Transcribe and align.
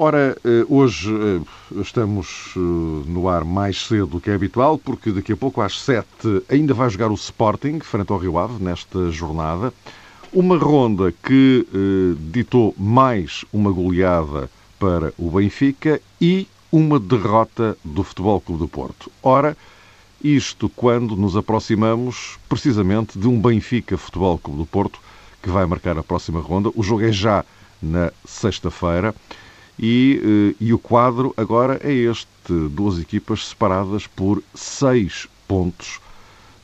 Ora, 0.00 0.38
eh, 0.44 0.64
hoje 0.68 1.12
eh, 1.12 1.80
estamos 1.80 2.54
eh, 2.54 2.60
no 2.60 3.28
ar 3.28 3.44
mais 3.44 3.84
cedo 3.84 4.06
do 4.06 4.20
que 4.20 4.30
é 4.30 4.34
habitual, 4.34 4.78
porque 4.78 5.10
daqui 5.10 5.32
a 5.32 5.36
pouco, 5.36 5.60
às 5.60 5.80
sete, 5.80 6.40
ainda 6.48 6.72
vai 6.72 6.88
jogar 6.88 7.10
o 7.10 7.14
Sporting, 7.14 7.80
frente 7.80 8.12
ao 8.12 8.18
Rio 8.18 8.38
Ave, 8.38 8.62
nesta 8.62 9.10
jornada. 9.10 9.74
Uma 10.32 10.56
ronda 10.56 11.12
que 11.24 11.66
ditou 12.30 12.74
mais 12.78 13.44
uma 13.52 13.72
goleada 13.72 14.48
para 14.78 15.12
o 15.18 15.32
Benfica 15.32 16.00
e 16.20 16.46
uma 16.70 17.00
derrota 17.00 17.76
do 17.82 18.04
Futebol 18.04 18.40
Clube 18.40 18.60
do 18.60 18.68
Porto. 18.68 19.10
Ora, 19.20 19.56
isto 20.22 20.68
quando 20.68 21.16
nos 21.16 21.36
aproximamos 21.36 22.38
precisamente 22.48 23.18
de 23.18 23.26
um 23.26 23.40
Benfica 23.40 23.98
Futebol 23.98 24.38
Clube 24.38 24.60
do 24.60 24.66
Porto 24.66 25.00
que 25.42 25.50
vai 25.50 25.66
marcar 25.66 25.98
a 25.98 26.04
próxima 26.04 26.40
ronda. 26.40 26.70
O 26.76 26.84
jogo 26.84 27.02
é 27.02 27.10
já 27.10 27.44
na 27.82 28.12
sexta-feira. 28.24 29.12
E, 29.78 30.20
eh, 30.22 30.56
e 30.60 30.72
o 30.72 30.78
quadro 30.78 31.32
agora 31.36 31.80
é 31.82 31.92
este: 31.92 32.52
duas 32.70 32.98
equipas 32.98 33.46
separadas 33.46 34.06
por 34.06 34.42
seis 34.54 35.28
pontos. 35.46 36.00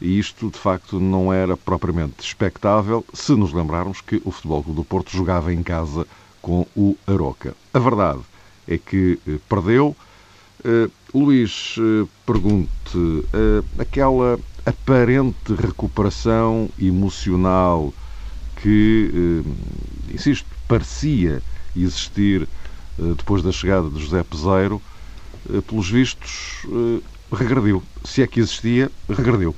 E 0.01 0.19
isto, 0.19 0.51
de 0.51 0.59
facto, 0.59 0.98
não 0.98 1.33
era 1.33 1.57
propriamente 1.57 2.20
expectável 2.20 3.05
se 3.15 3.33
nos 3.33 3.53
lembrarmos 3.53 4.01
que 4.01 4.20
o 4.25 4.31
Futebol 4.31 4.62
Clube 4.62 4.81
do 4.81 4.85
Porto 4.85 5.17
jogava 5.17 5.53
em 5.53 5.62
casa 5.62 6.07
com 6.42 6.67
o 6.77 6.97
Aroca. 7.07 7.55
A 7.73 7.79
verdade 7.79 8.20
é 8.67 8.77
que 8.77 9.19
eh, 9.27 9.39
perdeu. 9.48 9.97
Uh, 10.65 10.91
Luís, 11.17 11.77
uh, 11.77 12.09
pergunte, 12.27 12.97
uh, 12.97 13.65
aquela 13.79 14.39
aparente 14.65 15.55
recuperação 15.55 16.70
emocional 16.81 17.92
que, 18.62 19.45
insisto, 20.11 20.48
parecia 20.67 21.42
existir 21.77 22.48
depois 22.98 23.42
da 23.42 23.53
chegada 23.53 23.89
de 23.89 24.00
José 24.00 24.23
Peseiro, 24.23 24.81
eh, 25.53 25.61
pelos 25.61 25.91
vistos, 25.91 26.64
eh, 26.67 27.01
regrediu. 27.33 27.83
Se 28.05 28.23
é 28.23 28.27
que 28.27 28.41
existia, 28.41 28.91
regrediu. 29.09 29.55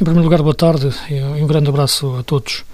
Em 0.00 0.04
primeiro 0.04 0.24
lugar, 0.24 0.42
boa 0.42 0.54
tarde 0.54 0.90
e 1.10 1.42
um 1.42 1.46
grande 1.46 1.68
abraço 1.68 2.16
a 2.16 2.22
todos. 2.22 2.64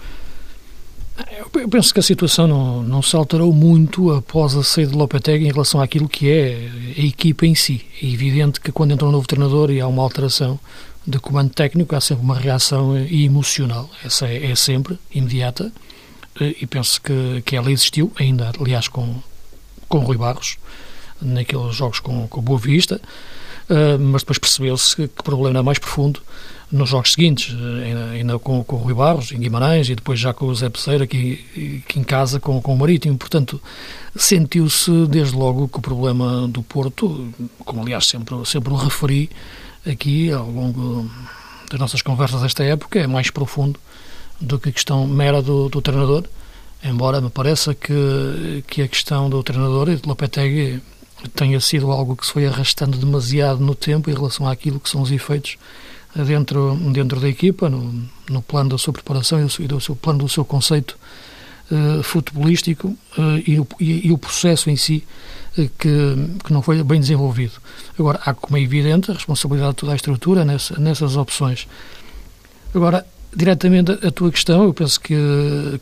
Eu 1.54 1.68
penso 1.68 1.92
que 1.92 1.98
a 1.98 2.02
situação 2.02 2.46
não, 2.46 2.82
não 2.82 3.02
se 3.02 3.16
alterou 3.16 3.52
muito 3.52 4.12
após 4.12 4.54
a 4.54 4.62
saída 4.62 4.92
de 4.92 4.96
Lopetegui 4.96 5.46
em 5.46 5.52
relação 5.52 5.80
àquilo 5.80 6.08
que 6.08 6.30
é 6.30 6.70
a 6.96 7.00
equipa 7.00 7.44
em 7.44 7.56
si. 7.56 7.84
É 8.00 8.06
evidente 8.06 8.60
que 8.60 8.70
quando 8.70 8.92
entra 8.92 9.06
um 9.06 9.10
novo 9.10 9.26
treinador 9.26 9.70
e 9.70 9.80
há 9.80 9.86
uma 9.88 10.02
alteração 10.02 10.58
de 11.04 11.18
comando 11.18 11.50
técnico, 11.50 11.96
há 11.96 12.00
sempre 12.00 12.22
uma 12.22 12.38
reação 12.38 12.96
emocional. 12.96 13.90
Essa 14.04 14.28
é, 14.28 14.52
é 14.52 14.54
sempre 14.54 14.96
imediata 15.12 15.72
e 16.40 16.66
penso 16.66 17.00
que, 17.02 17.42
que 17.44 17.56
ela 17.56 17.70
existiu, 17.70 18.12
ainda, 18.16 18.52
aliás, 18.60 18.86
com, 18.86 19.16
com 19.88 19.98
Rui 19.98 20.16
Barros, 20.16 20.56
naqueles 21.20 21.74
jogos 21.74 22.00
com, 22.00 22.28
com 22.28 22.40
Boa 22.40 22.58
Vista, 22.58 23.00
uh, 23.68 23.98
mas 23.98 24.22
depois 24.22 24.38
percebeu-se 24.38 24.94
que, 24.94 25.08
que 25.08 25.20
o 25.20 25.24
problema 25.24 25.58
era 25.58 25.62
mais 25.62 25.78
profundo 25.78 26.20
nos 26.70 26.90
jogos 26.90 27.12
seguintes, 27.12 27.54
uh, 27.54 27.82
ainda, 27.84 28.04
ainda 28.10 28.38
com, 28.38 28.62
com 28.62 28.76
o 28.76 28.78
Rui 28.78 28.94
Barros, 28.94 29.32
em 29.32 29.38
Guimarães, 29.38 29.88
e 29.88 29.94
depois 29.94 30.20
já 30.20 30.32
com 30.32 30.46
o 30.46 30.54
Zé 30.54 30.68
Pesseira, 30.68 31.04
aqui, 31.04 31.82
aqui 31.84 31.98
em 31.98 32.04
casa 32.04 32.38
com, 32.38 32.60
com 32.60 32.74
o 32.74 32.78
Marítimo. 32.78 33.16
Portanto, 33.16 33.60
sentiu-se 34.14 35.06
desde 35.06 35.34
logo 35.34 35.68
que 35.68 35.78
o 35.78 35.82
problema 35.82 36.46
do 36.48 36.62
Porto, 36.62 37.32
como 37.64 37.82
aliás 37.82 38.06
sempre, 38.06 38.34
sempre 38.44 38.72
o 38.72 38.76
referi 38.76 39.30
aqui 39.86 40.30
ao 40.30 40.50
longo 40.50 41.10
das 41.70 41.80
nossas 41.80 42.02
conversas 42.02 42.42
desta 42.42 42.62
época, 42.64 42.98
é 42.98 43.06
mais 43.06 43.30
profundo 43.30 43.78
do 44.40 44.58
que 44.58 44.68
a 44.68 44.72
questão 44.72 45.06
mera 45.06 45.42
do, 45.42 45.68
do 45.68 45.80
treinador 45.80 46.24
embora 46.82 47.20
me 47.20 47.30
pareça 47.30 47.74
que, 47.74 48.64
que 48.66 48.82
a 48.82 48.88
questão 48.88 49.28
do 49.28 49.42
treinador 49.42 49.88
e 49.88 49.96
de 49.96 50.08
Lopetegui 50.08 50.80
tenha 51.34 51.58
sido 51.60 51.90
algo 51.90 52.16
que 52.16 52.26
se 52.26 52.32
foi 52.32 52.46
arrastando 52.46 52.96
demasiado 52.96 53.60
no 53.60 53.74
tempo 53.74 54.10
em 54.10 54.14
relação 54.14 54.48
àquilo 54.48 54.78
que 54.78 54.88
são 54.88 55.02
os 55.02 55.10
efeitos 55.10 55.56
dentro, 56.14 56.76
dentro 56.92 57.20
da 57.20 57.28
equipa, 57.28 57.68
no, 57.68 58.04
no 58.30 58.42
plano 58.42 58.70
da 58.70 58.78
sua 58.78 58.92
preparação 58.92 59.40
e 59.40 59.66
do, 59.66 59.80
seu 59.80 59.96
plano 59.96 60.20
do 60.20 60.28
seu 60.28 60.44
conceito 60.44 60.96
uh, 61.70 62.02
futebolístico 62.02 62.88
uh, 62.88 62.96
e, 63.46 63.58
o, 63.58 63.66
e, 63.80 64.08
e, 64.08 64.12
o 64.12 64.18
processo 64.18 64.70
em 64.70 64.76
si 64.76 65.04
uh, 65.56 65.68
que, 65.78 65.88
que 66.44 66.52
não 66.52 66.62
foi 66.62 66.82
bem 66.82 67.00
desenvolvido. 67.00 67.54
Agora, 67.98 68.20
há 68.24 68.34
como 68.34 68.56
é 68.56 68.60
evidente 68.60 69.10
a 69.10 69.14
responsabilidade 69.14 69.72
de 69.72 69.76
toda 69.76 69.92
a 69.92 69.96
estrutura 69.96 70.44
nessa, 70.44 70.78
nessas 70.78 71.16
opções. 71.16 71.66
Agora, 72.74 73.06
diretamente 73.34 73.92
a 73.92 74.10
tua 74.10 74.30
questão, 74.30 74.64
eu 74.64 74.74
penso 74.74 75.00
que, 75.00 75.14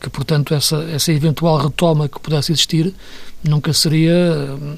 que 0.00 0.10
portanto, 0.10 0.54
essa, 0.54 0.76
essa 0.90 1.12
eventual 1.12 1.58
retoma 1.58 2.08
que 2.08 2.20
pudesse 2.20 2.52
existir 2.52 2.94
nunca 3.42 3.72
seria 3.72 4.14
hum, 4.60 4.76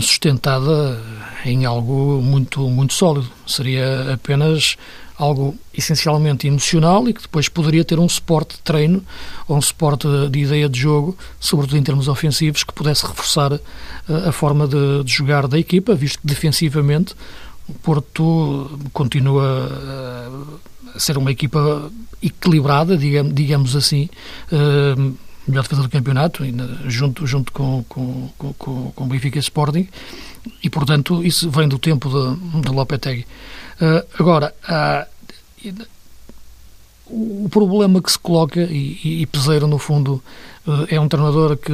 sustentada 0.00 1.00
em 1.44 1.64
algo 1.64 2.20
muito, 2.22 2.60
muito 2.68 2.92
sólido. 2.92 3.30
Seria 3.46 4.14
apenas 4.14 4.76
algo 5.20 5.54
essencialmente 5.74 6.46
emocional 6.46 7.06
e 7.08 7.12
que 7.12 7.20
depois 7.20 7.46
poderia 7.46 7.84
ter 7.84 7.98
um 7.98 8.08
suporte 8.08 8.56
de 8.56 8.62
treino 8.62 9.04
ou 9.46 9.56
um 9.56 9.60
suporte 9.60 10.08
de 10.30 10.38
ideia 10.38 10.66
de 10.66 10.80
jogo, 10.80 11.16
sobretudo 11.38 11.76
em 11.76 11.82
termos 11.82 12.08
ofensivos, 12.08 12.64
que 12.64 12.72
pudesse 12.72 13.06
reforçar 13.06 13.52
uh, 13.52 13.60
a 14.26 14.32
forma 14.32 14.66
de, 14.66 15.04
de 15.04 15.12
jogar 15.12 15.46
da 15.46 15.58
equipa, 15.58 15.94
visto 15.94 16.20
que 16.20 16.26
defensivamente 16.26 17.14
o 17.70 17.78
Porto 17.82 18.78
continua 18.92 19.68
uh, 19.68 20.98
ser 20.98 21.16
uma 21.16 21.30
equipa 21.30 21.90
equilibrada, 22.22 22.96
digamos, 22.96 23.76
assim, 23.76 24.08
uh, 24.52 25.16
melhor 25.46 25.62
defesa 25.62 25.82
do 25.82 25.88
campeonato, 25.88 26.42
junto, 26.86 27.26
junto 27.26 27.52
com, 27.52 27.84
com, 27.88 28.28
com, 28.36 28.92
com 28.94 29.04
o 29.04 29.06
Benfica 29.06 29.38
Sporting, 29.38 29.88
e 30.62 30.68
portanto 30.68 31.24
isso 31.24 31.50
vem 31.50 31.68
do 31.68 31.78
tempo 31.78 32.08
de, 32.08 32.60
de 32.62 32.68
Lopetegui. 32.70 33.26
Uh, 33.80 34.06
agora, 34.18 34.54
uh, 34.68 35.86
o 37.06 37.48
problema 37.48 38.02
que 38.02 38.12
se 38.12 38.18
coloca, 38.18 38.60
e, 38.60 39.22
e, 39.22 39.26
Peseiro 39.26 39.66
no 39.66 39.78
fundo 39.78 40.22
é 40.88 41.00
um 41.00 41.08
treinador 41.08 41.56
que 41.56 41.72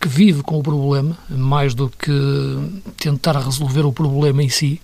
que 0.00 0.08
vive 0.08 0.42
com 0.42 0.58
o 0.58 0.62
problema, 0.62 1.16
mais 1.28 1.74
do 1.74 1.90
que 1.90 2.10
tentar 2.96 3.38
resolver 3.38 3.84
o 3.84 3.92
problema 3.92 4.42
em 4.42 4.48
si, 4.48 4.80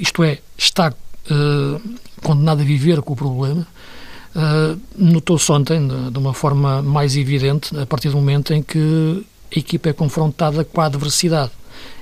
isto 0.00 0.22
é, 0.22 0.38
está 0.56 0.92
uh, 0.92 1.98
condenado 2.22 2.60
a 2.60 2.64
viver 2.64 3.02
com 3.02 3.12
o 3.12 3.16
problema, 3.16 3.66
uh, 4.34 4.80
notou-se 4.96 5.50
ontem, 5.50 5.86
de, 6.10 6.18
uma 6.18 6.32
forma 6.32 6.80
mais 6.82 7.16
evidente, 7.16 7.76
a 7.76 7.84
partir 7.84 8.10
do 8.10 8.16
momento 8.16 8.54
em 8.54 8.62
que 8.62 9.24
a 9.54 9.58
equipa 9.58 9.90
é 9.90 9.92
confrontada 9.92 10.64
com 10.64 10.80
a 10.80 10.86
adversidade. 10.86 11.50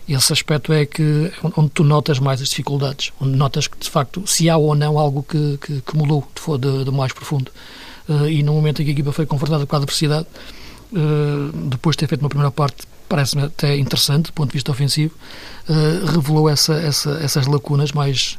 Esse 0.08 0.32
aspecto 0.32 0.72
é 0.72 0.84
que 0.84 1.32
onde 1.56 1.70
tu 1.70 1.84
notas 1.84 2.18
mais 2.18 2.42
as 2.42 2.48
dificuldades, 2.48 3.12
onde 3.20 3.36
notas 3.36 3.66
que, 3.66 3.78
de 3.78 3.88
facto, 3.88 4.24
se 4.26 4.50
há 4.50 4.56
ou 4.56 4.74
não 4.74 4.98
algo 4.98 5.22
que, 5.22 5.58
que, 5.58 5.80
que 5.80 5.96
mudou 5.96 6.26
de, 6.34 6.58
de, 6.58 6.84
de, 6.84 6.90
mais 6.90 7.12
profundo. 7.12 7.50
Uh, 8.08 8.28
e 8.28 8.42
no 8.42 8.52
momento 8.52 8.82
em 8.82 8.84
que 8.84 8.90
a 8.90 8.94
equipa 8.94 9.12
foi 9.12 9.26
confrontada 9.26 9.64
com 9.64 9.76
a 9.76 9.78
adversidade, 9.78 10.26
depois 11.68 11.94
de 11.94 12.00
ter 12.00 12.06
feito 12.06 12.20
uma 12.20 12.28
primeira 12.28 12.50
parte 12.50 12.86
parece-me 13.08 13.42
até 13.42 13.76
interessante 13.76 14.26
do 14.26 14.32
ponto 14.32 14.48
de 14.48 14.54
vista 14.54 14.70
ofensivo, 14.70 15.14
uh, 15.68 16.06
revelou 16.06 16.48
essa, 16.48 16.72
essa, 16.72 17.10
essas 17.22 17.46
lacunas 17.46 17.92
mais, 17.92 18.38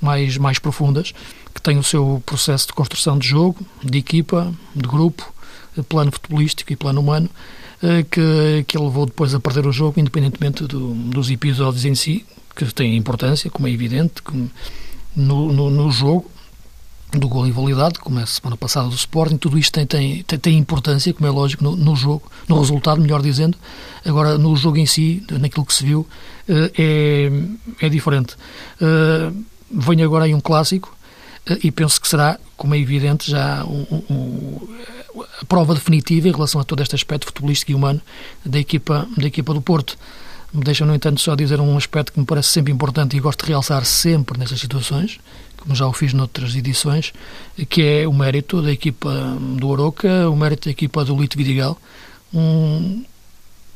mais, 0.00 0.38
mais 0.38 0.60
profundas, 0.60 1.12
que 1.52 1.60
têm 1.60 1.76
o 1.76 1.82
seu 1.82 2.22
processo 2.24 2.68
de 2.68 2.72
construção 2.72 3.18
de 3.18 3.26
jogo, 3.26 3.66
de 3.82 3.98
equipa, 3.98 4.54
de 4.76 4.88
grupo, 4.88 5.34
plano 5.88 6.12
futebolístico 6.12 6.72
e 6.72 6.76
plano 6.76 7.00
humano, 7.00 7.28
eh, 7.82 8.04
que, 8.08 8.64
que 8.68 8.78
levou 8.78 9.06
depois 9.06 9.34
a 9.34 9.40
perder 9.40 9.66
o 9.66 9.72
jogo, 9.72 9.98
independentemente 9.98 10.66
do, 10.66 10.94
dos 10.94 11.30
episódios 11.30 11.84
em 11.84 11.94
si, 11.94 12.24
que 12.54 12.64
têm 12.72 12.96
importância, 12.96 13.50
como 13.50 13.66
é 13.66 13.70
evidente, 13.70 14.22
no, 15.16 15.52
no, 15.52 15.70
no 15.70 15.90
jogo, 15.90 16.30
do 17.18 17.28
gol 17.28 17.46
invalidado, 17.46 18.00
como 18.00 18.18
é 18.18 18.22
a 18.22 18.26
semana 18.26 18.56
passada 18.56 18.88
do 18.88 18.94
Sporting, 18.94 19.36
tudo 19.36 19.58
isto 19.58 19.72
tem, 19.72 19.86
tem, 19.86 20.22
tem, 20.22 20.38
tem 20.38 20.58
importância, 20.58 21.12
como 21.12 21.26
é 21.26 21.30
lógico, 21.30 21.62
no, 21.62 21.76
no, 21.76 21.94
jogo, 21.94 22.30
no 22.48 22.58
resultado, 22.58 23.00
melhor 23.00 23.22
dizendo. 23.22 23.56
Agora, 24.04 24.38
no 24.38 24.56
jogo 24.56 24.78
em 24.78 24.86
si, 24.86 25.22
naquilo 25.30 25.64
que 25.66 25.74
se 25.74 25.84
viu, 25.84 26.06
eh, 26.48 26.72
é, 27.80 27.86
é 27.86 27.88
diferente. 27.88 28.34
Eh, 28.80 29.32
vem 29.70 30.02
agora 30.02 30.24
aí 30.24 30.34
um 30.34 30.40
clássico 30.40 30.94
eh, 31.46 31.58
e 31.64 31.70
penso 31.70 32.00
que 32.00 32.08
será, 32.08 32.38
como 32.56 32.74
é 32.74 32.78
evidente, 32.78 33.30
já 33.30 33.64
um, 33.64 34.02
um, 34.10 34.68
a 35.40 35.44
prova 35.44 35.74
definitiva 35.74 36.28
em 36.28 36.32
relação 36.32 36.60
a 36.60 36.64
todo 36.64 36.82
este 36.82 36.94
aspecto 36.94 37.26
futebolístico 37.26 37.72
e 37.72 37.74
humano 37.74 38.00
da 38.44 38.58
equipa, 38.58 39.06
da 39.16 39.26
equipa 39.26 39.52
do 39.52 39.60
Porto. 39.60 39.98
Deixa, 40.54 40.84
no 40.84 40.94
entanto, 40.94 41.20
só 41.20 41.34
dizer 41.34 41.60
um 41.60 41.78
aspecto 41.78 42.12
que 42.12 42.20
me 42.20 42.26
parece 42.26 42.50
sempre 42.50 42.72
importante 42.72 43.16
e 43.16 43.20
gosto 43.20 43.44
de 43.44 43.48
realçar 43.50 43.84
sempre 43.86 44.38
nestas 44.38 44.60
situações, 44.60 45.18
como 45.56 45.74
já 45.74 45.86
o 45.86 45.92
fiz 45.94 46.12
noutras 46.12 46.54
edições, 46.54 47.12
que 47.70 47.82
é 47.82 48.06
o 48.06 48.12
mérito 48.12 48.60
da 48.60 48.70
equipa 48.70 49.10
do 49.56 49.72
Aroca, 49.72 50.28
o 50.28 50.36
mérito 50.36 50.66
da 50.66 50.70
equipa 50.70 51.04
do 51.06 51.18
Lito 51.18 51.38
Vidigal. 51.38 51.78
Um, 52.34 53.02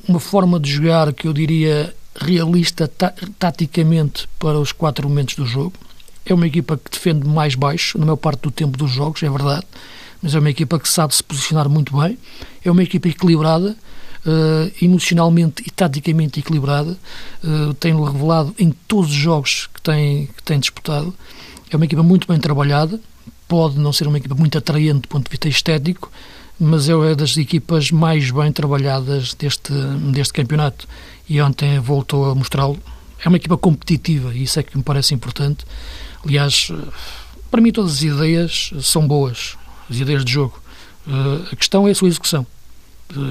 uma 0.07 0.21
forma 0.21 0.61
de 0.61 0.71
jogar 0.71 1.15
que 1.15 1.27
eu 1.27 1.33
diria 1.33 1.95
realista 2.21 2.91
taticamente 3.39 4.29
para 4.39 4.59
os 4.59 4.71
quatro 4.71 5.09
momentos 5.09 5.35
do 5.35 5.47
jogo. 5.47 5.75
É 6.27 6.35
uma 6.35 6.47
equipa 6.47 6.77
que 6.77 6.91
defende 6.91 7.27
mais 7.27 7.55
baixo, 7.55 7.99
na 7.99 8.05
maior 8.05 8.17
parte 8.17 8.41
do 8.41 8.51
tempo 8.51 8.77
dos 8.77 8.91
jogos, 8.91 9.23
é 9.23 9.31
verdade, 9.31 9.65
mas 10.21 10.35
é 10.35 10.39
uma 10.39 10.51
equipa 10.51 10.79
que 10.79 10.89
sabe 10.89 11.15
se 11.15 11.23
posicionar 11.23 11.69
muito 11.69 11.97
bem. 11.97 12.19
É 12.65 12.71
uma 12.71 12.83
equipa 12.83 13.09
equilibrada, 13.09 13.77
uh, 14.27 14.73
emocionalmente 14.83 15.63
e 15.67 15.71
taticamente 15.71 16.41
equilibrada. 16.41 16.97
Uh, 17.43 17.73
tem 17.75 17.95
revelado 17.95 18.55
em 18.59 18.71
todos 18.87 19.11
os 19.11 19.17
jogos 19.17 19.69
que 19.73 19.81
tem, 19.81 20.27
que 20.37 20.43
tem 20.43 20.59
disputado. 20.59 21.15
É 21.71 21.77
uma 21.77 21.85
equipa 21.85 22.03
muito 22.03 22.27
bem 22.29 22.39
trabalhada, 22.39 23.01
pode 23.49 23.79
não 23.79 23.93
ser 23.93 24.07
uma 24.07 24.19
equipa 24.19 24.35
muito 24.35 24.59
atraente 24.59 25.01
do 25.01 25.09
ponto 25.09 25.25
de 25.25 25.31
vista 25.31 25.49
estético, 25.49 26.11
mas 26.59 26.89
é 26.89 27.15
das 27.15 27.37
equipas 27.37 27.91
mais 27.91 28.31
bem 28.31 28.51
trabalhadas 28.51 29.35
deste, 29.35 29.73
deste 30.13 30.33
campeonato 30.33 30.89
e 31.29 31.41
ontem 31.41 31.79
voltou 31.79 32.31
a 32.31 32.35
mostrá-lo. 32.35 32.79
É 33.25 33.29
uma 33.29 33.37
equipa 33.37 33.57
competitiva 33.57 34.35
e 34.35 34.45
isso 34.45 34.59
é 34.59 34.63
que 34.63 34.77
me 34.77 34.83
parece 34.83 35.15
importante. 35.15 35.65
Aliás, 36.25 36.71
para 37.51 37.61
mim 37.61 37.73
todas 37.73 37.93
as 37.93 38.03
ideias 38.03 38.73
são 38.81 39.07
boas, 39.07 39.57
as 39.91 39.97
ideias 39.97 40.25
de 40.25 40.33
jogo. 40.33 40.61
Uh, 41.07 41.47
a 41.53 41.57
questão 41.57 41.87
é 41.87 41.91
a 41.91 41.95
sua 41.95 42.09
execução. 42.09 42.47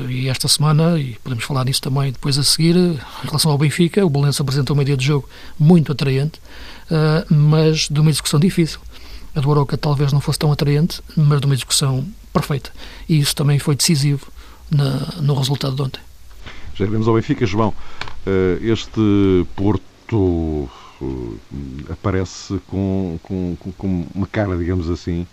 E 0.09 0.29
esta 0.29 0.47
semana, 0.47 0.97
e 0.97 1.17
podemos 1.23 1.43
falar 1.43 1.65
nisso 1.65 1.81
também 1.81 2.11
depois 2.11 2.37
a 2.37 2.43
seguir, 2.43 2.75
em 2.75 2.97
relação 3.25 3.51
ao 3.51 3.57
Benfica, 3.57 4.05
o 4.05 4.09
Belenense 4.09 4.41
apresentou 4.41 4.73
uma 4.73 4.83
ideia 4.83 4.97
de 4.97 5.05
jogo 5.05 5.27
muito 5.59 5.91
atraente, 5.91 6.39
uh, 6.89 7.33
mas 7.33 7.89
de 7.89 7.99
uma 7.99 8.09
execução 8.09 8.39
difícil. 8.39 8.79
A 9.35 9.41
do 9.41 9.51
Aroca 9.51 9.77
talvez 9.77 10.13
não 10.13 10.21
fosse 10.21 10.39
tão 10.39 10.51
atraente, 10.51 11.01
mas 11.15 11.41
de 11.41 11.45
uma 11.45 11.53
execução 11.53 12.05
perfeita. 12.31 12.71
E 13.07 13.19
isso 13.19 13.35
também 13.35 13.59
foi 13.59 13.75
decisivo 13.75 14.27
na, 14.71 15.21
no 15.21 15.35
resultado 15.35 15.75
de 15.75 15.81
ontem. 15.81 16.01
Já 16.73 16.85
iremos 16.85 17.07
ao 17.07 17.15
Benfica, 17.15 17.45
João. 17.45 17.73
Este 18.61 19.45
Porto 19.55 20.69
aparece 21.89 22.59
com, 22.67 23.19
com, 23.21 23.57
com 23.77 24.07
uma 24.15 24.25
cara, 24.25 24.57
digamos 24.57 24.89
assim, 24.89 25.27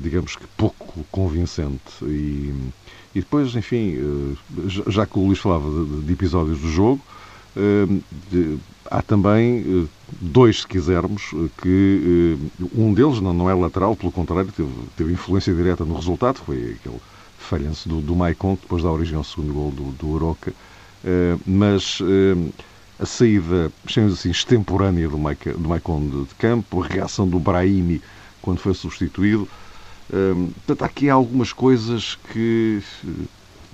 digamos 0.00 0.36
que 0.36 0.46
pouco 0.56 1.04
convincente. 1.10 1.80
E, 2.02 2.54
e 3.14 3.20
depois, 3.20 3.54
enfim, 3.54 3.96
eh, 3.96 4.80
já 4.88 5.06
que 5.06 5.18
o 5.18 5.26
Luís 5.26 5.38
falava 5.38 5.68
de, 6.02 6.12
episódios 6.12 6.60
do 6.60 6.68
jogo, 6.68 7.00
eh, 7.56 8.56
há 8.90 9.00
também 9.02 9.88
dois, 10.20 10.62
se 10.62 10.66
quisermos, 10.66 11.30
que 11.62 12.36
um 12.74 12.92
deles 12.92 13.20
não, 13.20 13.32
não 13.32 13.48
é 13.48 13.54
lateral, 13.54 13.94
pelo 13.96 14.12
contrário, 14.12 14.50
teve, 14.52 14.70
teve 14.96 15.12
influência 15.12 15.54
direta 15.54 15.84
no 15.84 15.94
resultado, 15.94 16.38
foi 16.44 16.76
aquele 16.80 17.00
falhanço 17.38 17.88
do, 17.88 18.00
do 18.00 18.16
Maicon, 18.16 18.56
que 18.56 18.62
depois 18.62 18.82
dá 18.82 18.90
origem 18.90 19.16
ao 19.16 19.24
segundo 19.24 19.52
gol 19.52 19.70
do, 19.70 19.92
do 19.92 20.10
Oroca. 20.10 20.52
Mas 21.46 22.00
a 22.98 23.06
saída, 23.06 23.72
chamemos 23.86 24.18
assim, 24.18 24.30
extemporânea 24.30 25.08
do, 25.08 25.18
Maicon 25.18 26.08
de 26.08 26.34
campo, 26.38 26.82
a 26.82 26.86
reação 26.86 27.28
do 27.28 27.38
Brahimi 27.38 28.00
quando 28.40 28.58
foi 28.58 28.74
substituído. 28.74 29.48
Hum, 30.12 30.50
portanto, 30.66 30.82
há 30.82 30.86
aqui 30.86 31.08
algumas 31.08 31.52
coisas 31.52 32.18
que. 32.32 32.82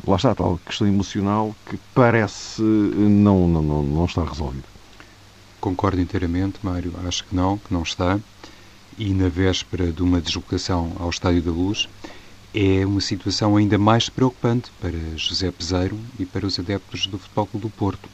Lá 0.06 0.17
está 0.17 0.35
tal 0.35 0.59
questão 0.65 0.87
emocional 0.87 1.55
que 1.67 1.79
parece 1.94 2.62
não, 2.62 3.47
não, 3.47 3.62
não, 3.62 3.82
não 3.82 4.05
estar 4.06 4.25
resolvida. 4.25 4.65
Concordo 5.61 6.00
inteiramente, 6.00 6.59
Mário. 6.62 6.94
Acho 7.06 7.25
que 7.25 7.37
não, 7.37 7.59
que 7.59 7.73
não 7.73 7.82
está. 7.82 8.19
E 8.97 9.12
na 9.12 9.29
véspera 9.29 9.93
de 9.93 10.03
uma 10.03 10.21
deslocação 10.21 10.93
ao 10.99 11.11
Estádio 11.11 11.43
da 11.43 11.50
Luz, 11.50 11.87
é 12.55 12.85
uma 12.85 13.00
situação 13.00 13.56
ainda 13.56 13.79
mais 13.79 14.09
preocupante 14.09 14.71
para 14.81 15.17
José 15.17 15.50
Peseiro 15.50 15.99
e 16.19 16.25
para 16.25 16.47
os 16.47 16.59
adeptos 16.59 17.06
do 17.06 17.19
Futebol 17.19 17.47
Clube 17.47 17.67
do 17.67 17.71
Porto. 17.71 18.09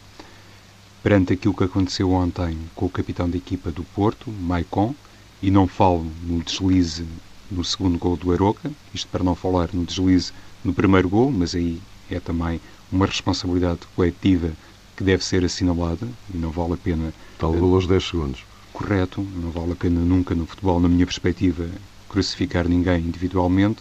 Perante 1.03 1.33
aquilo 1.33 1.55
que 1.55 1.65
aconteceu 1.65 2.11
ontem 2.11 2.59
com 2.75 2.87
o 2.87 2.91
capitão 2.91 3.31
da 3.31 3.37
equipa 3.37 3.71
do 3.71 3.85
Porto, 3.85 4.31
Maicon, 4.31 4.95
e 5.41 5.51
não 5.51 5.67
falo 5.67 6.05
no 6.23 6.43
deslize 6.43 7.07
no 7.51 7.65
segundo 7.65 7.99
gol 7.99 8.17
do 8.17 8.33
Aroca, 8.33 8.71
isto 8.93 9.09
para 9.09 9.25
não 9.25 9.35
falar 9.35 9.71
no 9.73 9.85
deslize 9.85 10.33
no 10.65 10.75
primeiro 10.75 11.09
gol, 11.09 11.31
mas 11.31 11.55
aí 11.55 11.81
é 12.11 12.21
também 12.21 12.61
uma 12.91 13.07
responsabilidade 13.07 13.81
coletiva 13.95 14.53
que 14.97 15.05
deve 15.05 15.25
ser 15.25 15.45
assinalada 15.45 16.09
e 16.33 16.37
não 16.37 16.51
vale 16.51 16.75
a 16.75 16.77
pena. 16.77 17.13
Tal 17.39 17.53
gol 17.53 17.75
aos 17.75 17.87
10 17.87 18.05
segundos. 18.05 18.45
Correto, 18.73 19.21
não 19.21 19.51
vale 19.51 19.73
a 19.73 19.77
pena 19.77 20.01
nunca 20.01 20.35
no 20.35 20.47
futebol, 20.47 20.81
na 20.81 20.89
minha 20.89 21.07
perspectiva, 21.07 21.69
crucificar 22.09 22.69
ninguém 22.69 23.01
individualmente, 23.01 23.81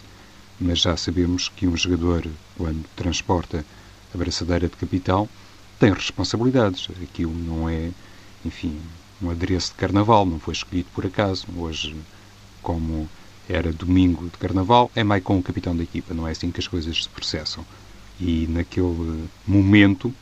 mas 0.60 0.80
já 0.80 0.96
sabemos 0.96 1.48
que 1.48 1.66
um 1.66 1.76
jogador, 1.76 2.26
quando 2.56 2.84
transporta 2.94 3.64
a 4.14 4.18
braçadeira 4.18 4.68
de 4.68 4.76
capital, 4.76 5.28
tem 5.78 5.92
responsabilidades. 5.92 6.88
Aquilo 7.02 7.34
não 7.34 7.68
é, 7.68 7.90
enfim, 8.44 8.78
um 9.20 9.30
adereço 9.30 9.70
de 9.70 9.76
carnaval, 9.76 10.24
não 10.24 10.38
foi 10.38 10.54
escolhido 10.54 10.88
por 10.94 11.04
acaso. 11.06 11.46
Hoje, 11.56 11.94
como 12.62 13.08
era 13.48 13.72
domingo 13.72 14.24
de 14.24 14.38
carnaval, 14.38 14.90
é 14.94 15.04
Maicon 15.04 15.38
o 15.38 15.42
capitão 15.42 15.76
da 15.76 15.82
equipa, 15.82 16.12
não 16.12 16.26
é 16.26 16.32
assim 16.32 16.50
que 16.50 16.60
as 16.60 16.68
coisas 16.68 17.04
se 17.04 17.08
processam. 17.08 17.64
E 18.20 18.46
naquele 18.48 19.28
momento 19.46 20.12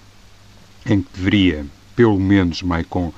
em 0.84 1.00
que 1.00 1.08
deveria, 1.14 1.66
pelo 1.96 2.18
menos, 2.18 2.62
Maicon 2.62 3.12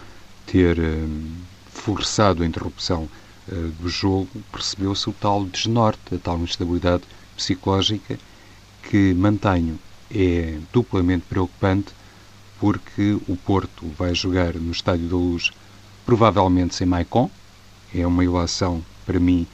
ter 0.46 0.78
um, 0.78 1.34
forçado 1.72 2.42
a 2.42 2.46
interrupção 2.46 3.08
uh, 3.48 3.68
do 3.80 3.88
jogo, 3.88 4.28
percebeu-se 4.52 5.08
o 5.08 5.12
tal 5.12 5.44
desnorte, 5.44 6.14
a 6.14 6.18
tal 6.18 6.38
instabilidade 6.38 7.02
psicológica 7.34 8.18
que 8.82 9.12
mantenho 9.14 9.78
é 10.10 10.58
duplamente 10.72 11.24
preocupante 11.28 11.92
porque 12.60 13.18
o 13.28 13.36
Porto 13.36 13.86
vai 13.98 14.14
jogar 14.14 14.54
no 14.54 14.70
Estádio 14.70 15.08
da 15.08 15.16
Luz 15.16 15.50
provavelmente 16.04 16.74
sem 16.74 16.86
Maicon. 16.86 17.30
É 17.94 18.06
uma 18.06 18.24
ilação, 18.24 18.82
para 19.04 19.18
mim, 19.18 19.46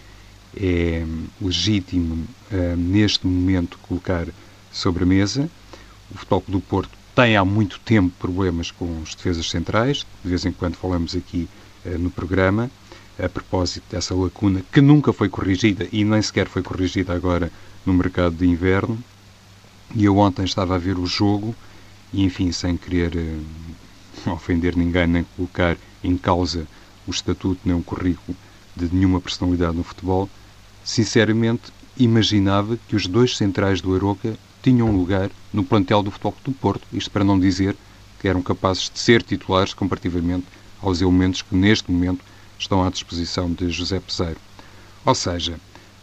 é 0.57 1.05
legítimo 1.41 2.27
uh, 2.51 2.77
neste 2.77 3.27
momento 3.27 3.79
colocar 3.79 4.27
sobre 4.71 5.05
a 5.05 5.07
mesa. 5.07 5.49
O 6.11 6.19
Futebol 6.19 6.45
do 6.49 6.61
Porto 6.61 6.91
tem 7.15 7.37
há 7.37 7.45
muito 7.45 7.79
tempo 7.81 8.13
problemas 8.19 8.71
com 8.71 9.01
os 9.01 9.15
defesas 9.15 9.49
centrais, 9.49 10.07
de 10.23 10.29
vez 10.29 10.45
em 10.45 10.53
quando 10.53 10.77
falamos 10.77 11.15
aqui 11.15 11.49
uh, 11.85 11.99
no 11.99 12.11
programa, 12.11 12.71
a 13.23 13.29
propósito 13.29 13.85
dessa 13.91 14.15
lacuna 14.15 14.63
que 14.73 14.81
nunca 14.81 15.13
foi 15.13 15.29
corrigida 15.29 15.87
e 15.93 16.05
nem 16.05 16.21
sequer 16.21 16.49
foi 16.49 16.63
corrigida 16.63 17.15
agora 17.15 17.53
no 17.85 17.93
mercado 17.93 18.35
de 18.35 18.47
inverno. 18.47 18.99
E 19.95 20.05
eu 20.05 20.17
ontem 20.17 20.45
estava 20.45 20.75
a 20.75 20.79
ver 20.79 20.99
o 20.99 21.07
jogo 21.07 21.55
e, 22.13 22.25
enfim, 22.25 22.51
sem 22.53 22.77
querer 22.77 23.13
uh, 23.17 24.31
ofender 24.33 24.77
ninguém 24.77 25.07
nem 25.07 25.27
colocar 25.37 25.77
em 26.03 26.17
causa 26.17 26.67
o 27.07 27.11
estatuto 27.11 27.61
nem 27.65 27.75
o 27.75 27.83
currículo 27.83 28.37
de 28.77 28.95
nenhuma 28.95 29.21
personalidade 29.21 29.77
no 29.77 29.83
futebol, 29.83 30.29
sinceramente 30.85 31.73
imaginava 31.97 32.79
que 32.89 32.97
os 32.97 33.07
dois 33.07 33.37
centrais 33.37 33.81
do 33.81 33.95
Aroca 33.95 34.37
tinham 34.63 34.97
lugar 34.97 35.31
no 35.53 35.65
plantel 35.65 36.03
do 36.03 36.11
Futebol 36.11 36.37
do 36.45 36.53
Porto, 36.53 36.87
isto 36.93 37.11
para 37.11 37.25
não 37.25 37.39
dizer 37.39 37.77
que 38.21 38.29
eram 38.29 38.43
capazes 38.43 38.89
de 38.89 38.99
ser 38.99 39.23
titulares 39.23 39.75
comparativamente 39.75 40.47
aos 40.81 41.01
elementos 41.01 41.43
que 41.43 41.55
neste 41.55 41.91
momento 41.91 42.25
estão 42.59 42.85
à 42.85 42.91
disposição 42.91 43.53
de 43.53 43.69
José 43.71 44.01
Peseiro. 44.01 44.39
Ou 45.05 45.15
seja, 45.15 45.59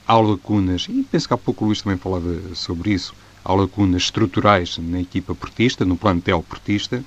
há 0.06 0.18
lacunas, 0.18 0.88
e 0.90 1.04
penso 1.04 1.28
que 1.28 1.34
há 1.34 1.38
pouco 1.38 1.64
o 1.64 1.68
Luís 1.68 1.82
também 1.82 1.98
falava 1.98 2.54
sobre 2.54 2.92
isso, 2.92 3.14
há 3.44 3.54
lacunas 3.54 4.04
estruturais 4.04 4.78
na 4.78 5.00
equipa 5.00 5.34
portista, 5.34 5.86
no 5.86 5.96
plantel 5.96 6.44
portista, 6.44 7.04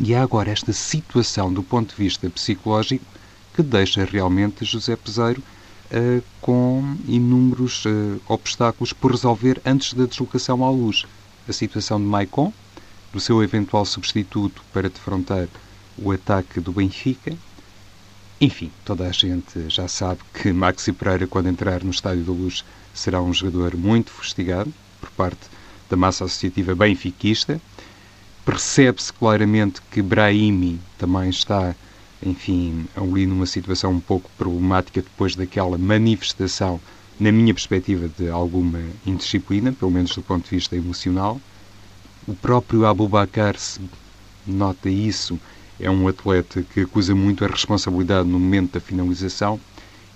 e 0.00 0.14
há 0.14 0.22
agora 0.22 0.50
esta 0.50 0.72
situação 0.72 1.52
do 1.52 1.62
ponto 1.62 1.94
de 1.94 2.02
vista 2.02 2.28
psicológico 2.28 3.04
que 3.54 3.62
deixa 3.62 4.04
realmente 4.04 4.64
José 4.64 4.94
Peseiro 4.96 5.42
com 6.40 6.96
inúmeros 7.06 7.84
uh, 7.84 8.20
obstáculos 8.28 8.92
por 8.92 9.10
resolver 9.10 9.60
antes 9.64 9.94
da 9.94 10.06
deslocação 10.06 10.64
à 10.64 10.70
luz. 10.70 11.04
A 11.48 11.52
situação 11.52 11.98
de 11.98 12.06
Maicon, 12.06 12.52
do 13.12 13.20
seu 13.20 13.42
eventual 13.42 13.84
substituto 13.84 14.62
para 14.72 14.88
defrontar 14.88 15.48
o 15.96 16.10
ataque 16.10 16.60
do 16.60 16.72
Benfica. 16.72 17.36
Enfim, 18.40 18.70
toda 18.84 19.06
a 19.06 19.12
gente 19.12 19.68
já 19.68 19.88
sabe 19.88 20.20
que 20.34 20.52
Maxi 20.52 20.92
Pereira, 20.92 21.26
quando 21.26 21.48
entrar 21.48 21.82
no 21.82 21.90
Estádio 21.90 22.24
da 22.24 22.32
Luz, 22.32 22.64
será 22.92 23.22
um 23.22 23.32
jogador 23.32 23.76
muito 23.76 24.10
fustigado 24.10 24.72
por 25.00 25.10
parte 25.10 25.48
da 25.88 25.96
massa 25.96 26.24
associativa 26.24 26.74
benfiquista 26.74 27.60
Percebe-se 28.46 29.12
claramente 29.12 29.82
que 29.90 30.00
Brahimi 30.00 30.78
também 30.96 31.30
está, 31.30 31.74
enfim, 32.26 32.86
ali 32.96 33.24
numa 33.24 33.46
situação 33.46 33.92
um 33.92 34.00
pouco 34.00 34.28
problemática 34.36 35.00
depois 35.00 35.36
daquela 35.36 35.78
manifestação, 35.78 36.80
na 37.20 37.30
minha 37.30 37.54
perspectiva, 37.54 38.10
de 38.18 38.28
alguma 38.28 38.80
indisciplina, 39.06 39.72
pelo 39.72 39.90
menos 39.90 40.14
do 40.14 40.22
ponto 40.22 40.44
de 40.44 40.56
vista 40.56 40.76
emocional. 40.76 41.40
O 42.26 42.34
próprio 42.34 42.84
Abubakar 42.84 43.56
se 43.56 43.80
nota 44.46 44.90
isso. 44.90 45.38
É 45.78 45.90
um 45.90 46.08
atleta 46.08 46.62
que 46.62 46.80
acusa 46.80 47.14
muito 47.14 47.44
a 47.44 47.48
responsabilidade 47.48 48.28
no 48.28 48.40
momento 48.40 48.72
da 48.72 48.80
finalização. 48.80 49.60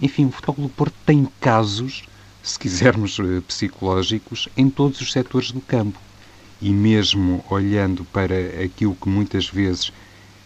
Enfim, 0.03 0.27
o 0.27 0.31
Futebol 0.33 0.67
do 0.67 0.69
Porto 0.69 0.95
tem 1.07 1.29
casos, 1.41 2.05
se 2.43 2.59
quisermos, 2.59 3.19
eh, 3.21 3.41
psicológicos 3.47 4.49
em 4.57 4.69
todos 4.69 5.01
os 5.01 5.13
setores 5.13 5.53
do 5.53 5.61
campo. 5.61 5.99
E 6.61 6.71
mesmo 6.71 7.45
olhando 7.49 8.05
para 8.07 8.35
aquilo 8.65 8.95
que 8.95 9.09
muitas 9.09 9.49
vezes 9.49 9.93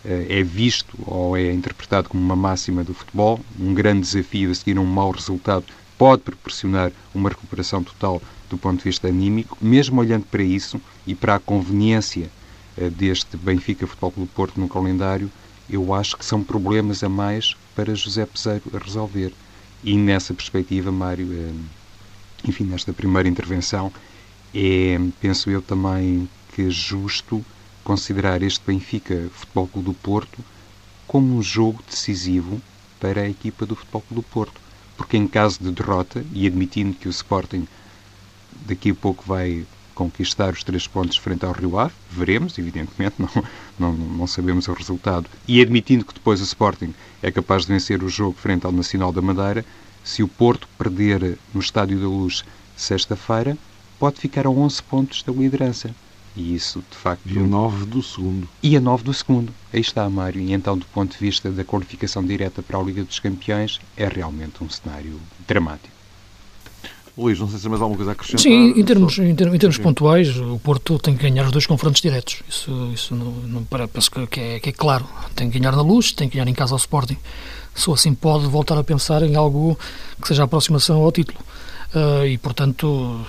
é 0.04 0.42
visto 0.42 0.96
ou 1.06 1.36
é 1.36 1.52
interpretado 1.52 2.08
como 2.08 2.22
uma 2.22 2.36
máxima 2.36 2.84
do 2.84 2.92
futebol, 2.92 3.40
um 3.58 3.72
grande 3.72 4.02
desafio 4.02 4.50
a 4.50 4.54
seguir 4.54 4.78
um 4.78 4.84
mau 4.84 5.10
resultado 5.10 5.64
pode 5.96 6.22
proporcionar 6.22 6.92
uma 7.14 7.28
recuperação 7.28 7.82
total 7.82 8.20
do 8.50 8.58
ponto 8.58 8.78
de 8.78 8.84
vista 8.84 9.08
anímico, 9.08 9.56
mesmo 9.60 10.00
olhando 10.00 10.24
para 10.26 10.42
isso 10.42 10.80
e 11.06 11.14
para 11.14 11.36
a 11.36 11.40
conveniência 11.40 12.30
eh, 12.76 12.90
deste 12.90 13.36
Benfica 13.36 13.86
Futebol 13.86 14.10
Clube 14.10 14.30
Porto 14.34 14.60
no 14.60 14.68
calendário, 14.68 15.30
eu 15.68 15.94
acho 15.94 16.16
que 16.16 16.24
são 16.24 16.42
problemas 16.42 17.02
a 17.02 17.08
mais 17.08 17.56
para 17.74 17.94
José 17.94 18.26
Peseiro 18.26 18.62
a 18.74 18.78
resolver. 18.78 19.32
E 19.82 19.96
nessa 19.96 20.34
perspectiva, 20.34 20.92
Mário, 20.92 21.28
eh, 21.32 21.52
enfim, 22.46 22.64
nesta 22.64 22.92
primeira 22.92 23.28
intervenção, 23.28 23.92
é, 24.54 24.98
penso 25.20 25.50
eu 25.50 25.62
também 25.62 26.28
que 26.54 26.62
é 26.62 26.70
justo 26.70 27.44
considerar 27.84 28.42
este 28.42 28.60
Benfica 28.66 29.28
Futebol 29.32 29.68
Clube 29.68 29.88
do 29.90 29.94
Porto 29.94 30.42
como 31.06 31.36
um 31.36 31.42
jogo 31.42 31.80
decisivo 31.88 32.60
para 32.98 33.20
a 33.20 33.28
equipa 33.28 33.66
do 33.66 33.76
Futebol 33.76 34.00
Clube 34.00 34.22
do 34.22 34.28
Porto. 34.28 34.60
Porque 34.96 35.16
em 35.16 35.28
caso 35.28 35.58
de 35.60 35.70
derrota, 35.70 36.24
e 36.32 36.46
admitindo 36.46 36.96
que 36.96 37.06
o 37.06 37.10
Sporting 37.10 37.68
daqui 38.66 38.90
a 38.90 38.94
pouco 38.94 39.24
vai 39.26 39.66
conquistar 39.94 40.52
os 40.52 40.64
três 40.64 40.86
pontos 40.86 41.16
frente 41.16 41.44
ao 41.44 41.52
Rio 41.52 41.78
Ave, 41.78 41.94
veremos, 42.10 42.58
evidentemente, 42.58 43.14
não, 43.20 43.30
não, 43.78 43.92
não 43.92 44.26
sabemos 44.26 44.66
o 44.66 44.72
resultado, 44.72 45.28
e 45.46 45.60
admitindo 45.60 46.04
que 46.04 46.14
depois 46.14 46.40
o 46.40 46.44
Sporting 46.44 46.92
é 47.22 47.30
capaz 47.30 47.62
de 47.62 47.72
vencer 47.72 48.02
o 48.02 48.08
jogo 48.08 48.36
frente 48.36 48.66
ao 48.66 48.72
Nacional 48.72 49.12
da 49.12 49.22
Madeira, 49.22 49.64
se 50.02 50.22
o 50.22 50.28
Porto 50.28 50.68
perder 50.76 51.38
no 51.52 51.60
Estádio 51.60 51.98
da 52.00 52.06
Luz 52.06 52.44
sexta-feira, 52.76 53.56
pode 53.98 54.20
ficar 54.20 54.46
a 54.46 54.50
11 54.50 54.82
pontos 54.82 55.22
da 55.22 55.32
liderança. 55.32 55.94
E 56.36 56.54
isso, 56.54 56.82
de 56.90 56.96
facto... 56.96 57.20
E 57.26 57.38
a 57.38 57.42
9 57.42 57.86
do 57.86 58.02
segundo. 58.02 58.48
E 58.62 58.76
a 58.76 58.80
9 58.80 59.04
do 59.04 59.14
segundo. 59.14 59.52
Aí 59.72 59.80
está, 59.80 60.08
Mário. 60.10 60.40
E 60.40 60.52
então, 60.52 60.76
do 60.76 60.86
ponto 60.86 61.12
de 61.12 61.18
vista 61.18 61.50
da 61.50 61.64
qualificação 61.64 62.24
direta 62.24 62.62
para 62.62 62.78
a 62.78 62.82
Liga 62.82 63.04
dos 63.04 63.20
Campeões, 63.20 63.80
é 63.96 64.08
realmente 64.08 64.62
um 64.62 64.68
cenário 64.68 65.20
dramático. 65.46 65.94
Luís, 67.16 67.38
não 67.38 67.48
sei 67.48 67.60
se 67.60 67.68
mais 67.68 67.80
alguma 67.80 67.96
coisa 67.96 68.10
a 68.10 68.14
acrescentar. 68.14 68.42
Sim, 68.42 68.72
em 68.76 68.84
termos, 68.84 69.16
em 69.18 69.34
termos, 69.36 69.54
em 69.54 69.58
termos 69.58 69.78
pontuais, 69.78 70.36
o 70.36 70.58
Porto 70.58 70.98
tem 70.98 71.16
que 71.16 71.22
ganhar 71.22 71.46
os 71.46 71.52
dois 71.52 71.64
confrontos 71.64 72.02
diretos. 72.02 72.42
Isso, 72.48 72.90
isso 72.92 73.14
não, 73.14 73.30
não 73.30 73.64
penso 73.64 74.10
que 74.10 74.40
é, 74.40 74.58
que 74.58 74.70
é 74.70 74.72
claro. 74.72 75.06
Tem 75.36 75.48
que 75.48 75.60
ganhar 75.60 75.76
na 75.76 75.82
luz, 75.82 76.12
tem 76.12 76.28
que 76.28 76.34
ganhar 76.36 76.48
em 76.48 76.54
casa 76.54 76.74
ao 76.74 76.78
Sporting. 76.78 77.16
Só 77.72 77.92
assim 77.92 78.14
pode 78.14 78.46
voltar 78.46 78.76
a 78.76 78.82
pensar 78.82 79.22
em 79.22 79.36
algo 79.36 79.78
que 80.20 80.26
seja 80.26 80.42
a 80.42 80.44
aproximação 80.46 81.02
ao 81.02 81.12
título. 81.12 81.38
Uh, 81.94 82.26
e, 82.26 82.36
portanto, 82.38 83.24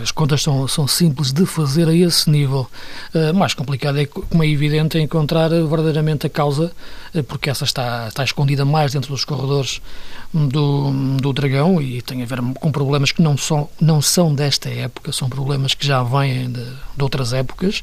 as 0.00 0.12
contas 0.12 0.40
são, 0.40 0.68
são 0.68 0.86
simples 0.86 1.32
de 1.32 1.44
fazer 1.44 1.88
a 1.88 1.92
esse 1.92 2.30
nível. 2.30 2.70
Uh, 3.12 3.34
mais 3.34 3.54
complicado 3.54 3.98
é, 3.98 4.06
como 4.06 4.44
é 4.44 4.48
evidente, 4.48 4.96
encontrar 4.98 5.48
verdadeiramente 5.48 6.24
a 6.24 6.30
causa, 6.30 6.70
uh, 7.12 7.24
porque 7.24 7.50
essa 7.50 7.64
está, 7.64 8.06
está 8.06 8.22
escondida 8.22 8.64
mais 8.64 8.92
dentro 8.92 9.10
dos 9.10 9.24
corredores 9.24 9.82
do, 10.32 11.16
do 11.16 11.32
Dragão 11.32 11.82
e 11.82 12.00
tem 12.02 12.22
a 12.22 12.26
ver 12.26 12.40
com 12.60 12.70
problemas 12.70 13.10
que 13.10 13.20
não 13.20 13.36
são, 13.36 13.68
não 13.80 14.00
são 14.00 14.32
desta 14.32 14.68
época, 14.68 15.10
são 15.10 15.28
problemas 15.28 15.74
que 15.74 15.84
já 15.84 16.00
vêm 16.04 16.52
de, 16.52 16.64
de 16.64 17.02
outras 17.02 17.32
épocas 17.32 17.82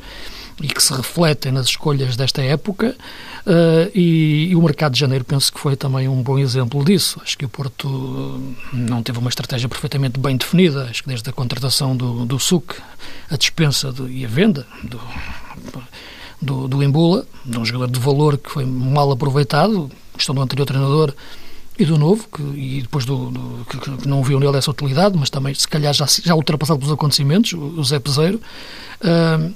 e 0.62 0.68
que 0.68 0.82
se 0.82 0.94
refletem 0.94 1.52
nas 1.52 1.68
escolhas 1.68 2.16
desta 2.16 2.42
época 2.42 2.96
uh, 3.46 3.92
e, 3.94 4.50
e, 4.52 4.56
o 4.56 4.62
mercado 4.62 4.94
de 4.94 5.00
janeiro 5.00 5.24
penso 5.24 5.52
que 5.52 5.60
foi 5.60 5.76
também 5.76 6.08
um 6.08 6.22
bom 6.22 6.38
exemplo 6.38 6.84
disso. 6.84 7.20
Acho 7.24 7.38
que 7.38 7.46
o 7.46 7.50
Porto 7.50 8.54
não 8.74 9.02
teve 9.02 9.20
uma 9.20 9.30
estratégia 9.30 9.70
perfeitamente 9.70 10.20
bem 10.20 10.38
definida, 10.38 10.86
acho 10.86 11.04
que 11.04 11.10
desde 11.10 11.30
a 11.30 11.34
contratação 11.34 11.96
do, 11.96 12.26
do 12.26 12.40
SUC, 12.40 12.76
a 13.30 13.38
dispensa 13.38 13.92
do, 13.92 14.10
e 14.10 14.26
a 14.26 14.28
venda 14.28 14.66
do, 14.84 15.00
do, 16.42 16.68
do 16.68 16.84
Embula, 16.84 17.26
de 17.46 17.58
um 17.58 17.66
jogador 17.66 17.92
de 17.92 18.00
valor 18.00 18.38
que 18.38 18.52
foi 18.52 18.66
mal 18.66 19.12
aproveitado, 19.12 19.90
questão 20.14 20.36
do 20.36 20.42
anterior 20.42 20.66
treinador 20.66 21.14
e 21.78 21.86
do 21.86 21.98
novo, 21.98 22.28
que, 22.28 22.42
e 22.42 22.82
depois 22.82 23.06
do, 23.06 23.32
do 23.32 23.66
que, 23.66 23.78
que, 23.78 24.08
não 24.08 24.22
viu 24.24 24.40
nele 24.40 24.58
essa 24.58 24.70
utilidade, 24.70 25.18
mas 25.18 25.30
também 25.30 25.54
se 25.54 25.68
calhar 25.68 25.94
já, 25.94 26.06
já 26.06 26.36
ultrapassado 26.36 26.80
pelos 26.80 26.94
acontecimentos, 26.94 27.54
o, 27.54 27.60
o 27.60 27.84
Zé 27.84 28.00
Peseiro. 28.00 28.40
Uh, 29.02 29.54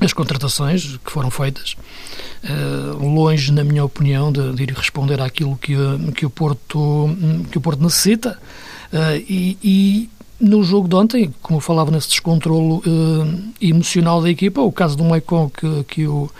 as 0.00 0.12
contratações 0.12 0.96
que 1.04 1.12
foram 1.12 1.30
feitas, 1.30 1.76
uh, 2.44 2.96
longe, 2.96 3.52
na 3.52 3.62
minha 3.62 3.84
opinião, 3.84 4.32
de, 4.32 4.52
de, 4.54 4.62
ir 4.62 4.72
responder 4.72 5.20
àquilo 5.20 5.56
que, 5.56 5.74
que, 6.14 6.24
o, 6.24 6.30
Porto, 6.30 7.08
que 7.50 7.58
o 7.58 7.60
Porto 7.60 7.82
necessita. 7.82 8.38
Uh, 8.92 9.16
e, 9.28 9.58
e, 9.62 10.10
no 10.40 10.64
jogo 10.64 10.88
de 10.88 10.96
ontem, 10.96 11.34
como 11.42 11.58
eu 11.58 11.60
falava 11.60 11.90
nesse 11.90 12.08
descontrolo 12.08 12.82
emocional 13.60 14.22
da 14.22 14.30
equipa, 14.30 14.62
o 14.62 14.72
caso 14.72 14.96
do 14.96 15.04
Maicon 15.04 15.50
que, 15.50 15.84
que, 15.84 16.06
o, 16.06 16.30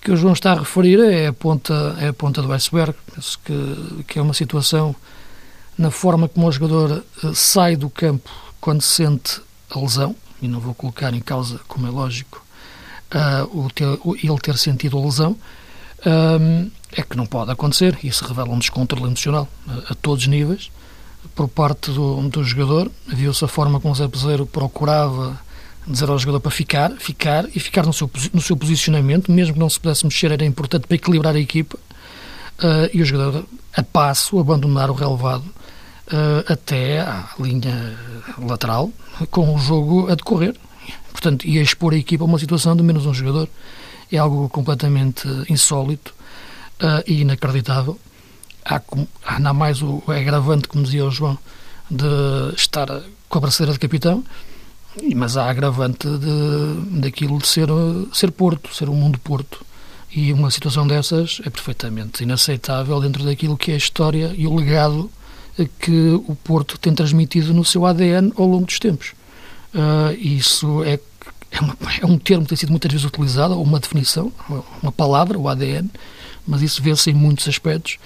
que 0.00 0.12
o 0.12 0.16
João 0.16 0.32
está 0.32 0.52
a 0.52 0.60
referir 0.60 1.00
é 1.00 1.26
a 1.26 1.32
ponta, 1.32 1.96
é 2.00 2.06
a 2.06 2.12
ponta 2.12 2.40
do 2.40 2.52
iceberg. 2.52 2.94
Penso 3.12 3.40
que, 3.44 4.04
que 4.04 4.18
é 4.20 4.22
uma 4.22 4.32
situação 4.32 4.94
na 5.76 5.90
forma 5.90 6.28
como 6.28 6.46
o 6.46 6.52
jogador 6.52 7.04
sai 7.34 7.74
do 7.74 7.90
campo 7.90 8.30
quando 8.60 8.80
sente 8.80 9.40
a 9.70 9.80
lesão, 9.80 10.14
e 10.40 10.46
não 10.46 10.60
vou 10.60 10.72
colocar 10.72 11.12
em 11.12 11.20
causa, 11.20 11.58
como 11.66 11.88
é 11.88 11.90
lógico, 11.90 12.45
uh, 13.14 13.70
ter, 13.70 13.84
ele 13.84 14.38
ter 14.40 14.56
sentido 14.56 14.98
a 14.98 15.02
lesão, 15.02 15.36
um, 16.06 16.70
é 16.92 17.02
que 17.02 17.16
não 17.16 17.26
pode 17.26 17.50
acontecer. 17.50 17.98
Isso 18.02 18.24
revela 18.24 18.50
um 18.50 18.58
descontrole 18.58 19.06
emocional 19.06 19.48
a, 19.68 19.92
a 19.92 19.94
todos 19.94 20.24
os 20.24 20.28
níveis. 20.28 20.70
Por 21.34 21.48
parte 21.48 21.90
do, 21.90 22.28
do 22.28 22.44
jogador, 22.44 22.90
viu-se 23.06 23.44
a 23.44 23.48
forma 23.48 23.80
como 23.80 23.92
o 23.92 23.96
Zé 23.96 24.06
Peseiro 24.06 24.46
procurava 24.46 25.38
dizer 25.86 26.08
ao 26.08 26.18
jogador 26.18 26.40
para 26.40 26.50
ficar, 26.50 26.92
ficar 26.92 27.46
e 27.54 27.60
ficar 27.60 27.86
no 27.86 27.92
seu, 27.92 28.10
no 28.32 28.40
seu 28.40 28.56
posicionamento, 28.56 29.30
mesmo 29.30 29.54
que 29.54 29.60
não 29.60 29.70
se 29.70 29.78
pudesse 29.78 30.04
mexer, 30.04 30.32
era 30.32 30.44
importante 30.44 30.86
para 30.86 30.96
equilibrar 30.96 31.34
a 31.34 31.38
equipa. 31.38 31.78
Uh, 32.58 32.88
e 32.92 33.02
o 33.02 33.04
jogador, 33.04 33.44
a 33.74 33.82
passo, 33.82 34.38
abandonar 34.38 34.90
o 34.90 34.94
relevado 34.94 35.44
uh, 35.44 36.52
até 36.52 37.00
à 37.00 37.28
linha 37.38 37.96
lateral, 38.38 38.90
com 39.30 39.54
o 39.54 39.58
jogo 39.58 40.10
a 40.10 40.14
decorrer. 40.14 40.54
Portanto, 41.16 41.46
ia 41.48 41.62
expor 41.62 41.94
a 41.94 41.96
equipa 41.96 42.24
a 42.24 42.26
uma 42.26 42.38
situação 42.38 42.76
de 42.76 42.82
menos 42.82 43.06
um 43.06 43.14
jogador. 43.14 43.48
É 44.12 44.18
algo 44.18 44.50
completamente 44.50 45.26
insólito 45.48 46.14
uh, 46.78 47.02
e 47.06 47.22
inacreditável. 47.22 47.98
Há, 48.62 48.82
há 49.24 49.54
mais 49.54 49.80
o 49.80 50.02
agravante, 50.08 50.68
como 50.68 50.84
dizia 50.84 51.06
o 51.06 51.10
João, 51.10 51.38
de 51.90 52.54
estar 52.54 52.86
com 53.30 53.38
a 53.38 53.40
braceira 53.40 53.72
de 53.72 53.78
capitão, 53.78 54.22
mas 55.14 55.38
há 55.38 55.48
agravante 55.48 56.06
de, 56.06 57.00
daquilo 57.00 57.38
de 57.38 57.48
ser, 57.48 57.68
ser 58.12 58.30
Porto, 58.30 58.74
ser 58.74 58.90
um 58.90 58.94
mundo 58.94 59.18
Porto. 59.18 59.64
E 60.14 60.34
uma 60.34 60.50
situação 60.50 60.86
dessas 60.86 61.40
é 61.46 61.48
perfeitamente 61.48 62.24
inaceitável 62.24 63.00
dentro 63.00 63.24
daquilo 63.24 63.56
que 63.56 63.70
é 63.70 63.74
a 63.74 63.78
história 63.78 64.34
e 64.36 64.46
o 64.46 64.54
legado 64.54 65.10
que 65.80 66.10
o 66.28 66.36
Porto 66.44 66.76
tem 66.76 66.94
transmitido 66.94 67.54
no 67.54 67.64
seu 67.64 67.86
ADN 67.86 68.34
ao 68.36 68.46
longo 68.46 68.66
dos 68.66 68.78
tempos. 68.78 69.15
Uh, 69.76 70.16
isso 70.18 70.82
é, 70.84 70.98
é, 71.50 71.60
uma, 71.60 71.76
é, 72.00 72.06
um 72.06 72.18
termo 72.18 72.44
que 72.44 72.48
tem 72.48 72.56
sido 72.56 72.70
muitas 72.70 72.90
vezes 72.90 73.06
utilizado, 73.06 73.54
ou 73.54 73.62
uma 73.62 73.78
definição, 73.78 74.32
uma 74.82 74.90
palavra, 74.90 75.38
o 75.38 75.48
ADN, 75.48 75.90
mas 76.46 76.62
isso 76.62 76.82
vê-se 76.82 77.10
em 77.10 77.14
muitos 77.14 77.46
aspectos 77.46 77.98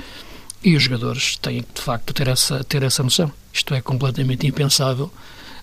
e 0.64 0.74
os 0.74 0.82
jogadores 0.82 1.36
têm 1.36 1.64
de 1.72 1.80
facto 1.80 2.12
ter 2.12 2.26
essa, 2.26 2.64
ter 2.64 2.82
essa 2.82 3.02
noção. 3.02 3.30
Isto 3.52 3.72
é 3.74 3.80
completamente 3.80 4.46
impensável 4.46 5.10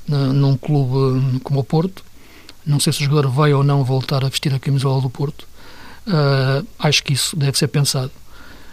num 0.07 0.55
clube 0.55 1.39
como 1.43 1.59
o 1.59 1.63
Porto. 1.63 2.03
Não 2.65 2.79
sei 2.79 2.93
se 2.93 3.01
o 3.01 3.05
jogador 3.05 3.29
vai 3.29 3.53
ou 3.53 3.63
não 3.63 3.83
voltar 3.83 4.23
a 4.23 4.29
vestir 4.29 4.53
a 4.53 4.59
camisola 4.59 5.01
do 5.01 5.09
Porto. 5.09 5.47
Uh, 6.07 6.65
acho 6.79 7.03
que 7.03 7.13
isso 7.13 7.35
deve 7.35 7.57
ser 7.57 7.67
pensado, 7.67 8.11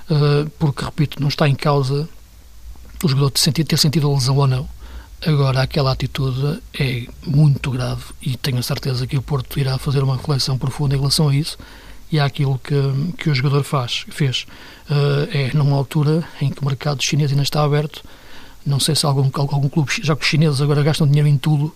uh, 0.09 0.49
porque, 0.59 0.85
repito, 0.85 1.21
não 1.21 1.29
está 1.29 1.49
em 1.49 1.55
causa 1.55 2.09
o 3.03 3.09
jogador 3.09 3.31
ter 3.31 3.41
sentido, 3.41 3.67
ter 3.67 3.77
sentido 3.77 4.09
a 4.09 4.15
lesão 4.15 4.37
ou 4.37 4.47
não. 4.47 4.69
Agora, 5.27 5.63
aquela 5.63 5.93
atitude 5.93 6.61
é 6.79 7.07
muito 7.27 7.71
grave 7.71 8.03
e 8.21 8.37
tenho 8.37 8.59
a 8.59 8.63
certeza 8.63 9.07
que 9.07 9.17
o 9.17 9.23
Porto 9.23 9.59
irá 9.59 9.79
fazer 9.79 10.03
uma 10.03 10.17
reflexão 10.17 10.59
profunda 10.59 10.95
em 10.95 10.99
relação 10.99 11.31
a 11.31 11.35
isso 11.35 11.57
e 12.13 12.21
àquilo 12.21 12.61
que, 12.63 12.75
que 13.17 13.31
o 13.31 13.35
jogador 13.35 13.65
faz, 13.65 14.05
fez. 14.11 14.47
Uh, 14.91 15.27
é 15.33 15.51
numa 15.55 15.77
altura 15.77 16.23
em 16.43 16.51
que 16.51 16.61
o 16.61 16.65
mercado 16.67 17.03
chinês 17.03 17.31
ainda 17.31 17.43
está 17.43 17.65
aberto. 17.65 18.05
Não 18.67 18.79
sei 18.79 18.95
se 18.95 19.07
algum, 19.07 19.31
algum 19.35 19.69
clube, 19.69 19.91
já 20.03 20.15
que 20.15 20.23
os 20.23 20.29
chineses 20.29 20.61
agora 20.61 20.83
gastam 20.83 21.07
dinheiro 21.07 21.29
em 21.29 21.39
tudo, 21.39 21.75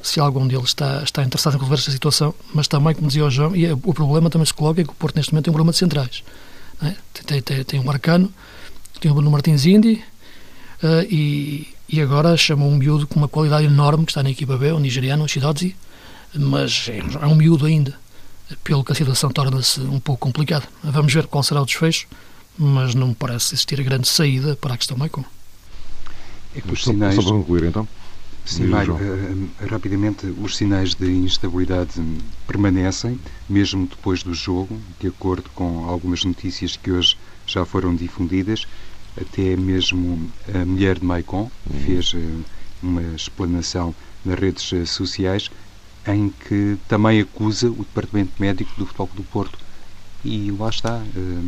se 0.00 0.20
algum 0.20 0.46
deles 0.46 0.66
está, 0.66 1.02
está 1.02 1.24
interessado 1.24 1.54
em 1.54 1.56
resolver 1.56 1.74
esta 1.74 1.90
situação, 1.90 2.32
mas 2.52 2.68
também, 2.68 2.94
como 2.94 3.08
dizia 3.08 3.24
o 3.24 3.30
João, 3.30 3.56
e 3.56 3.66
é, 3.66 3.72
o 3.72 3.94
problema 3.94 4.30
também 4.30 4.46
se 4.46 4.54
coloca 4.54 4.80
é 4.80 4.84
que 4.84 4.90
o 4.90 4.94
Porto 4.94 5.16
neste 5.16 5.32
momento 5.32 5.46
tem 5.46 5.50
um 5.50 5.54
problema 5.54 5.72
de 5.72 5.78
centrais. 5.78 6.22
É? 6.80 6.94
Tem, 7.24 7.42
tem, 7.42 7.64
tem, 7.64 7.80
o 7.80 7.84
Marcano, 7.84 8.32
tem 9.00 9.10
o 9.10 9.14
Bruno 9.14 9.30
Martins 9.30 9.66
Indy 9.66 10.04
uh, 10.84 11.02
e, 11.10 11.66
e 11.88 12.00
agora 12.00 12.36
chamou 12.36 12.70
um 12.70 12.76
miúdo 12.76 13.06
com 13.06 13.18
uma 13.18 13.28
qualidade 13.28 13.64
enorme 13.64 14.04
que 14.04 14.12
está 14.12 14.22
na 14.22 14.30
equipa 14.30 14.56
B, 14.56 14.70
o 14.70 14.78
nigeriano, 14.78 15.24
o 15.24 15.28
Shidodzi, 15.28 15.74
mas 16.34 16.86
é, 16.88 16.98
é 16.98 17.26
um 17.26 17.34
miúdo 17.34 17.66
ainda. 17.66 17.98
pelo 18.62 18.84
que 18.84 18.92
a 18.92 18.94
situação 18.94 19.30
torna-se 19.30 19.80
um 19.80 19.98
pouco 19.98 20.26
complicada. 20.26 20.66
Vamos 20.82 21.12
ver 21.12 21.26
qual 21.26 21.42
será 21.42 21.62
o 21.62 21.66
desfecho, 21.66 22.06
mas 22.58 22.94
não 22.94 23.08
me 23.08 23.14
parece 23.14 23.54
existir 23.54 23.82
grande 23.82 24.08
saída 24.08 24.56
para 24.56 24.74
a 24.74 24.76
questão 24.76 24.96
Maicon. 24.96 25.24
É 26.54 26.60
que 26.60 26.72
os 26.72 26.84
sinais... 26.84 27.14
Só 27.14 27.22
para 27.22 27.32
concluir, 27.32 27.64
então. 27.64 27.88
Sim, 28.44 28.66
Mário, 28.66 28.94
uh, 28.94 29.48
rapidamente, 29.70 30.26
os 30.26 30.56
sinais 30.56 30.94
de 30.94 31.10
instabilidade 31.10 31.92
permanecem, 32.46 33.18
mesmo 33.48 33.86
depois 33.86 34.22
do 34.22 34.34
jogo, 34.34 34.78
de 35.00 35.08
acordo 35.08 35.48
com 35.54 35.88
algumas 35.88 36.22
notícias 36.24 36.76
que 36.76 36.92
hoje 36.92 37.16
já 37.46 37.64
foram 37.64 37.96
difundidas. 37.96 38.66
Até 39.20 39.56
mesmo 39.56 40.30
a 40.52 40.64
mulher 40.64 40.98
de 40.98 41.04
Maicon 41.04 41.50
uhum. 41.70 41.80
fez 41.84 42.12
uh, 42.14 42.44
uma 42.82 43.02
explanação 43.14 43.94
nas 44.24 44.38
redes 44.38 44.70
uh, 44.72 44.86
sociais 44.86 45.50
em 46.06 46.28
que 46.28 46.76
também 46.88 47.20
acusa 47.20 47.70
o 47.70 47.76
Departamento 47.76 48.32
Médico 48.38 48.72
do 48.76 48.86
Futebol 48.86 49.10
do 49.14 49.22
Porto. 49.22 49.58
E 50.24 50.50
lá 50.50 50.68
está, 50.68 51.02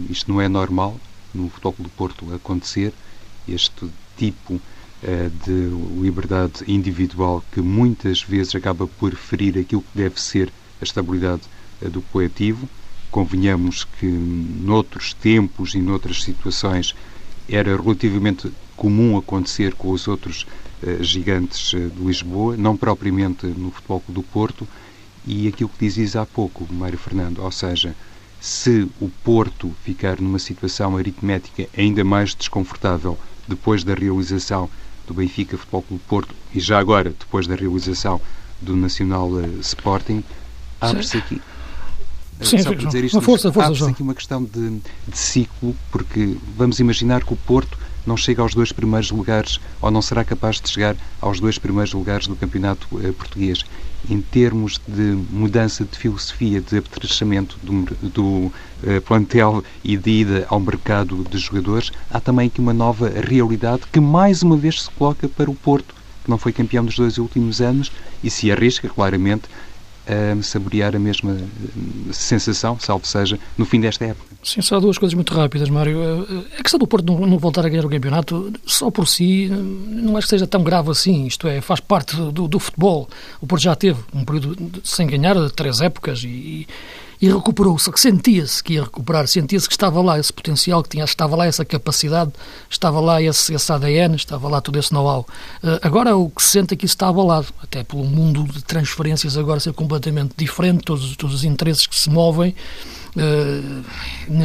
isto 0.08 0.30
não 0.30 0.40
é 0.40 0.48
normal 0.48 0.98
no 1.34 1.48
Futebol 1.48 1.74
do 1.78 1.88
Porto 1.90 2.32
acontecer, 2.34 2.92
este 3.46 3.88
tipo 4.16 4.60
eh, 5.02 5.30
de 5.44 5.68
liberdade 6.00 6.64
individual 6.66 7.44
que 7.52 7.60
muitas 7.60 8.22
vezes 8.22 8.54
acaba 8.54 8.86
por 8.86 9.14
ferir 9.14 9.58
aquilo 9.58 9.82
que 9.82 9.98
deve 9.98 10.20
ser 10.20 10.50
a 10.80 10.84
estabilidade 10.84 11.42
eh, 11.82 11.88
do 11.88 12.00
coletivo. 12.00 12.66
Convenhamos 13.10 13.84
que 13.84 14.06
noutros 14.06 15.12
tempos 15.12 15.74
e 15.74 15.78
noutras 15.78 16.22
situações 16.22 16.94
era 17.48 17.76
relativamente 17.76 18.52
comum 18.76 19.16
acontecer 19.16 19.74
com 19.74 19.90
os 19.90 20.06
outros 20.06 20.46
uh, 20.82 21.02
gigantes 21.02 21.72
uh, 21.72 21.90
de 21.90 22.02
Lisboa, 22.04 22.56
não 22.56 22.76
propriamente 22.76 23.46
no 23.46 23.70
Futebol 23.70 24.02
do 24.08 24.22
Porto, 24.22 24.66
e 25.26 25.48
aquilo 25.48 25.70
que 25.70 25.84
dizias 25.84 26.14
há 26.14 26.24
pouco, 26.24 26.66
Mário 26.72 26.98
Fernando, 26.98 27.42
ou 27.42 27.50
seja, 27.50 27.94
se 28.40 28.88
o 29.00 29.08
Porto 29.24 29.74
ficar 29.82 30.20
numa 30.20 30.38
situação 30.38 30.96
aritmética 30.96 31.68
ainda 31.76 32.04
mais 32.04 32.34
desconfortável 32.34 33.18
depois 33.48 33.82
da 33.82 33.94
realização 33.94 34.70
do 35.06 35.14
Benfica 35.14 35.56
Futebol 35.56 35.82
Clube 35.82 36.02
Porto 36.08 36.34
e 36.54 36.60
já 36.60 36.78
agora, 36.78 37.10
depois 37.10 37.46
da 37.46 37.54
realização 37.54 38.20
do 38.60 38.76
Nacional 38.76 39.28
uh, 39.30 39.60
Sporting, 39.60 40.22
abre-se 40.80 41.16
aqui. 41.16 41.40
Sim, 42.40 42.58
só 42.58 42.74
para 42.74 42.84
dizer 42.84 43.04
isto, 43.04 43.20
força, 43.20 43.52
força, 43.52 43.68
abre-se 43.68 43.90
aqui 43.90 44.02
uma 44.02 44.14
questão 44.14 44.44
de, 44.44 44.80
de 45.08 45.18
ciclo, 45.18 45.74
porque 45.90 46.36
vamos 46.56 46.78
imaginar 46.78 47.24
que 47.24 47.32
o 47.32 47.36
Porto 47.36 47.78
não 48.06 48.16
chega 48.16 48.40
aos 48.40 48.54
dois 48.54 48.70
primeiros 48.72 49.10
lugares 49.10 49.58
ou 49.80 49.90
não 49.90 50.00
será 50.00 50.24
capaz 50.24 50.60
de 50.60 50.70
chegar 50.70 50.96
aos 51.20 51.40
dois 51.40 51.58
primeiros 51.58 51.92
lugares 51.92 52.26
do 52.26 52.36
campeonato 52.36 52.86
uh, 52.92 53.12
português. 53.14 53.64
Em 54.08 54.20
termos 54.20 54.80
de 54.86 55.18
mudança 55.30 55.84
de 55.84 55.98
filosofia, 55.98 56.60
de 56.60 56.78
apetrechamento 56.78 57.58
do, 57.62 57.84
do 58.08 58.24
uh, 58.24 58.52
plantel 59.04 59.64
e 59.82 59.96
de 59.96 60.10
ida 60.10 60.46
ao 60.48 60.60
mercado 60.60 61.26
de 61.28 61.38
jogadores, 61.38 61.90
há 62.08 62.20
também 62.20 62.46
aqui 62.46 62.60
uma 62.60 62.72
nova 62.72 63.08
realidade 63.08 63.82
que 63.92 63.98
mais 63.98 64.42
uma 64.42 64.56
vez 64.56 64.82
se 64.82 64.90
coloca 64.90 65.28
para 65.28 65.50
o 65.50 65.54
Porto, 65.54 65.94
que 66.22 66.30
não 66.30 66.38
foi 66.38 66.52
campeão 66.52 66.84
dos 66.84 66.96
dois 66.96 67.18
últimos 67.18 67.60
anos 67.60 67.90
e 68.22 68.30
se 68.30 68.52
arrisca 68.52 68.88
claramente 68.88 69.48
a 70.06 70.42
saborear 70.42 70.94
a 70.94 70.98
mesma 70.98 71.36
sensação, 72.12 72.78
salvo 72.78 73.06
seja, 73.06 73.38
no 73.58 73.64
fim 73.64 73.80
desta 73.80 74.04
época. 74.04 74.36
Sim, 74.42 74.60
só 74.60 74.78
duas 74.78 74.96
coisas 74.96 75.14
muito 75.14 75.34
rápidas, 75.34 75.68
Mário. 75.68 76.46
A 76.56 76.62
questão 76.62 76.78
do 76.78 76.86
Porto 76.86 77.04
não, 77.04 77.26
não, 77.26 77.38
voltar 77.38 77.66
a 77.66 77.68
ganhar 77.68 77.84
o 77.84 77.88
campeonato, 77.88 78.52
só 78.64 78.90
por 78.90 79.08
si, 79.08 79.48
não 79.48 80.16
acho 80.16 80.26
que 80.26 80.30
seja 80.30 80.46
tão 80.46 80.62
grave 80.62 80.90
assim. 80.90 81.26
Isto 81.26 81.48
é, 81.48 81.60
faz 81.60 81.80
parte 81.80 82.14
do, 82.14 82.46
do 82.46 82.58
futebol. 82.60 83.08
O 83.40 83.46
Porto 83.46 83.62
já 83.62 83.74
teve 83.74 83.98
um 84.14 84.24
período 84.24 84.80
sem 84.84 85.06
ganhar, 85.06 85.34
três 85.50 85.80
épocas, 85.80 86.22
e, 86.22 86.28
e 86.28 86.68
recuperou. 87.20 87.78
Só 87.78 87.90
que 87.90 88.00
sentia-se 88.00 88.62
que 88.62 88.74
ia 88.74 88.82
recuperar, 88.82 89.26
sentia-se 89.26 89.66
que 89.66 89.74
estava 89.74 90.00
lá 90.02 90.18
esse 90.18 90.32
potencial, 90.32 90.82
que 90.82 90.90
tinha, 90.90 91.04
estava 91.04 91.36
lá 91.36 91.46
essa 91.46 91.64
capacidade, 91.64 92.32
estava 92.68 93.00
lá 93.00 93.22
esse, 93.22 93.54
esse 93.54 93.72
ADN, 93.72 94.16
estava 94.16 94.48
lá 94.48 94.60
todo 94.60 94.78
esse 94.78 94.92
know-how. 94.92 95.26
Uh, 95.62 95.78
agora 95.82 96.16
o 96.16 96.28
que 96.30 96.42
se 96.42 96.50
sente 96.50 96.74
é 96.74 96.76
que 96.76 96.84
isso 96.84 96.94
está 96.94 97.08
abalado, 97.08 97.46
até 97.62 97.82
pelo 97.84 98.04
mundo 98.04 98.44
de 98.44 98.62
transferências 98.62 99.36
agora 99.36 99.60
ser 99.60 99.72
completamente 99.72 100.34
diferente, 100.36 100.84
todos, 100.84 101.16
todos 101.16 101.36
os 101.36 101.44
interesses 101.44 101.86
que 101.86 101.96
se 101.96 102.10
movem. 102.10 102.54
Na, 104.28 104.44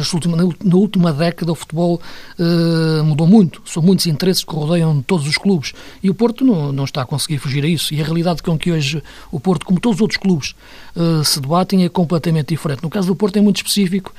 na, 0.64 0.76
última 0.76 1.12
década 1.12 1.52
o 1.52 1.54
futebol 1.54 2.00
uh, 2.38 3.04
mudou 3.04 3.26
muito. 3.26 3.60
São 3.66 3.82
muitos 3.82 4.06
interesses 4.06 4.42
que 4.42 4.54
rodeiam 4.54 5.02
todos 5.02 5.26
os 5.26 5.36
clubes 5.36 5.74
e 6.02 6.08
o 6.08 6.14
Porto 6.14 6.44
não, 6.44 6.72
não 6.72 6.84
está 6.84 7.02
a 7.02 7.04
conseguir 7.04 7.38
fugir 7.38 7.62
a 7.64 7.68
isso. 7.68 7.92
E 7.92 8.00
a 8.00 8.04
realidade 8.04 8.42
com 8.42 8.58
que 8.58 8.72
hoje 8.72 9.02
o 9.30 9.38
Porto, 9.38 9.66
como 9.66 9.78
todos 9.78 9.98
os 9.98 10.00
outros 10.00 10.18
clubes, 10.18 10.54
uh, 10.96 11.22
se 11.22 11.40
debatem 11.40 11.84
é 11.84 11.88
completamente 11.88 12.48
diferente. 12.48 12.82
No 12.82 12.88
caso 12.88 13.08
do 13.08 13.16
Porto 13.16 13.36
é 13.36 13.42
muito 13.42 13.56
específico, 13.56 14.14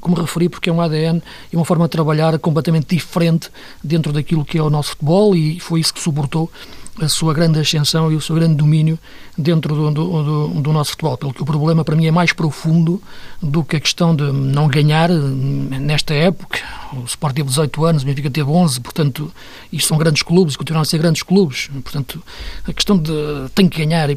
como 0.00 0.14
referi, 0.14 0.48
porque 0.48 0.70
é 0.70 0.72
um 0.72 0.80
ADN 0.80 1.20
e 1.52 1.56
uma 1.56 1.64
forma 1.64 1.86
de 1.86 1.90
trabalhar 1.90 2.38
completamente 2.38 2.94
diferente 2.94 3.50
dentro 3.82 4.12
daquilo 4.12 4.44
que 4.44 4.58
é 4.58 4.62
o 4.62 4.70
nosso 4.70 4.90
futebol 4.90 5.34
e 5.34 5.58
foi 5.58 5.80
isso 5.80 5.92
que 5.92 6.00
suportou 6.00 6.50
a 7.00 7.08
sua 7.08 7.34
grande 7.34 7.58
ascensão 7.58 8.10
e 8.10 8.16
o 8.16 8.20
seu 8.20 8.34
grande 8.34 8.54
domínio 8.54 8.98
dentro 9.36 9.74
do, 9.74 9.90
do, 9.90 10.48
do, 10.48 10.72
nosso 10.72 10.92
futebol. 10.92 11.16
Pelo 11.16 11.34
que 11.34 11.42
o 11.42 11.46
problema 11.46 11.84
para 11.84 11.94
mim 11.94 12.06
é 12.06 12.10
mais 12.10 12.32
profundo 12.32 13.02
do 13.42 13.62
que 13.62 13.76
a 13.76 13.80
questão 13.80 14.14
de 14.14 14.24
não 14.32 14.66
ganhar 14.66 15.10
nesta 15.10 16.14
época. 16.14 16.58
O 16.94 17.04
Sport 17.04 17.36
teve 17.36 17.48
18 17.48 17.84
anos, 17.84 18.02
o 18.02 18.06
Benfica 18.06 18.30
teve 18.30 18.48
11, 18.48 18.80
portanto, 18.80 19.32
isto 19.72 19.88
são 19.88 19.98
grandes 19.98 20.22
clubes, 20.22 20.56
continuam 20.56 20.82
a 20.82 20.84
ser 20.84 20.98
grandes 20.98 21.22
clubes. 21.22 21.68
Portanto, 21.82 22.22
a 22.66 22.72
questão 22.72 22.96
de 22.96 23.12
tem 23.54 23.68
que 23.68 23.84
ganhar 23.84 24.08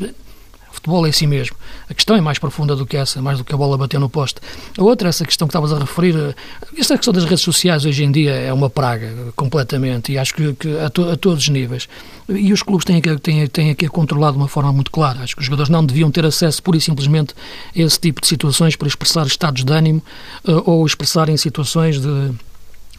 futebol 0.79 1.05
é 1.05 1.09
assim 1.09 1.27
mesmo. 1.27 1.55
A 1.89 1.93
questão 1.93 2.15
é 2.15 2.21
mais 2.21 2.39
profunda 2.39 2.75
do 2.75 2.85
que 2.85 2.97
essa, 2.97 3.21
mais 3.21 3.37
do 3.37 3.43
que 3.43 3.53
a 3.53 3.57
bola 3.57 3.77
bater 3.77 3.99
no 3.99 4.09
poste. 4.09 4.39
A 4.77 4.83
outra, 4.83 5.09
essa 5.09 5.25
questão 5.25 5.47
que 5.47 5.51
estavas 5.51 5.71
a 5.71 5.79
referir, 5.79 6.35
esta 6.77 6.95
questão 6.95 7.13
das 7.13 7.23
redes 7.25 7.41
sociais 7.41 7.85
hoje 7.85 8.03
em 8.03 8.11
dia 8.11 8.31
é 8.31 8.51
uma 8.51 8.69
praga, 8.69 9.13
completamente, 9.35 10.11
e 10.11 10.17
acho 10.17 10.33
que, 10.33 10.53
que 10.53 10.77
a, 10.79 10.89
to, 10.89 11.09
a, 11.11 11.17
todos 11.17 11.43
os 11.43 11.49
níveis. 11.49 11.87
E 12.27 12.51
os 12.53 12.63
clubes 12.63 12.85
têm 12.85 13.01
têm, 13.01 13.47
têm 13.47 13.75
que 13.75 13.87
controlar 13.87 14.31
de 14.31 14.37
uma 14.37 14.47
forma 14.47 14.71
muito 14.71 14.91
clara. 14.91 15.21
Acho 15.21 15.35
que 15.35 15.41
os 15.41 15.45
jogadores 15.45 15.69
não 15.69 15.85
deviam 15.85 16.09
ter 16.09 16.25
acesso 16.25 16.61
pura 16.63 16.77
e 16.77 16.81
simplesmente 16.81 17.33
a 17.75 17.79
esse 17.79 17.99
tipo 17.99 18.21
de 18.21 18.27
situações 18.27 18.75
para 18.75 18.87
expressar 18.87 19.25
estados 19.27 19.63
de 19.63 19.73
ânimo 19.73 20.01
uh, 20.47 20.63
ou 20.65 20.85
expressarem 20.85 21.35
situações 21.37 21.99
de 21.99 22.31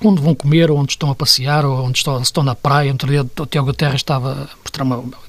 onde 0.09 0.21
vão 0.21 0.35
comer, 0.35 0.71
ou 0.71 0.79
onde 0.79 0.93
estão 0.93 1.11
a 1.11 1.15
passear, 1.15 1.65
ou 1.65 1.85
onde 1.85 1.99
estão, 1.99 2.21
estão 2.21 2.43
na 2.43 2.55
praia. 2.55 2.91
Outro 2.93 3.09
dia 3.09 3.23
o 3.23 3.47
Tiago 3.47 3.73
Terra 3.73 3.95
estava 3.95 4.49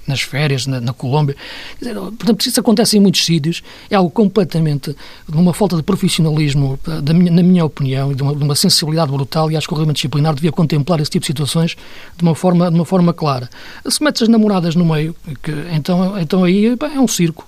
nas 0.07 0.21
férias, 0.21 0.65
na, 0.65 0.79
na 0.79 0.93
Colômbia. 0.93 1.35
Dizer, 1.79 1.95
portanto, 1.95 2.45
isso 2.45 2.59
acontece 2.59 2.97
em 2.97 2.99
muitos 2.99 3.25
sítios. 3.25 3.61
É 3.89 3.95
algo 3.95 4.09
completamente 4.09 4.95
de 5.27 5.37
uma 5.37 5.53
falta 5.53 5.75
de 5.75 5.83
profissionalismo, 5.83 6.79
da 7.03 7.13
minha, 7.13 7.31
na 7.31 7.43
minha 7.43 7.65
opinião, 7.65 8.11
e 8.11 8.15
de 8.15 8.23
uma, 8.23 8.35
de 8.35 8.43
uma, 8.43 8.55
sensibilidade 8.55 9.11
brutal. 9.11 9.51
E 9.51 9.57
acho 9.57 9.67
que 9.67 9.73
o 9.73 9.77
regimento 9.77 9.95
disciplinar 9.95 10.33
devia 10.33 10.51
contemplar 10.51 10.99
esse 10.99 11.11
tipo 11.11 11.23
de 11.23 11.27
situações 11.27 11.75
de 12.17 12.23
uma 12.23 12.35
forma, 12.35 12.69
de 12.69 12.75
uma 12.75 12.85
forma 12.85 13.13
clara. 13.13 13.49
Se 13.87 14.03
metes 14.03 14.21
as 14.21 14.29
namoradas 14.29 14.75
no 14.75 14.85
meio, 14.85 15.15
que, 15.41 15.51
então, 15.73 16.19
então 16.19 16.43
aí 16.43 16.65
é 16.67 16.99
um 16.99 17.07
circo 17.07 17.45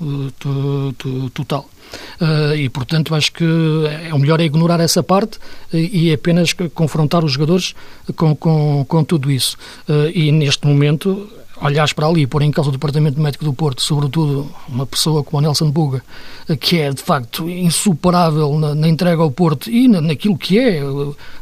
total. 1.33 1.67
Uh, 2.19 2.55
e, 2.55 2.69
portanto, 2.69 3.13
acho 3.15 3.31
que 3.31 3.45
é 4.07 4.13
o 4.13 4.19
melhor 4.19 4.39
é 4.39 4.43
ignorar 4.43 4.79
essa 4.79 5.03
parte 5.03 5.39
e, 5.71 6.09
e 6.09 6.13
apenas 6.13 6.53
confrontar 6.73 7.23
os 7.23 7.33
jogadores 7.33 7.73
com, 8.15 8.35
com, 8.35 8.85
com 8.87 9.03
tudo 9.03 9.31
isso. 9.31 9.57
Uh, 9.87 10.09
e, 10.13 10.31
neste 10.31 10.65
momento, 10.67 11.29
olhares 11.61 11.93
para 11.93 12.07
ali 12.07 12.21
e 12.21 12.27
pôr 12.27 12.41
em 12.41 12.51
causa 12.51 12.69
o 12.69 12.73
Departamento 12.73 13.19
Médico 13.19 13.45
do 13.45 13.53
Porto, 13.53 13.81
sobretudo 13.81 14.49
uma 14.67 14.85
pessoa 14.85 15.23
como 15.23 15.37
o 15.39 15.41
Nelson 15.41 15.71
Buga, 15.71 16.03
que 16.59 16.79
é 16.79 16.91
de 16.91 17.01
facto 17.01 17.49
insuperável 17.49 18.57
na, 18.59 18.75
na 18.75 18.87
entrega 18.87 19.21
ao 19.21 19.31
Porto 19.31 19.69
e 19.69 19.87
na, 19.87 20.01
naquilo 20.01 20.37
que 20.37 20.59
é 20.59 20.81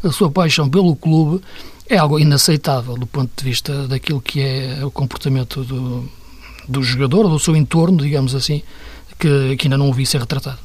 a 0.04 0.12
sua 0.12 0.30
paixão 0.30 0.70
pelo 0.70 0.96
clube, 0.96 1.42
é 1.90 1.98
algo 1.98 2.20
inaceitável 2.20 2.96
do 2.96 3.08
ponto 3.08 3.32
de 3.36 3.44
vista 3.44 3.88
daquilo 3.88 4.22
que 4.22 4.42
é 4.42 4.86
o 4.86 4.92
comportamento 4.92 5.64
do, 5.64 6.08
do 6.68 6.84
jogador, 6.84 7.28
do 7.28 7.40
seu 7.40 7.56
entorno, 7.56 7.98
digamos 7.98 8.36
assim, 8.36 8.62
que, 9.22 9.56
que 9.56 9.68
ainda 9.68 9.78
não 9.78 9.86
ouvi 9.88 10.06
ser 10.06 10.20
retratado. 10.20 10.58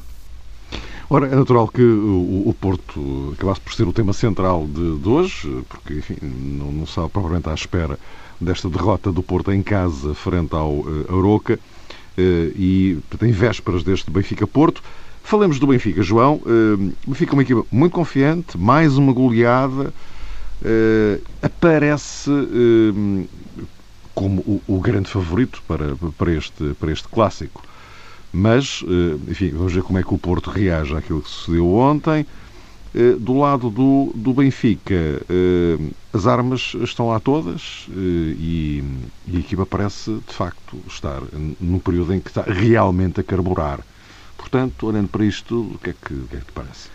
Ora, 1.09 1.27
é 1.27 1.35
natural 1.35 1.67
que 1.69 1.81
o, 1.81 2.43
o, 2.47 2.55
Porto 2.59 3.33
acabasse 3.37 3.61
por 3.61 3.73
ser 3.73 3.87
o 3.87 3.93
tema 3.93 4.11
central 4.11 4.67
de, 4.67 4.97
de 4.97 5.07
hoje, 5.07 5.63
porque, 5.69 5.93
enfim, 5.93 6.17
não, 6.21 6.71
não 6.71 6.83
estava 6.83 7.07
propriamente 7.07 7.47
à 7.47 7.53
espera 7.53 7.97
desta 8.41 8.69
derrota 8.69 9.11
do 9.11 9.23
Porto 9.23 9.53
em 9.53 9.63
casa 9.63 10.13
frente 10.13 10.53
ao 10.53 10.71
uh, 10.71 11.05
Aroca 11.07 11.53
uh, 11.53 11.59
e 12.17 12.99
tem 13.17 13.31
vésperas 13.31 13.83
deste 13.83 14.11
Benfica-Porto. 14.11 14.83
Falemos 15.23 15.59
do 15.59 15.67
Benfica, 15.67 16.01
João. 16.03 16.41
Uh, 16.45 16.93
Benfica 17.07 17.31
é 17.31 17.35
uma 17.35 17.43
equipa 17.43 17.65
muito 17.71 17.93
confiante, 17.93 18.57
mais 18.57 18.97
uma 18.97 19.13
goleada. 19.13 19.93
Uh, 20.61 21.21
aparece 21.41 22.31
como 24.13 24.41
o, 24.41 24.61
o, 24.67 24.79
grande 24.81 25.07
favorito 25.07 25.61
para, 25.67 25.95
para, 26.17 26.33
este, 26.33 26.73
para 26.79 26.91
este 26.91 27.07
clássico. 27.07 27.61
Mas, 28.31 28.83
eh, 28.87 29.31
enfim, 29.31 29.49
vamos 29.51 29.73
ver 29.73 29.83
como 29.83 29.99
é 29.99 30.03
que 30.03 30.13
o 30.13 30.17
Porto 30.17 30.49
reage 30.49 30.95
àquilo 30.95 31.21
que 31.21 31.29
sucedeu 31.29 31.73
ontem. 31.73 32.25
Eh, 32.93 33.15
do 33.19 33.37
lado 33.37 33.69
do, 33.69 34.11
do 34.15 34.33
Benfica, 34.33 34.93
eh, 34.93 35.77
as 36.13 36.25
armas 36.27 36.75
estão 36.81 37.09
lá 37.09 37.19
todas 37.19 37.87
e, 37.89 38.83
e 39.27 39.37
a 39.37 39.39
equipa 39.39 39.65
parece, 39.65 40.11
de 40.27 40.33
facto, 40.33 40.77
estar 40.87 41.21
num 41.59 41.79
período 41.79 42.13
em 42.13 42.19
que 42.19 42.29
está 42.29 42.41
realmente 42.41 43.19
a 43.19 43.23
carburar. 43.23 43.81
Portanto, 44.37 44.87
olhando 44.87 45.09
para 45.09 45.25
isto 45.25 45.61
o 45.73 45.79
que 45.79 45.89
é 45.89 45.93
que, 45.93 46.13
o 46.13 46.27
que, 46.27 46.35
é 46.37 46.39
que 46.39 46.45
te 46.45 46.53
parece? 46.53 46.89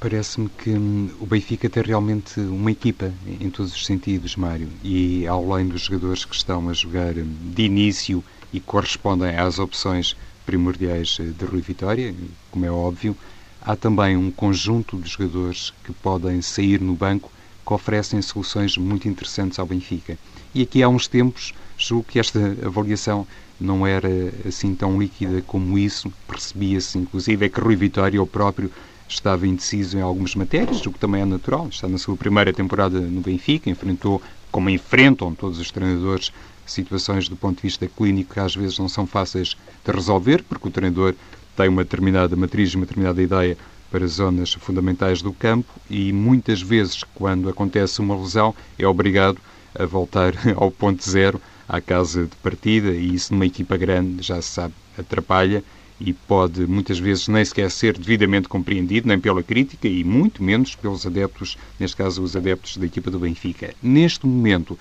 Parece-me 0.00 0.48
que 0.48 0.70
hum, 0.70 1.10
o 1.20 1.26
Benfica 1.26 1.68
tem 1.68 1.82
realmente 1.82 2.38
uma 2.38 2.70
equipa 2.70 3.12
em 3.26 3.50
todos 3.50 3.74
os 3.74 3.84
sentidos, 3.84 4.36
Mário, 4.36 4.68
e 4.82 5.26
além 5.26 5.66
dos 5.66 5.82
jogadores 5.82 6.24
que 6.24 6.34
estão 6.34 6.68
a 6.68 6.72
jogar 6.72 7.16
hum, 7.16 7.26
de 7.54 7.62
início 7.64 8.24
e 8.52 8.60
correspondem 8.60 9.36
às 9.36 9.58
opções 9.58 10.16
primordiais 10.46 11.18
eh, 11.20 11.24
de 11.24 11.44
Rui 11.44 11.60
Vitória, 11.60 12.14
como 12.50 12.64
é 12.64 12.70
óbvio, 12.70 13.16
há 13.60 13.76
também 13.76 14.16
um 14.16 14.30
conjunto 14.30 14.96
de 14.96 15.08
jogadores 15.08 15.72
que 15.84 15.92
podem 15.92 16.40
sair 16.40 16.80
no 16.80 16.94
banco 16.94 17.30
que 17.66 17.74
oferecem 17.74 18.22
soluções 18.22 18.76
muito 18.78 19.06
interessantes 19.08 19.58
ao 19.58 19.66
Benfica. 19.66 20.18
E 20.54 20.62
aqui 20.62 20.82
há 20.82 20.88
uns 20.88 21.06
tempos, 21.06 21.52
julgo 21.76 22.06
que 22.08 22.18
esta 22.18 22.38
avaliação 22.64 23.26
não 23.60 23.86
era 23.86 24.08
assim 24.46 24.74
tão 24.74 24.98
líquida 24.98 25.42
como 25.42 25.78
isso, 25.78 26.10
percebia-se 26.26 26.96
inclusive 26.96 27.44
é 27.44 27.48
que 27.48 27.60
Rui 27.60 27.76
Vitória, 27.76 28.22
o 28.22 28.26
próprio, 28.26 28.70
estava 29.08 29.46
indeciso 29.46 29.98
em 29.98 30.00
algumas 30.00 30.34
matérias, 30.34 30.84
o 30.86 30.92
que 30.92 30.98
também 30.98 31.22
é 31.22 31.24
natural. 31.24 31.68
Está 31.68 31.88
na 31.88 31.98
sua 31.98 32.16
primeira 32.16 32.52
temporada 32.52 33.00
no 33.00 33.20
Benfica, 33.20 33.70
enfrentou, 33.70 34.22
como 34.50 34.70
enfrentam 34.70 35.34
todos 35.34 35.58
os 35.58 35.70
treinadores, 35.70 36.32
situações 36.70 37.28
do 37.28 37.36
ponto 37.36 37.56
de 37.56 37.62
vista 37.62 37.86
clínico 37.86 38.34
que 38.34 38.40
às 38.40 38.54
vezes 38.54 38.78
não 38.78 38.88
são 38.88 39.06
fáceis 39.06 39.56
de 39.84 39.92
resolver, 39.92 40.42
porque 40.42 40.68
o 40.68 40.70
treinador 40.70 41.14
tem 41.56 41.68
uma 41.68 41.82
determinada 41.82 42.36
matriz, 42.36 42.74
uma 42.74 42.86
determinada 42.86 43.22
ideia 43.22 43.56
para 43.90 44.06
zonas 44.06 44.52
fundamentais 44.54 45.22
do 45.22 45.32
campo 45.32 45.72
e 45.88 46.12
muitas 46.12 46.60
vezes, 46.60 47.02
quando 47.14 47.48
acontece 47.48 48.00
uma 48.00 48.16
lesão, 48.16 48.54
é 48.78 48.86
obrigado 48.86 49.38
a 49.74 49.84
voltar 49.86 50.34
ao 50.56 50.70
ponto 50.70 51.08
zero, 51.08 51.40
à 51.68 51.80
casa 51.80 52.24
de 52.24 52.36
partida, 52.36 52.90
e 52.90 53.14
isso 53.14 53.32
numa 53.32 53.46
equipa 53.46 53.76
grande, 53.76 54.22
já 54.22 54.40
se 54.40 54.48
sabe, 54.48 54.74
atrapalha 54.98 55.62
e 56.00 56.12
pode 56.12 56.66
muitas 56.66 56.98
vezes 56.98 57.26
nem 57.28 57.44
sequer 57.44 57.70
ser 57.70 57.98
devidamente 57.98 58.48
compreendido, 58.48 59.08
nem 59.08 59.18
pela 59.18 59.42
crítica 59.42 59.88
e 59.88 60.04
muito 60.04 60.42
menos 60.42 60.74
pelos 60.76 61.04
adeptos, 61.04 61.58
neste 61.78 61.96
caso 61.96 62.22
os 62.22 62.36
adeptos 62.36 62.76
da 62.76 62.86
equipa 62.86 63.10
do 63.10 63.18
Benfica. 63.18 63.74
Neste 63.82 64.26
momento, 64.26 64.78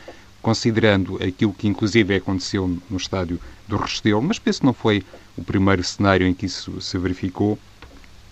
considerando 0.48 1.22
aquilo 1.22 1.52
que 1.52 1.68
inclusive 1.68 2.16
aconteceu 2.16 2.80
no 2.90 2.96
estádio 2.96 3.38
do 3.68 3.76
Restelo, 3.76 4.22
mas 4.22 4.40
penso 4.40 4.62
que 4.62 4.66
não 4.66 4.74
foi 4.74 5.04
o 5.38 5.44
primeiro 5.44 5.84
cenário 5.84 6.26
em 6.26 6.34
que 6.34 6.46
isso 6.46 6.80
se 6.80 6.98
verificou, 6.98 7.60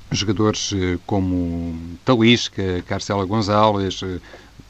jogadores 0.09 0.71
eh, 0.73 0.97
como 1.05 1.77
Talisca, 2.05 2.81
Carcela 2.87 3.25
Gonzalez, 3.25 3.99
eh, 4.01 4.21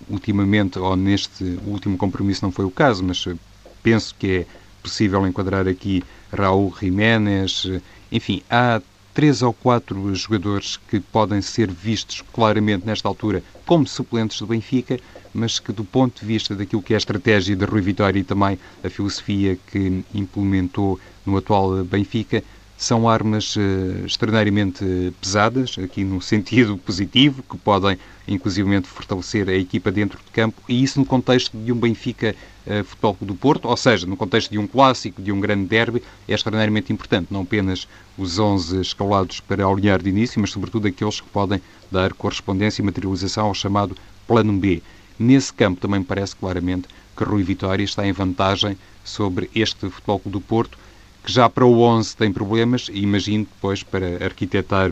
ultimamente, 0.09 0.79
ou 0.79 0.95
neste 0.95 1.43
último 1.67 1.95
compromisso 1.99 2.43
não 2.43 2.51
foi 2.51 2.65
o 2.65 2.71
caso, 2.71 3.03
mas 3.03 3.23
eh, 3.27 3.35
penso 3.83 4.15
que 4.17 4.37
é 4.37 4.45
possível 4.81 5.27
enquadrar 5.27 5.67
aqui 5.67 6.03
Raul 6.33 6.73
Jiménez, 6.81 7.69
enfim, 8.11 8.41
há 8.49 8.81
três 9.13 9.43
ou 9.43 9.53
quatro 9.53 10.15
jogadores 10.15 10.79
que 10.89 10.99
podem 10.99 11.43
ser 11.43 11.69
vistos 11.69 12.23
claramente 12.33 12.87
nesta 12.87 13.07
altura 13.07 13.43
como 13.67 13.85
suplentes 13.85 14.39
do 14.39 14.47
Benfica, 14.47 14.99
mas 15.35 15.59
que 15.59 15.71
do 15.71 15.83
ponto 15.83 16.21
de 16.21 16.25
vista 16.25 16.55
daquilo 16.55 16.81
que 16.81 16.93
é 16.93 16.95
a 16.95 16.97
estratégia 16.97 17.55
de 17.55 17.65
Rui 17.65 17.81
Vitória 17.81 18.19
e 18.19 18.23
também 18.23 18.57
a 18.83 18.89
filosofia 18.89 19.57
que 19.67 20.03
implementou 20.13 20.99
no 21.25 21.37
atual 21.37 21.83
Benfica, 21.83 22.41
são 22.77 23.07
armas 23.07 23.55
uh, 23.55 24.05
extraordinariamente 24.05 25.13
pesadas, 25.21 25.77
aqui 25.81 26.03
no 26.03 26.21
sentido 26.21 26.77
positivo, 26.85 27.41
que 27.43 27.57
podem 27.57 27.97
inclusivamente 28.27 28.87
fortalecer 28.87 29.47
a 29.47 29.53
equipa 29.53 29.91
dentro 29.91 30.17
de 30.17 30.31
campo, 30.31 30.61
e 30.67 30.83
isso 30.83 30.99
no 30.99 31.05
contexto 31.05 31.57
de 31.57 31.71
um 31.71 31.75
Benfica 31.75 32.35
uh, 32.67 32.83
Futebol 32.83 33.17
do 33.21 33.35
Porto, 33.35 33.67
ou 33.67 33.77
seja, 33.77 34.05
no 34.05 34.17
contexto 34.17 34.51
de 34.51 34.57
um 34.57 34.67
clássico, 34.67 35.21
de 35.21 35.31
um 35.31 35.39
grande 35.39 35.65
derby, 35.65 36.03
é 36.27 36.33
extraordinariamente 36.33 36.91
importante, 36.91 37.27
não 37.31 37.41
apenas 37.41 37.87
os 38.17 38.39
11 38.39 38.81
escalados 38.81 39.39
para 39.39 39.65
alinhar 39.65 40.01
de 40.01 40.09
início, 40.09 40.41
mas 40.41 40.51
sobretudo 40.51 40.87
aqueles 40.87 41.21
que 41.21 41.29
podem 41.29 41.61
dar 41.89 42.13
correspondência 42.13 42.81
e 42.81 42.85
materialização 42.85 43.47
ao 43.47 43.53
chamado 43.53 43.95
Plano 44.27 44.53
B. 44.53 44.81
Nesse 45.17 45.53
campo 45.53 45.79
também 45.79 46.03
parece 46.03 46.35
claramente 46.35 46.87
que 47.15 47.23
Rui 47.23 47.43
Vitória 47.43 47.83
está 47.83 48.05
em 48.05 48.11
vantagem 48.11 48.77
sobre 49.03 49.49
este 49.55 49.89
Futebol 49.89 50.21
do 50.25 50.41
Porto, 50.41 50.77
que 51.23 51.31
já 51.31 51.49
para 51.49 51.65
o 51.65 51.81
11 51.81 52.15
tem 52.17 52.31
problemas, 52.31 52.89
e 52.91 52.99
imagino 52.99 53.45
depois 53.45 53.81
para 53.81 54.23
arquitetar 54.23 54.91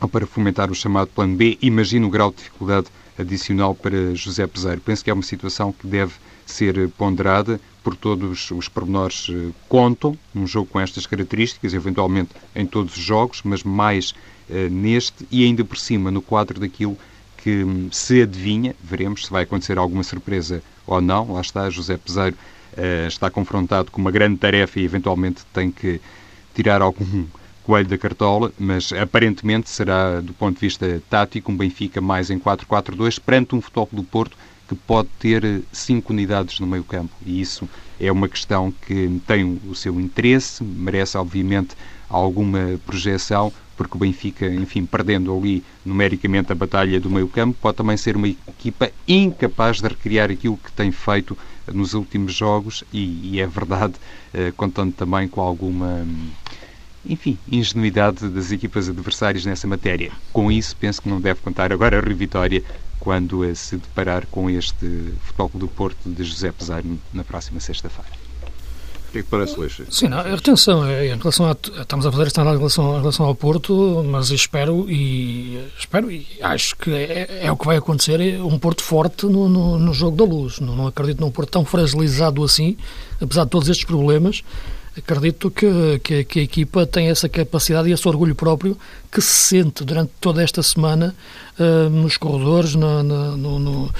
ou 0.00 0.08
para 0.08 0.26
fomentar 0.26 0.70
o 0.70 0.74
chamado 0.74 1.08
plano 1.08 1.36
B, 1.36 1.58
imagino 1.62 2.08
o 2.08 2.10
grau 2.10 2.30
de 2.30 2.38
dificuldade 2.38 2.88
adicional 3.18 3.74
para 3.74 4.14
José 4.14 4.46
Peseiro. 4.46 4.80
Penso 4.80 5.04
que 5.04 5.10
é 5.10 5.14
uma 5.14 5.22
situação 5.22 5.72
que 5.72 5.86
deve 5.86 6.12
ser 6.44 6.88
ponderada 6.90 7.60
por 7.82 7.96
todos 7.96 8.50
os 8.50 8.68
pormenores 8.68 9.28
eh, 9.30 9.50
contam 9.68 10.16
num 10.34 10.46
jogo 10.46 10.68
com 10.68 10.80
estas 10.80 11.06
características, 11.06 11.74
eventualmente 11.74 12.30
em 12.54 12.66
todos 12.66 12.96
os 12.96 13.02
jogos, 13.02 13.42
mas 13.44 13.62
mais 13.62 14.10
uh, 14.48 14.70
neste 14.70 15.26
e 15.30 15.44
ainda 15.44 15.64
por 15.64 15.76
cima 15.76 16.10
no 16.10 16.22
quadro 16.22 16.60
daquilo 16.60 16.96
que 17.42 17.64
hum, 17.64 17.88
se 17.90 18.22
adivinha, 18.22 18.74
veremos 18.82 19.26
se 19.26 19.30
vai 19.30 19.42
acontecer 19.42 19.76
alguma 19.76 20.02
surpresa 20.02 20.62
ou 20.86 21.00
não. 21.00 21.32
Lá 21.32 21.40
está, 21.40 21.68
José 21.68 21.96
Peseiro 21.96 22.36
uh, 22.76 23.06
está 23.08 23.30
confrontado 23.30 23.90
com 23.90 24.00
uma 24.00 24.10
grande 24.10 24.38
tarefa 24.38 24.78
e 24.78 24.84
eventualmente 24.84 25.42
tem 25.52 25.70
que 25.70 26.00
tirar 26.54 26.80
algum 26.80 27.26
coelho 27.64 27.88
da 27.88 27.98
cartola, 27.98 28.52
mas 28.58 28.92
aparentemente 28.92 29.70
será, 29.70 30.20
do 30.20 30.32
ponto 30.32 30.54
de 30.54 30.60
vista 30.60 31.02
tático, 31.08 31.50
um 31.50 31.56
Benfica 31.56 32.00
mais 32.00 32.30
em 32.30 32.38
4-4-2 32.38 33.20
perante 33.20 33.54
um 33.54 33.60
futebol 33.60 33.88
do 33.92 34.02
Porto 34.02 34.36
que 34.68 34.74
pode 34.74 35.08
ter 35.18 35.44
eh, 35.44 35.60
cinco 35.72 36.12
unidades 36.12 36.58
no 36.58 36.66
meio 36.66 36.82
campo 36.82 37.12
e 37.26 37.40
isso 37.40 37.68
é 38.00 38.10
uma 38.10 38.28
questão 38.28 38.72
que 38.86 39.20
tem 39.26 39.60
o 39.68 39.74
seu 39.74 40.00
interesse, 40.00 40.62
merece 40.64 41.16
obviamente 41.16 41.76
alguma 42.08 42.80
projeção, 42.86 43.52
porque 43.76 43.96
o 43.96 44.00
Benfica, 44.00 44.46
enfim, 44.46 44.84
perdendo 44.84 45.36
ali 45.36 45.62
numericamente 45.84 46.52
a 46.52 46.54
batalha 46.54 47.00
do 47.00 47.10
meio 47.10 47.28
campo, 47.28 47.58
pode 47.60 47.76
também 47.76 47.96
ser 47.96 48.16
uma 48.16 48.28
equipa 48.28 48.90
incapaz 49.06 49.80
de 49.80 49.88
recriar 49.88 50.30
aquilo 50.30 50.56
que 50.56 50.72
tem 50.72 50.90
feito 50.92 51.36
nos 51.72 51.94
últimos 51.94 52.34
jogos 52.34 52.84
e, 52.92 53.32
e 53.32 53.40
é 53.40 53.46
verdade, 53.46 53.94
eh, 54.34 54.52
contando 54.56 54.92
também 54.92 55.28
com 55.28 55.40
alguma, 55.40 56.06
enfim, 57.04 57.38
ingenuidade 57.50 58.28
das 58.28 58.50
equipas 58.50 58.88
adversárias 58.88 59.44
nessa 59.44 59.66
matéria. 59.66 60.12
Com 60.32 60.50
isso, 60.50 60.76
penso 60.76 61.02
que 61.02 61.08
não 61.08 61.20
deve 61.20 61.40
contar 61.40 61.72
agora 61.72 61.98
a 61.98 62.00
Rio 62.00 62.16
Vitória 62.16 62.62
quando 62.98 63.44
eh, 63.44 63.54
se 63.54 63.76
deparar 63.76 64.26
com 64.26 64.48
este 64.48 65.12
Futebol 65.22 65.50
do 65.54 65.68
Porto 65.68 66.08
de 66.08 66.24
José 66.24 66.52
Pesaro 66.52 66.98
na 67.12 67.24
próxima 67.24 67.60
sexta-feira. 67.60 68.21
Que 69.12 69.18
é 69.18 69.22
que 69.22 69.28
parece, 69.28 69.60
Leixa? 69.60 69.84
Sim, 69.90 70.08
não, 70.08 70.20
a 70.20 70.22
retenção, 70.22 70.86
é, 70.86 71.08
em 71.08 71.18
relação 71.18 71.44
a, 71.46 71.52
estamos 71.52 72.06
a 72.06 72.10
fazer 72.10 72.28
esta 72.28 72.40
análise 72.40 72.56
em 72.56 72.62
relação, 72.62 72.96
em 72.96 73.00
relação 73.00 73.26
ao 73.26 73.34
Porto, 73.34 74.02
mas 74.06 74.30
espero 74.30 74.90
e 74.90 75.62
espero 75.78 76.10
e 76.10 76.26
acho 76.40 76.74
que 76.76 76.90
é, 76.90 77.40
é 77.42 77.52
o 77.52 77.56
que 77.56 77.66
vai 77.66 77.76
acontecer, 77.76 78.18
é 78.22 78.42
um 78.42 78.58
Porto 78.58 78.82
forte 78.82 79.26
no, 79.26 79.50
no, 79.50 79.78
no 79.78 79.92
jogo 79.92 80.16
da 80.16 80.24
luz. 80.24 80.60
Não, 80.60 80.74
não 80.74 80.86
acredito 80.86 81.20
num 81.20 81.30
Porto 81.30 81.50
tão 81.50 81.62
fragilizado 81.62 82.42
assim, 82.42 82.74
apesar 83.20 83.44
de 83.44 83.50
todos 83.50 83.68
estes 83.68 83.84
problemas. 83.84 84.42
Acredito 84.96 85.50
que, 85.50 86.00
que, 86.02 86.24
que, 86.24 86.40
a 86.40 86.42
equipa 86.42 86.86
tem 86.86 87.08
essa 87.08 87.28
capacidade 87.28 87.90
e 87.90 87.92
esse 87.92 88.08
orgulho 88.08 88.34
próprio 88.34 88.78
que 89.10 89.20
se 89.20 89.58
sente 89.58 89.84
durante 89.84 90.10
toda 90.20 90.42
esta 90.42 90.62
semana 90.62 91.14
uh, 91.58 91.90
nos 91.90 92.16
corredores, 92.16 92.74
no, 92.74 93.02
no, 93.02 93.90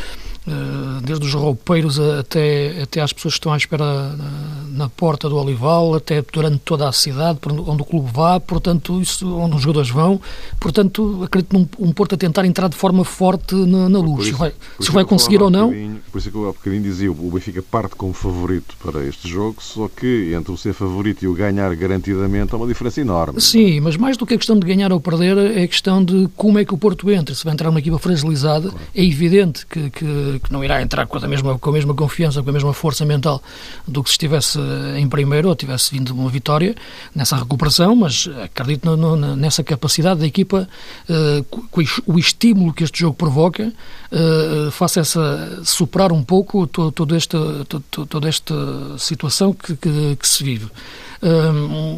desde 1.02 1.26
os 1.26 1.34
roupeiros 1.34 2.00
até, 2.00 2.82
até 2.82 3.00
às 3.00 3.12
pessoas 3.12 3.34
que 3.34 3.38
estão 3.38 3.52
à 3.52 3.56
espera 3.56 3.84
na, 3.84 4.64
na, 4.70 4.88
porta 4.88 5.28
do 5.28 5.36
Olival, 5.36 5.94
até 5.94 6.22
durante 6.32 6.58
toda 6.64 6.88
a 6.88 6.92
cidade, 6.92 7.38
onde 7.46 7.82
o 7.82 7.84
clube 7.84 8.10
vá, 8.12 8.40
portanto, 8.40 9.00
isso, 9.00 9.32
onde 9.36 9.56
os 9.56 9.62
jogadores 9.62 9.90
vão. 9.90 10.20
Portanto, 10.58 11.22
acredito 11.24 11.52
num 11.52 11.66
um 11.78 11.92
Porto 11.92 12.14
a 12.14 12.18
tentar 12.18 12.44
entrar 12.44 12.68
de 12.68 12.76
forma 12.76 13.04
forte 13.04 13.54
na, 13.54 13.88
na 13.88 13.98
luz. 13.98 14.26
Isso, 14.26 14.32
se 14.32 14.38
vai, 14.38 14.52
se 14.80 14.90
vai 14.90 15.04
conseguir 15.04 15.42
ou 15.42 15.50
não. 15.50 15.72
Por 16.10 16.18
isso 16.18 16.28
é 16.28 16.30
que 16.30 16.36
eu 16.36 16.48
há 16.48 16.52
bocadinho 16.52 16.82
dizia, 16.82 17.10
o 17.10 17.30
Benfica 17.30 17.62
parte 17.62 17.94
como 17.94 18.12
favorito 18.12 18.74
para 18.82 19.04
este 19.04 19.28
jogo, 19.28 19.62
só 19.62 19.88
que 19.88 20.32
entre 20.34 20.50
o 20.50 20.56
ser 20.56 20.72
favorito 20.72 21.22
e 21.22 21.28
o 21.28 21.34
ganhar 21.34 21.74
garantidamente 21.76 22.54
há 22.54 22.56
uma 22.56 22.66
diferença 22.66 23.00
enorme. 23.00 23.40
Sim, 23.40 23.80
mas 23.80 23.96
mais 23.96 24.16
do 24.16 24.26
que 24.26 24.34
a 24.34 24.36
questão 24.38 24.58
de 24.58 24.66
ganhar 24.66 24.92
ou 24.92 25.00
perder, 25.00 25.36
é 25.38 25.62
a 25.62 25.68
questão 25.68 26.04
de 26.04 26.28
como 26.36 26.58
é 26.58 26.64
que 26.64 26.74
o 26.74 26.78
Porto 26.78 27.10
entra. 27.10 27.34
Se 27.34 27.44
vai 27.44 27.52
entrar 27.52 27.70
uma 27.70 27.78
equipa 27.78 27.98
fragilizada, 27.98 28.70
claro. 28.70 28.86
é 28.94 29.04
evidente 29.04 29.66
que, 29.66 29.90
que 29.90 30.31
que 30.40 30.52
não 30.52 30.62
irá 30.64 30.80
entrar 30.82 31.06
com 31.06 31.18
a, 31.18 31.28
mesma, 31.28 31.58
com 31.58 31.70
a 31.70 31.72
mesma 31.72 31.94
confiança, 31.94 32.42
com 32.42 32.50
a 32.50 32.52
mesma 32.52 32.72
força 32.72 33.04
mental 33.04 33.42
do 33.86 34.02
que 34.02 34.10
se 34.10 34.14
estivesse 34.14 34.58
em 34.96 35.08
primeiro 35.08 35.48
ou 35.48 35.56
tivesse 35.56 35.90
vindo 35.90 36.10
uma 36.10 36.30
vitória 36.30 36.74
nessa 37.14 37.36
recuperação, 37.36 37.94
mas 37.96 38.28
acredito 38.44 38.84
no, 38.84 39.16
no, 39.16 39.36
nessa 39.36 39.62
capacidade 39.62 40.20
da 40.20 40.26
equipa, 40.26 40.68
uh, 41.08 41.62
o 42.06 42.18
estímulo 42.18 42.72
que 42.72 42.84
este 42.84 43.00
jogo 43.00 43.14
provoca, 43.14 43.72
uh, 44.12 44.70
faça 44.70 45.00
essa, 45.00 45.60
superar 45.64 46.12
um 46.12 46.22
pouco 46.22 46.66
todo, 46.66 46.92
todo, 46.92 48.06
toda 48.06 48.28
esta 48.28 48.54
situação 48.98 49.52
que, 49.52 49.76
que, 49.76 50.16
que 50.16 50.28
se 50.28 50.42
vive 50.42 50.70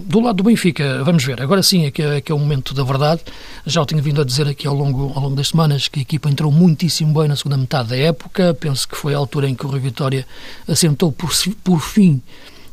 do 0.07 0.21
lado 0.21 0.37
do 0.37 0.43
Benfica, 0.45 1.03
vamos 1.03 1.25
ver, 1.25 1.41
agora 1.41 1.63
sim 1.63 1.87
é 1.87 1.91
que, 1.91 2.03
é 2.03 2.21
que 2.21 2.31
é 2.31 2.35
o 2.35 2.39
momento 2.39 2.75
da 2.75 2.85
verdade. 2.85 3.23
Já 3.65 3.81
o 3.81 3.87
tinha 3.87 4.03
vindo 4.03 4.21
a 4.21 4.25
dizer 4.25 4.47
aqui 4.47 4.67
ao 4.67 4.75
longo, 4.75 5.13
ao 5.15 5.23
longo 5.23 5.35
das 5.35 5.49
semanas 5.49 5.89
que 5.89 6.01
a 6.01 6.03
equipa 6.03 6.29
entrou 6.29 6.53
muitíssimo 6.53 7.19
bem 7.19 7.29
na 7.29 7.37
segunda 7.37 7.57
metade 7.57 7.89
da 7.89 7.97
época. 7.97 8.24
Penso 8.61 8.89
que 8.89 8.97
foi 8.97 9.15
a 9.15 9.19
altura 9.19 9.49
em 9.49 9.55
que 9.55 9.67
o 9.67 9.69
Rui 9.69 9.81
Vitória 9.81 10.27
assentou 10.69 11.13
por, 11.13 11.31
por 11.63 11.81
fim 11.81 12.23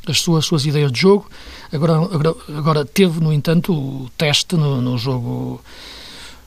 as 0.08 0.20
suas, 0.20 0.46
suas 0.46 0.66
ideias 0.66 0.92
de 0.92 1.02
jogo. 1.02 1.30
Agora, 1.72 1.94
agora, 1.94 2.36
agora 2.56 2.86
teve, 2.86 3.20
no 3.20 3.32
entanto, 3.32 3.74
o 3.74 4.10
teste 4.18 4.56
no, 4.56 4.82
no 4.82 4.98
jogo 4.98 5.62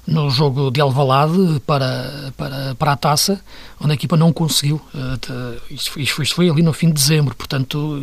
no 0.07 0.29
jogo 0.29 0.71
de 0.71 0.83
Alvalade 0.83 1.61
para, 1.67 2.33
para, 2.37 2.75
para 2.75 2.93
a 2.93 2.97
taça, 2.97 3.41
onde 3.81 3.93
a 3.93 3.95
equipa 3.95 4.17
não 4.17 4.33
conseguiu. 4.33 4.81
Uh, 4.95 5.61
isto, 5.71 5.93
foi, 5.93 6.03
isto 6.03 6.35
foi 6.35 6.51
ali 6.51 6.63
no 6.63 6.75
fim 6.75 6.89
de 6.89 6.95
dezembro, 6.95 7.35
portanto, 7.35 8.01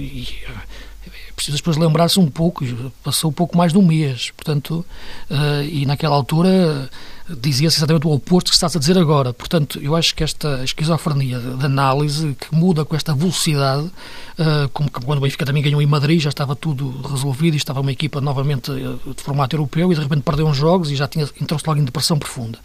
preciso 1.42 1.58
depois 1.58 1.76
lembrar-se 1.76 2.20
um 2.20 2.30
pouco, 2.30 2.64
passou 3.04 3.32
um 3.32 3.34
pouco 3.34 3.58
mais 3.58 3.72
de 3.72 3.80
um 3.80 3.82
mês, 3.82 4.32
portanto, 4.32 4.86
uh, 5.30 5.64
e 5.64 5.88
naquela 5.88 6.16
altura 6.16 6.90
dizia-se 7.28 7.78
exatamente 7.78 8.06
o 8.06 8.12
oposto 8.12 8.50
que 8.50 8.56
estás 8.56 8.76
a 8.76 8.80
dizer 8.80 8.98
agora. 8.98 9.34
Portanto, 9.34 9.80
eu 9.82 9.96
acho 9.96 10.14
que 10.14 10.24
esta 10.24 10.64
esquizofrenia 10.64 11.40
de 11.40 11.66
análise 11.66 12.36
que 12.36 12.54
muda 12.54 12.86
com 12.86 12.96
esta 12.96 13.16
velocidade, 13.16 13.86
uh, 13.86 14.70
como 14.72 14.92
quando 14.92 15.18
o 15.18 15.22
Benfica 15.22 15.46
também 15.46 15.64
ganhou 15.64 15.82
em 15.82 15.88
Madrid, 15.88 16.22
já 16.22 16.30
estava 16.30 16.56
tudo 16.56 17.02
resolvido 17.08 17.56
e 17.56 17.58
estava 17.58 17.82
uma 17.82 17.92
equipa 17.92 18.22
novamente 18.22 18.72
de 18.72 19.24
formato 19.24 19.56
europeu 19.56 19.92
e 19.92 19.96
de 19.96 20.02
repente 20.02 20.22
perdeu 20.22 20.46
uns 20.46 20.58
jogos 20.58 20.92
e 20.92 20.96
já 20.96 21.08
tinha 21.08 21.28
entrou-se 21.42 21.66
logo 21.68 21.80
em 21.80 21.84
depressão 21.84 22.20
profunda. 22.20 22.60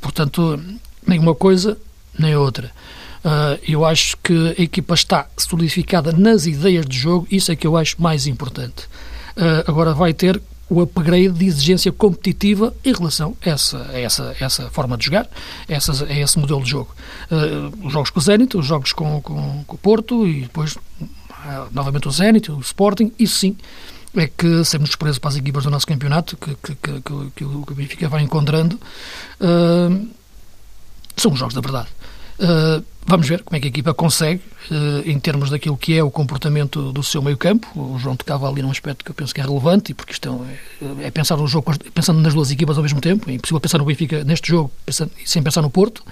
Portanto, 0.00 0.60
nem 1.06 1.18
uma 1.18 1.34
coisa 1.34 1.78
nem 2.18 2.34
outra. 2.34 2.72
Eu 3.66 3.84
acho 3.84 4.16
que 4.18 4.54
a 4.58 4.62
equipa 4.62 4.94
está 4.94 5.26
solidificada 5.36 6.12
nas 6.12 6.46
ideias 6.46 6.86
de 6.86 6.98
jogo, 6.98 7.26
isso 7.30 7.52
é 7.52 7.56
que 7.56 7.66
eu 7.66 7.76
acho 7.76 8.00
mais 8.00 8.26
importante. 8.26 8.88
agora 9.66 9.92
vai 9.92 10.14
ter 10.14 10.40
o 10.70 10.80
upgrade 10.80 11.30
de 11.30 11.46
exigência 11.46 11.90
competitiva 11.90 12.72
em 12.84 12.92
relação 12.92 13.36
a 13.44 13.50
essa, 13.50 13.90
a 13.90 13.98
essa, 13.98 14.36
a 14.40 14.44
essa 14.44 14.70
forma 14.70 14.96
de 14.96 15.06
jogar, 15.06 15.28
a, 15.68 15.72
essa, 15.72 16.04
a 16.04 16.16
esse 16.16 16.38
modelo 16.38 16.62
de 16.62 16.70
jogo. 16.70 16.94
Uh, 17.28 17.86
os 17.86 17.92
jogos 17.92 18.10
com 18.10 18.20
o 18.20 18.22
Zenit, 18.22 18.56
os 18.56 18.64
jogos 18.64 18.92
com, 18.92 19.20
com, 19.20 19.64
com 19.66 19.74
o 19.74 19.78
Porto 19.78 20.26
e 20.26 20.42
depois 20.42 20.76
uh, 20.76 20.78
novamente 21.72 22.06
o 22.06 22.10
Zenit, 22.12 22.52
o 22.52 22.60
Sporting, 22.60 23.12
isso 23.18 23.36
sim 23.36 23.56
é 24.16 24.26
que 24.26 24.64
sermos 24.64 24.94
presos 24.96 25.18
para 25.18 25.30
as 25.30 25.36
equipas 25.36 25.64
do 25.64 25.70
nosso 25.70 25.86
campeonato 25.86 26.36
que, 26.36 26.54
que, 26.56 26.74
que, 26.74 27.00
que, 27.00 27.30
que 27.36 27.44
o 27.44 27.64
Benfica 27.74 28.08
vai 28.08 28.22
encontrando 28.22 28.78
uh, 29.40 30.08
são 31.16 31.32
os 31.32 31.38
jogos 31.38 31.54
da 31.54 31.60
verdade. 31.60 31.88
Uh, 32.40 32.82
vamos 33.06 33.28
ver 33.28 33.42
como 33.42 33.54
é 33.54 33.60
que 33.60 33.66
a 33.66 33.68
equipa 33.68 33.92
consegue, 33.92 34.40
uh, 34.70 35.02
em 35.04 35.18
termos 35.20 35.50
daquilo 35.50 35.76
que 35.76 35.94
é 35.94 36.02
o 36.02 36.10
comportamento 36.10 36.90
do 36.90 37.02
seu 37.02 37.20
meio-campo. 37.20 37.68
O 37.78 37.98
João 37.98 38.16
tocava 38.16 38.48
ali 38.48 38.62
num 38.62 38.70
aspecto 38.70 39.04
que 39.04 39.10
eu 39.10 39.14
penso 39.14 39.34
que 39.34 39.42
é 39.42 39.44
relevante, 39.44 39.92
porque 39.92 40.12
isto 40.12 40.46
é, 41.02 41.06
é 41.06 41.10
pensar 41.10 41.36
no 41.36 41.46
jogo, 41.46 41.70
pensando 41.92 42.18
nas 42.20 42.32
duas 42.32 42.50
equipas 42.50 42.78
ao 42.78 42.82
mesmo 42.82 43.00
tempo. 43.00 43.28
É 43.28 43.34
impossível 43.34 43.60
pensar 43.60 43.76
no 43.76 43.84
Benfica 43.84 44.24
neste 44.24 44.48
jogo 44.48 44.70
pensando, 44.86 45.10
sem 45.24 45.42
pensar 45.42 45.60
no 45.60 45.68
Porto. 45.68 46.02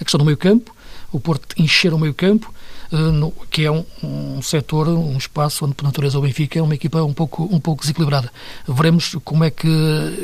A 0.00 0.04
questão 0.04 0.18
do 0.18 0.24
meio-campo, 0.24 0.74
o 1.12 1.20
Porto 1.20 1.54
encher 1.60 1.92
o 1.92 1.98
meio-campo, 1.98 2.52
uh, 2.90 3.32
que 3.50 3.64
é 3.64 3.70
um, 3.70 3.84
um 4.02 4.40
setor, 4.40 4.88
um 4.88 5.18
espaço 5.18 5.66
onde, 5.66 5.74
por 5.74 5.84
natureza, 5.84 6.18
o 6.18 6.22
Benfica 6.22 6.58
é 6.58 6.62
uma 6.62 6.74
equipa 6.74 7.02
um 7.02 7.12
pouco, 7.12 7.44
um 7.44 7.60
pouco 7.60 7.82
desequilibrada. 7.82 8.32
Veremos 8.66 9.16
como 9.22 9.44
é 9.44 9.50
que, 9.50 9.68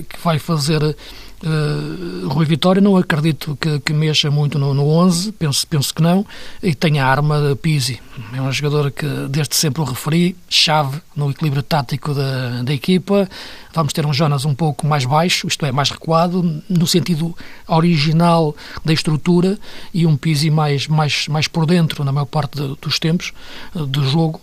que 0.09 0.19
vai 0.25 0.39
fazer 0.39 0.97
Uh, 1.43 2.29
Rui 2.29 2.45
Vitória 2.45 2.83
não 2.83 2.99
acredito 2.99 3.57
que, 3.59 3.81
que 3.81 3.95
mexa 3.95 4.31
muito 4.31 4.59
no, 4.59 4.75
no 4.75 4.87
11, 4.87 5.33
penso, 5.33 5.67
penso 5.67 5.95
que 5.95 6.03
não, 6.03 6.25
e 6.63 6.75
tem 6.75 7.01
a 7.01 7.07
arma 7.07 7.57
Pizzi. 7.61 7.99
É 8.35 8.43
um 8.43 8.53
jogador 8.53 8.91
que 8.91 9.07
desde 9.29 9.57
sempre 9.57 9.81
o 9.81 9.85
referi, 9.85 10.37
chave 10.51 11.01
no 11.17 11.31
equilíbrio 11.31 11.63
tático 11.63 12.13
da, 12.13 12.63
da 12.63 12.75
equipa. 12.75 13.27
Vamos 13.73 13.95
ter 13.95 14.05
um 14.05 14.13
Jonas 14.13 14.45
um 14.45 14.55
pouco 14.55 14.87
mais 14.87 15.07
baixo, 15.07 15.47
isto 15.47 15.65
é, 15.65 15.73
mais 15.73 15.91
recuado, 15.91 16.63
no 16.69 16.87
sentido 16.87 17.35
original 17.67 18.55
da 18.85 18.93
estrutura, 18.93 19.59
e 19.95 20.07
um 20.07 20.19
Pizzi 20.19 20.51
mais, 20.51 20.87
mais, 20.87 21.27
mais 21.27 21.49
por 21.49 21.65
dentro, 21.65 22.05
na 22.05 22.13
maior 22.13 22.27
parte 22.27 22.61
de, 22.61 22.77
dos 22.81 22.99
tempos, 22.99 23.33
uh, 23.75 23.87
do 23.87 24.07
jogo, 24.07 24.43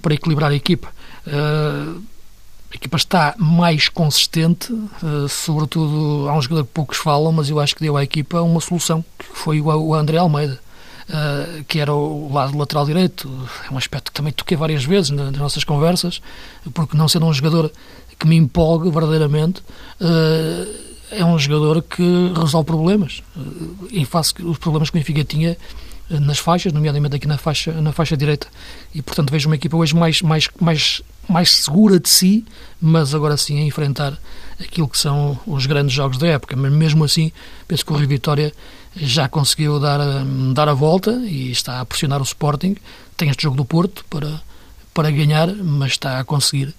para 0.00 0.14
equilibrar 0.14 0.50
a 0.50 0.54
equipa. 0.54 0.88
Uh, 1.24 2.02
a 2.72 2.74
equipa 2.74 2.96
está 2.96 3.34
mais 3.36 3.88
consistente, 3.90 4.72
uh, 4.72 5.28
sobretudo 5.28 6.26
há 6.28 6.34
um 6.34 6.40
jogador 6.40 6.64
que 6.64 6.70
poucos 6.72 6.96
falam, 6.96 7.30
mas 7.30 7.50
eu 7.50 7.60
acho 7.60 7.76
que 7.76 7.82
deu 7.82 7.98
à 7.98 8.02
equipa 8.02 8.40
uma 8.40 8.60
solução, 8.60 9.04
que 9.18 9.26
foi 9.26 9.60
o, 9.60 9.66
o 9.66 9.94
André 9.94 10.16
Almeida, 10.16 10.58
uh, 11.08 11.64
que 11.64 11.78
era 11.78 11.92
o 11.92 12.32
lado 12.32 12.56
lateral 12.56 12.86
direito. 12.86 13.30
É 13.68 13.72
um 13.72 13.76
aspecto 13.76 14.10
que 14.10 14.16
também 14.16 14.32
toquei 14.32 14.56
várias 14.56 14.84
vezes 14.84 15.10
nas 15.10 15.32
nossas 15.32 15.64
conversas, 15.64 16.22
porque 16.72 16.96
não 16.96 17.08
sendo 17.08 17.26
um 17.26 17.32
jogador 17.32 17.70
que 18.18 18.26
me 18.26 18.36
empolgue 18.36 18.90
verdadeiramente, 18.90 19.60
uh, 20.00 20.92
é 21.10 21.22
um 21.22 21.38
jogador 21.38 21.82
que 21.82 22.32
resolve 22.34 22.66
problemas, 22.66 23.22
em 23.90 24.06
face 24.06 24.32
os 24.42 24.56
problemas 24.56 24.88
que 24.88 24.96
o 24.96 24.98
Benfica 24.98 25.22
tinha 25.22 25.58
nas 26.10 26.38
faixas, 26.38 26.72
nomeadamente 26.72 27.16
aqui 27.16 27.26
na 27.26 27.38
faixa, 27.38 27.72
na 27.80 27.92
faixa 27.92 28.16
direita. 28.16 28.46
E, 28.94 29.00
portanto, 29.00 29.30
vejo 29.30 29.48
uma 29.48 29.56
equipa 29.56 29.76
hoje 29.76 29.94
mais, 29.94 30.20
mais, 30.22 30.48
mais, 30.60 31.02
mais 31.28 31.50
segura 31.50 31.98
de 31.98 32.08
si, 32.08 32.44
mas 32.80 33.14
agora 33.14 33.36
sim 33.36 33.60
a 33.60 33.64
enfrentar 33.64 34.18
aquilo 34.60 34.88
que 34.88 34.98
são 34.98 35.38
os 35.46 35.66
grandes 35.66 35.94
jogos 35.94 36.18
da 36.18 36.28
época. 36.28 36.54
Mas 36.56 36.72
mesmo 36.72 37.04
assim, 37.04 37.32
penso 37.66 37.84
que 37.84 37.92
o 37.92 37.96
Rio 37.96 38.08
Vitória 38.08 38.52
já 38.94 39.28
conseguiu 39.28 39.80
dar, 39.80 40.00
dar 40.52 40.68
a 40.68 40.74
volta 40.74 41.12
e 41.24 41.50
está 41.50 41.80
a 41.80 41.84
pressionar 41.84 42.20
o 42.20 42.24
Sporting. 42.24 42.76
Tem 43.16 43.28
este 43.28 43.42
jogo 43.42 43.56
do 43.56 43.64
Porto 43.64 44.04
para, 44.10 44.40
para 44.92 45.10
ganhar, 45.10 45.48
mas 45.48 45.92
está 45.92 46.18
a 46.18 46.24
conseguir 46.24 46.74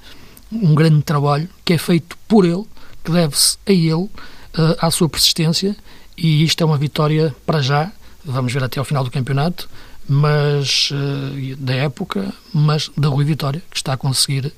um 0.51 0.75
grande 0.75 1.01
trabalho 1.01 1.49
que 1.65 1.73
é 1.73 1.77
feito 1.77 2.17
por 2.27 2.45
ele, 2.45 2.63
que 3.03 3.11
deve-se 3.11 3.57
a 3.65 3.71
ele, 3.71 4.09
eh, 4.55 4.77
à 4.79 4.91
sua 4.91 5.09
persistência, 5.09 5.75
e 6.15 6.43
isto 6.43 6.61
é 6.61 6.65
uma 6.65 6.77
vitória 6.77 7.35
para 7.45 7.59
já 7.59 7.91
vamos 8.25 8.53
ver 8.53 8.63
até 8.63 8.79
ao 8.79 8.85
final 8.85 9.03
do 9.03 9.11
campeonato, 9.11 9.69
mas 10.07 10.89
uh, 10.91 11.55
da 11.57 11.73
época, 11.73 12.33
mas 12.53 12.89
da 12.97 13.07
Rui 13.07 13.25
Vitória, 13.25 13.61
que 13.69 13.77
está 13.77 13.93
a 13.93 13.97
conseguir 13.97 14.53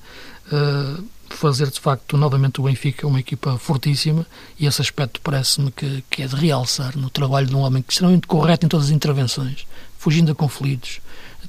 uh, 0.52 1.04
fazer 1.28 1.70
de 1.70 1.80
facto 1.80 2.16
novamente 2.16 2.60
o 2.60 2.64
Benfica 2.64 3.06
uma 3.06 3.20
equipa 3.20 3.58
fortíssima 3.58 4.26
e 4.58 4.66
esse 4.66 4.80
aspecto 4.80 5.20
parece-me 5.20 5.70
que, 5.70 6.02
que 6.08 6.22
é 6.22 6.26
de 6.26 6.36
realçar 6.36 6.96
no 6.96 7.10
trabalho 7.10 7.46
de 7.46 7.54
um 7.54 7.60
homem 7.60 7.82
que 7.82 7.88
é 7.88 7.92
extremamente 7.92 8.26
correto 8.26 8.66
em 8.66 8.68
todas 8.68 8.86
as 8.86 8.92
intervenções, 8.92 9.66
fugindo 9.98 10.32
a 10.32 10.34
conflitos, 10.34 11.00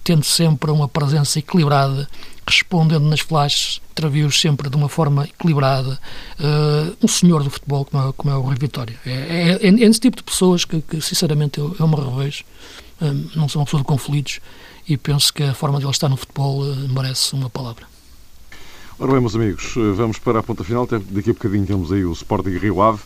tendo 0.03 0.23
sempre 0.23 0.71
uma 0.71 0.87
presença 0.87 1.39
equilibrada, 1.39 2.07
respondendo 2.47 3.03
nas 3.03 3.19
flashes, 3.19 3.81
travios 3.93 4.39
sempre 4.39 4.69
de 4.69 4.75
uma 4.75 4.87
forma 4.87 5.25
equilibrada, 5.25 5.99
uh, 6.39 6.97
um 7.03 7.07
senhor 7.07 7.43
do 7.43 7.49
futebol 7.49 7.83
como 7.83 8.09
é, 8.09 8.13
como 8.13 8.33
é 8.33 8.37
o 8.37 8.41
Rui 8.41 8.55
Vitória. 8.57 8.97
É, 9.05 9.59
é, 9.61 9.67
é, 9.67 9.83
esse 9.83 9.99
tipo 9.99 10.15
de 10.15 10.23
pessoas 10.23 10.63
que, 10.63 10.81
que 10.81 11.01
sinceramente, 11.01 11.59
eu, 11.59 11.75
eu 11.77 11.87
me 11.87 11.95
revejo. 11.95 12.43
Uh, 13.01 13.29
não 13.35 13.49
sou 13.49 13.59
uma 13.59 13.65
pessoa 13.65 13.81
de 13.81 13.87
conflitos 13.87 14.39
e 14.87 14.97
penso 14.97 15.31
que 15.33 15.43
a 15.43 15.53
forma 15.53 15.77
de 15.77 15.85
ele 15.85 15.91
estar 15.91 16.07
no 16.07 16.15
futebol 16.15 16.61
uh, 16.61 16.75
merece 16.89 17.33
uma 17.33 17.49
palavra. 17.49 17.85
Ora 18.97 19.11
bem, 19.11 19.21
meus 19.21 19.35
amigos, 19.35 19.75
vamos 19.95 20.17
para 20.17 20.39
a 20.39 20.43
ponta 20.43 20.63
final. 20.63 20.87
Daqui 20.87 21.29
a 21.29 21.33
bocadinho 21.33 21.67
temos 21.67 21.91
aí 21.91 22.03
o 22.03 22.11
Sporting 22.13 22.57
Rio 22.57 22.81
Ave. 22.81 22.99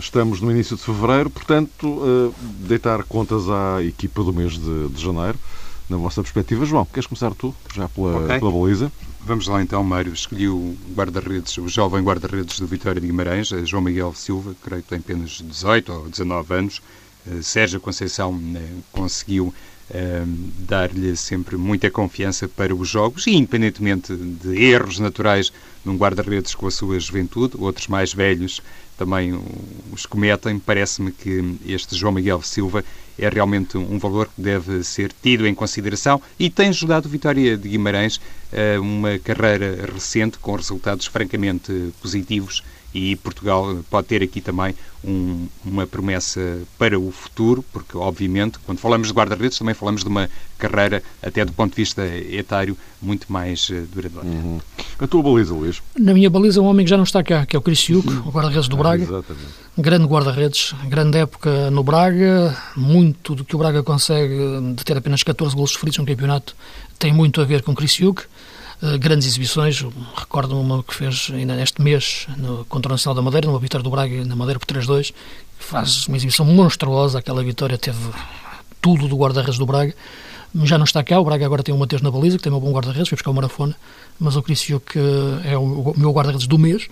Estamos 0.00 0.40
no 0.40 0.50
início 0.50 0.76
de 0.76 0.82
fevereiro, 0.82 1.30
portanto, 1.30 2.34
deitar 2.66 3.04
contas 3.04 3.48
à 3.48 3.80
equipa 3.84 4.24
do 4.24 4.32
mês 4.32 4.58
de 4.58 5.00
janeiro 5.00 5.38
na 5.90 5.96
vossa 5.96 6.22
perspectiva. 6.22 6.64
João, 6.64 6.86
queres 6.86 7.06
começar 7.06 7.34
tu, 7.34 7.54
já 7.74 7.88
pela, 7.88 8.24
okay. 8.24 8.38
pela 8.38 8.52
baliza? 8.52 8.90
Vamos 9.26 9.48
lá 9.48 9.60
então, 9.60 9.82
Mário. 9.82 10.12
Escolhi 10.12 10.48
o 10.48 10.76
guarda-redes, 10.94 11.58
o 11.58 11.68
jovem 11.68 12.02
guarda-redes 12.02 12.60
do 12.60 12.66
Vitória 12.66 13.00
de 13.00 13.06
Guimarães, 13.06 13.48
João 13.64 13.82
Miguel 13.82 14.14
Silva, 14.14 14.54
creio 14.62 14.82
que 14.82 14.88
tem 14.88 14.98
apenas 14.98 15.42
18 15.42 15.92
ou 15.92 16.08
19 16.08 16.54
anos. 16.54 16.80
Uh, 17.26 17.42
Sérgio 17.42 17.80
Conceição 17.80 18.32
uh, 18.32 18.82
conseguiu 18.92 19.52
uh, 19.90 20.52
dar-lhe 20.60 21.14
sempre 21.16 21.56
muita 21.56 21.90
confiança 21.90 22.48
para 22.48 22.74
os 22.74 22.88
jogos 22.88 23.26
e, 23.26 23.32
independentemente 23.32 24.14
de 24.16 24.62
erros 24.62 24.98
naturais 24.98 25.52
num 25.84 25.96
guarda-redes 25.96 26.54
com 26.54 26.66
a 26.66 26.70
sua 26.70 26.98
juventude, 26.98 27.56
outros 27.58 27.88
mais 27.88 28.14
velhos 28.14 28.62
também 29.00 29.32
os 29.90 30.04
cometem, 30.04 30.58
parece-me 30.58 31.10
que 31.10 31.56
este 31.64 31.96
João 31.96 32.12
Miguel 32.12 32.42
Silva 32.42 32.84
é 33.18 33.30
realmente 33.30 33.78
um 33.78 33.98
valor 33.98 34.26
que 34.26 34.42
deve 34.42 34.84
ser 34.84 35.10
tido 35.22 35.46
em 35.46 35.54
consideração 35.54 36.20
e 36.38 36.50
tem 36.50 36.68
ajudado 36.68 37.08
Vitória 37.08 37.56
de 37.56 37.66
Guimarães 37.66 38.20
a 38.52 38.78
uma 38.78 39.18
carreira 39.18 39.88
recente 39.90 40.38
com 40.38 40.54
resultados 40.54 41.06
francamente 41.06 41.94
positivos 42.02 42.62
e 42.94 43.16
Portugal 43.16 43.78
pode 43.88 44.08
ter 44.08 44.22
aqui 44.22 44.40
também 44.40 44.74
um, 45.04 45.46
uma 45.64 45.86
promessa 45.86 46.60
para 46.78 46.98
o 46.98 47.10
futuro, 47.10 47.64
porque, 47.72 47.96
obviamente, 47.96 48.58
quando 48.66 48.78
falamos 48.78 49.08
de 49.08 49.14
guarda-redes, 49.14 49.58
também 49.58 49.74
falamos 49.74 50.02
de 50.02 50.08
uma 50.08 50.28
carreira, 50.58 51.02
até 51.22 51.44
do 51.44 51.52
ponto 51.52 51.70
de 51.70 51.76
vista 51.76 52.06
etário, 52.06 52.76
muito 53.00 53.32
mais 53.32 53.68
uh, 53.70 53.86
duradoura. 53.92 54.26
Uhum. 54.26 54.60
A 54.98 55.06
tua 55.06 55.22
baliza, 55.22 55.54
Luís? 55.54 55.80
Na 55.98 56.12
minha 56.12 56.28
baliza, 56.28 56.60
um 56.60 56.66
homem 56.66 56.84
que 56.84 56.90
já 56.90 56.96
não 56.96 57.04
está 57.04 57.22
cá, 57.22 57.46
que 57.46 57.56
é 57.56 57.58
o 57.58 57.62
Cristiuc, 57.62 58.06
uhum. 58.06 58.28
o 58.28 58.30
guarda-redes 58.30 58.68
do 58.68 58.76
Braga. 58.76 59.02
Ah, 59.02 59.06
exatamente. 59.06 59.48
Grande 59.78 60.04
guarda-redes, 60.06 60.74
grande 60.88 61.18
época 61.18 61.70
no 61.70 61.82
Braga, 61.82 62.56
muito 62.76 63.34
do 63.34 63.44
que 63.44 63.54
o 63.54 63.58
Braga 63.58 63.82
consegue 63.82 64.74
de 64.74 64.84
ter 64.84 64.96
apenas 64.96 65.22
14 65.22 65.54
gols 65.54 65.70
sofridos 65.70 65.98
no 65.98 66.04
campeonato 66.04 66.54
tem 67.00 67.12
muito 67.14 67.40
a 67.40 67.44
ver 67.44 67.62
com 67.62 67.74
Cristiuc. 67.74 68.22
Eh, 68.82 68.98
grandes 68.98 69.26
exibições. 69.26 69.84
Recordo 70.16 70.58
uma 70.58 70.82
que 70.82 70.94
fez 70.94 71.30
ainda 71.32 71.54
neste 71.54 71.82
mês 71.82 72.26
no, 72.36 72.64
contra 72.64 72.90
o 72.90 72.94
Nacional 72.94 73.14
da 73.14 73.22
Madeira, 73.22 73.46
numa 73.46 73.58
vitória 73.58 73.84
do 73.84 73.90
Braga 73.90 74.24
na 74.24 74.34
Madeira 74.34 74.58
por 74.58 74.66
3-2. 74.66 75.12
Faz 75.58 76.06
uma 76.08 76.16
exibição 76.16 76.46
monstruosa. 76.46 77.18
Aquela 77.18 77.42
vitória 77.44 77.76
teve 77.76 77.98
tudo 78.80 79.06
do 79.06 79.16
guarda-redes 79.16 79.58
do 79.58 79.66
Braga. 79.66 79.94
já 80.64 80.78
não 80.78 80.84
está 80.84 81.04
cá, 81.04 81.20
o 81.20 81.24
Braga 81.24 81.44
agora 81.44 81.62
tem 81.62 81.74
o 81.74 81.78
Mateus 81.78 82.00
na 82.00 82.10
baliza, 82.10 82.38
que 82.38 82.42
tem 82.42 82.50
um 82.52 82.58
bom 82.58 82.72
guarda-redes, 82.72 83.08
foi 83.10 83.16
buscar 83.16 83.30
o 83.30 83.34
Marafona, 83.34 83.76
mas 84.18 84.36
o 84.36 84.42
Cristiano 84.42 84.80
que 84.80 84.98
é 85.44 85.56
o, 85.58 85.90
o 85.90 85.94
meu 85.98 86.10
guarda-redes 86.12 86.46
do 86.46 86.58
mês, 86.58 86.88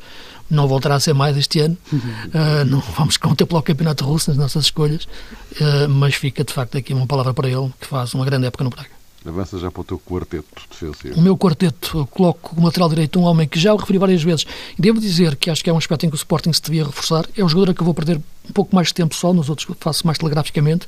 não 0.51 0.69
voltará 0.69 0.97
a 0.97 1.01
ser 1.01 1.15
mais 1.15 1.37
este 1.39 1.61
ano, 1.61 1.77
uh, 1.91 2.65
não 2.67 2.81
vamos 2.97 3.17
contemplar 3.17 3.61
o 3.61 3.63
Campeonato 3.63 4.05
Russo 4.05 4.31
nas 4.31 4.39
nossas 4.39 4.67
escolhas, 4.67 5.05
uh, 5.05 5.89
mas 5.89 6.15
fica 6.15 6.45
de 6.45 6.53
facto 6.53 6.77
aqui 6.77 6.93
uma 6.93 7.07
palavra 7.07 7.33
para 7.33 7.49
ele, 7.49 7.73
que 7.81 7.87
faz 7.87 8.13
uma 8.13 8.27
grande 8.27 8.47
época 8.47 8.63
no 8.63 8.71
Braga. 8.71 8.98
Avança 9.29 9.59
já 9.59 9.71
para 9.71 9.81
o 9.81 9.85
teu 9.85 9.99
quarteto 9.99 10.47
defensivo. 10.71 11.19
O 11.19 11.23
meu 11.23 11.37
quarteto, 11.37 12.09
coloco 12.11 12.55
como 12.55 12.67
lateral 12.67 12.89
direito 12.89 13.21
um 13.21 13.25
homem 13.25 13.47
que 13.47 13.59
já 13.59 13.75
o 13.75 13.77
referi 13.77 13.99
várias 13.99 14.23
vezes. 14.23 14.47
Devo 14.79 15.01
dizer 15.01 15.37
que 15.37 15.51
acho 15.51 15.63
que 15.63 15.69
é 15.69 15.73
um 15.73 15.77
aspecto 15.77 16.07
em 16.07 16.09
que 16.09 16.15
o 16.15 16.17
Sporting 16.17 16.53
se 16.53 16.63
devia 16.63 16.85
reforçar. 16.85 17.29
É 17.37 17.45
o 17.45 17.49
jogador 17.49 17.75
que 17.75 17.81
eu 17.81 17.85
vou 17.85 17.95
perder 17.95 18.21
um 18.49 18.53
pouco 18.53 18.75
mais 18.75 18.89
de 18.89 18.95
tempo 18.95 19.15
só, 19.15 19.33
nos 19.33 19.49
outros 19.49 19.69
faço 19.81 20.07
mais 20.07 20.19
telegraficamente, 20.19 20.87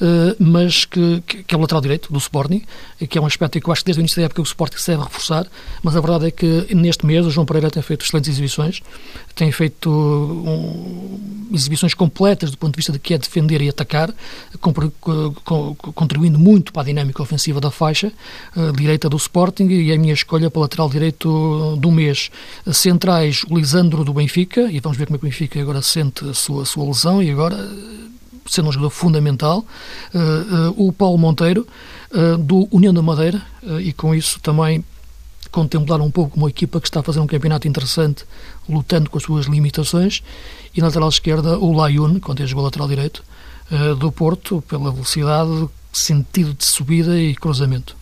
uh, 0.00 0.36
mas 0.38 0.84
que, 0.84 1.22
que, 1.22 1.54
é 1.54 1.58
o 1.58 1.60
lateral 1.60 1.80
direito 1.80 2.12
do 2.12 2.18
Sporting, 2.18 2.62
que 3.08 3.18
é 3.18 3.20
um 3.20 3.26
aspecto 3.26 3.60
que 3.60 3.66
eu 3.66 3.72
acho 3.72 3.82
que 3.82 3.86
desde 3.86 4.00
o 4.00 4.02
início 4.02 4.16
da 4.16 4.26
época 4.26 4.40
o 4.40 4.44
Sporting 4.44 4.76
se 4.76 4.90
deve 4.90 5.02
reforçar, 5.02 5.46
mas 5.82 5.96
a 5.96 6.00
verdade 6.00 6.26
é 6.26 6.30
que 6.30 6.74
neste 6.74 7.06
mês 7.06 7.24
o 7.26 7.30
João 7.30 7.46
Pereira 7.46 7.70
tem 7.70 7.82
feito 7.82 8.04
excelentes 8.04 8.30
exibições, 8.30 8.82
tem 9.34 9.50
feito 9.52 9.90
um, 9.90 11.48
exibições 11.52 11.94
completas 11.94 12.50
do 12.50 12.58
ponto 12.58 12.72
de 12.72 12.76
vista 12.76 12.92
de 12.92 12.98
que 12.98 13.14
é 13.14 13.18
defender 13.18 13.62
e 13.62 13.68
atacar, 13.68 14.12
contribuindo 15.94 16.38
muito 16.38 16.72
para 16.72 16.82
a 16.82 16.84
dinâmica 16.84 17.22
ofensiva 17.22 17.60
da 17.60 17.70
faixa 17.70 18.12
uh, 18.56 18.72
direita 18.72 19.08
do 19.08 19.16
Sporting 19.16 19.68
e 19.68 19.92
a 19.92 19.98
minha 19.98 20.14
escolha 20.14 20.50
para 20.50 20.58
o 20.58 20.62
lateral 20.62 20.88
direito 20.88 21.76
do 21.76 21.90
mês. 21.90 22.30
Centrais, 22.72 23.44
o 23.48 23.56
Lisandro 23.56 24.04
do 24.04 24.12
Benfica, 24.12 24.70
e 24.70 24.80
vamos 24.80 24.98
ver 24.98 25.06
como 25.06 25.16
é 25.16 25.18
que 25.18 25.26
o 25.26 25.28
Benfica 25.28 25.60
agora 25.60 25.82
sente 25.82 26.28
a 26.28 26.34
sua, 26.34 26.62
a 26.62 26.66
sua 26.66 26.84
lesão 26.84 26.97
e 27.22 27.30
agora 27.30 27.56
sendo 28.48 28.68
um 28.68 28.72
jogador 28.72 28.90
fundamental, 28.90 29.64
uh, 30.14 30.70
uh, 30.70 30.88
o 30.88 30.92
Paulo 30.92 31.18
Monteiro, 31.18 31.66
uh, 32.10 32.38
do 32.38 32.68
União 32.70 32.92
da 32.92 33.02
Madeira, 33.02 33.42
e 33.80 33.92
com 33.92 34.14
isso 34.14 34.40
também 34.40 34.84
contemplar 35.50 36.00
um 36.00 36.10
pouco 36.10 36.36
uma 36.36 36.48
equipa 36.48 36.80
que 36.80 36.88
está 36.88 37.00
a 37.00 37.02
fazer 37.02 37.20
um 37.20 37.26
campeonato 37.26 37.68
interessante, 37.68 38.24
lutando 38.68 39.10
com 39.10 39.18
as 39.18 39.24
suas 39.24 39.46
limitações, 39.46 40.22
e 40.74 40.80
na 40.80 40.86
lateral 40.86 41.08
esquerda 41.08 41.58
o 41.58 41.72
Layun, 41.72 42.20
quando 42.20 42.46
jogou 42.46 42.64
lateral 42.64 42.88
direito, 42.88 43.22
do 43.98 44.10
Porto, 44.10 44.62
pela 44.66 44.90
velocidade, 44.90 45.68
sentido 45.92 46.54
de 46.54 46.64
subida 46.64 47.18
e 47.20 47.34
cruzamento. 47.34 47.97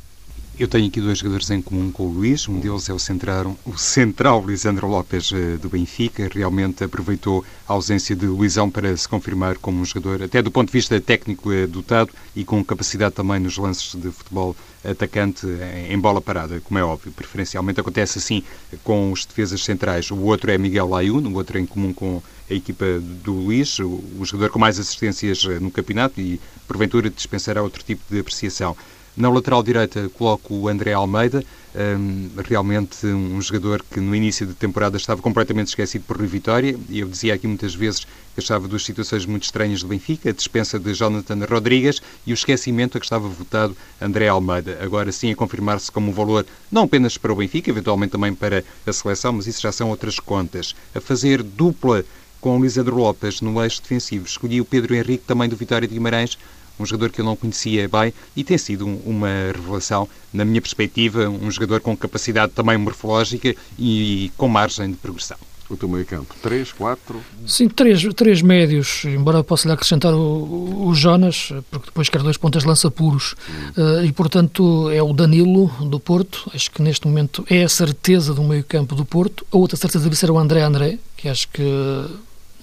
Eu 0.59 0.66
tenho 0.66 0.87
aqui 0.87 1.03
dois 1.03 1.19
jogadores 1.19 1.51
em 1.51 1.61
comum 1.61 1.92
com 1.92 2.05
o 2.05 2.11
Luís. 2.11 2.49
Um 2.49 2.59
deles 2.59 2.88
é 2.88 2.92
o 2.95 2.99
central, 2.99 3.55
o 3.66 3.77
central 3.77 4.42
Lisandro 4.42 4.87
Lopes 4.87 5.31
eh, 5.31 5.59
do 5.59 5.69
Benfica. 5.69 6.31
Realmente 6.33 6.83
aproveitou 6.83 7.45
a 7.69 7.75
ausência 7.75 8.16
de 8.16 8.25
Luizão 8.25 8.71
para 8.71 8.97
se 8.97 9.07
confirmar 9.07 9.59
como 9.59 9.83
um 9.83 9.85
jogador, 9.85 10.23
até 10.23 10.40
do 10.40 10.51
ponto 10.51 10.69
de 10.69 10.73
vista 10.73 10.99
técnico, 10.99 11.53
eh, 11.53 11.66
dotado 11.66 12.11
e 12.35 12.42
com 12.42 12.64
capacidade 12.64 13.14
também 13.14 13.38
nos 13.38 13.59
lances 13.59 13.95
de 14.01 14.11
futebol 14.11 14.57
atacante 14.83 15.47
em 15.90 15.99
bola 15.99 16.23
parada, 16.23 16.59
como 16.61 16.79
é 16.79 16.83
óbvio. 16.83 17.12
Preferencialmente 17.12 17.81
acontece 17.81 18.19
assim 18.19 18.42
com 18.83 19.12
os 19.12 19.27
defesas 19.27 19.62
centrais. 19.62 20.11
O 20.11 20.16
outro 20.21 20.51
é 20.51 20.57
Miguel 20.57 20.88
Layun, 20.88 21.27
o 21.27 21.35
outro 21.35 21.59
é 21.59 21.61
em 21.61 21.66
comum 21.66 21.92
com 21.92 22.23
a 22.51 22.55
equipa 22.55 22.87
do 23.01 23.33
Luís, 23.33 23.79
o, 23.79 24.03
jogador 24.23 24.51
com 24.51 24.59
mais 24.59 24.79
assistências 24.79 25.45
eh, 25.45 25.59
no 25.61 25.71
campeonato 25.71 26.21
e 26.21 26.40
porventura 26.66 27.11
dispensará 27.11 27.62
outro 27.62 27.85
tipo 27.85 28.03
de 28.09 28.21
apreciação. 28.21 28.75
Na 29.16 29.31
lateral 29.31 29.62
direita 29.62 30.11
coloco 30.11 30.52
o 30.52 30.68
André 30.68 30.92
Almeida, 30.92 31.42
um, 31.74 32.29
realmente 32.46 33.07
um 33.07 33.40
jogador 33.40 33.83
que 33.90 33.98
no 33.98 34.14
início 34.14 34.46
de 34.46 34.52
temporada 34.52 34.98
estava 34.98 35.22
completamente 35.22 35.68
esquecido 35.68 36.05
por 36.07 36.18
Rui 36.18 36.26
Vitória, 36.26 36.79
e 36.90 37.00
eu 37.00 37.09
dizia 37.09 37.33
aqui 37.33 37.46
muitas 37.46 37.74
vezes 37.74 38.00
que 38.00 38.40
achava 38.40 38.68
duas 38.68 38.85
situações 38.85 39.24
muito 39.24 39.44
estranhas 39.44 39.81
do 39.81 39.88
Benfica, 39.88 40.29
a 40.29 40.33
dispensa 40.35 40.79
de 40.79 40.92
Jonathan 40.92 41.38
Rodrigues 41.48 42.02
e 42.26 42.33
o 42.33 42.35
esquecimento 42.35 42.98
a 42.98 43.00
que 43.00 43.07
estava 43.07 43.26
votado 43.26 43.74
André 43.98 44.29
Almeida. 44.29 44.79
Agora 44.83 45.11
sim 45.11 45.31
a 45.31 45.35
confirmar-se 45.35 45.90
como 45.90 46.11
um 46.11 46.14
valor 46.14 46.44
não 46.70 46.83
apenas 46.83 47.16
para 47.16 47.33
o 47.33 47.37
Benfica, 47.37 47.70
eventualmente 47.70 48.12
também 48.12 48.35
para 48.35 48.62
a 48.87 48.92
seleção, 48.92 49.33
mas 49.33 49.46
isso 49.46 49.62
já 49.62 49.72
são 49.72 49.88
outras 49.88 50.20
contas. 50.20 50.74
A 50.94 51.00
fazer 51.00 51.42
dupla 51.42 52.05
com 52.38 52.59
o 52.59 52.62
Lisandro 52.62 52.96
Lopes 52.96 53.40
no 53.40 53.62
eixo 53.62 53.81
defensivo, 53.81 54.26
escolhi 54.26 54.61
o 54.61 54.64
Pedro 54.66 54.94
Henrique 54.94 55.24
também 55.26 55.48
do 55.48 55.57
Vitória 55.57 55.88
de 55.88 55.94
Guimarães, 55.94 56.37
um 56.79 56.87
jogador 56.87 57.11
que 57.11 57.21
eu 57.21 57.25
não 57.25 57.37
conhecia 57.37 57.89
bem 57.89 58.12
e 58.35 58.45
tem 58.45 58.59
sido 58.59 58.87
uma 59.05 59.29
revelação, 59.55 60.09
na 60.33 60.45
minha 60.45 60.61
perspectiva, 60.61 61.29
um 61.29 61.51
jogador 61.51 61.81
com 61.81 61.97
capacidade 61.97 62.53
também 62.53 62.77
morfológica 62.77 63.55
e 63.79 64.31
com 64.37 64.49
margem 64.49 64.91
de 64.91 64.97
progressão. 64.97 65.39
O 65.69 65.77
teu 65.77 65.89
meio 65.89 66.07
campo, 66.07 66.33
três, 66.41 66.71
quatro? 66.71 67.21
Sim, 67.45 67.69
três, 67.69 68.01
três 68.15 68.41
médios, 68.41 69.05
embora 69.05 69.43
possa 69.43 69.67
lhe 69.67 69.75
acrescentar 69.75 70.15
o, 70.15 70.87
o 70.87 70.95
Jonas, 70.95 71.53
porque 71.73 71.87
depois 71.87 72.09
quer 72.09 72.23
dois 72.23 72.37
pontas 72.37 72.62
lança 72.62 72.89
puros. 72.89 73.35
Uh, 73.77 74.05
e, 74.05 74.12
portanto, 74.12 74.89
é 74.91 75.03
o 75.03 75.12
Danilo 75.12 75.67
do 75.85 75.99
Porto, 75.99 76.49
acho 76.55 76.71
que 76.71 76.81
neste 76.81 77.09
momento 77.09 77.45
é 77.51 77.65
a 77.65 77.69
certeza 77.69 78.33
do 78.33 78.45
meio 78.45 78.62
campo 78.62 78.95
do 78.95 79.05
Porto. 79.05 79.45
A 79.51 79.57
outra 79.57 79.77
certeza 79.77 80.05
deve 80.05 80.15
ser 80.15 80.31
o 80.31 80.39
André 80.39 80.62
André, 80.62 81.01
que 81.17 81.29
acho 81.29 81.49
que 81.49 81.65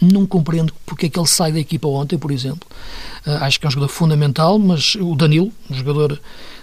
não 0.04 0.26
compreendo 0.26 0.74
porque 0.86 1.08
é 1.08 1.10
que 1.10 1.20
ele 1.20 1.28
sai 1.28 1.52
da 1.52 1.60
equipa 1.60 1.88
ontem, 1.88 2.18
por 2.18 2.32
exemplo. 2.32 2.68
Uh, 3.26 3.44
acho 3.44 3.60
que 3.60 3.66
é 3.66 3.68
um 3.68 3.72
jogador 3.72 3.92
fundamental, 3.92 4.60
mas 4.60 4.96
o 4.96 5.16
Danilo, 5.16 5.52
um 5.70 5.74
jogador 5.74 6.20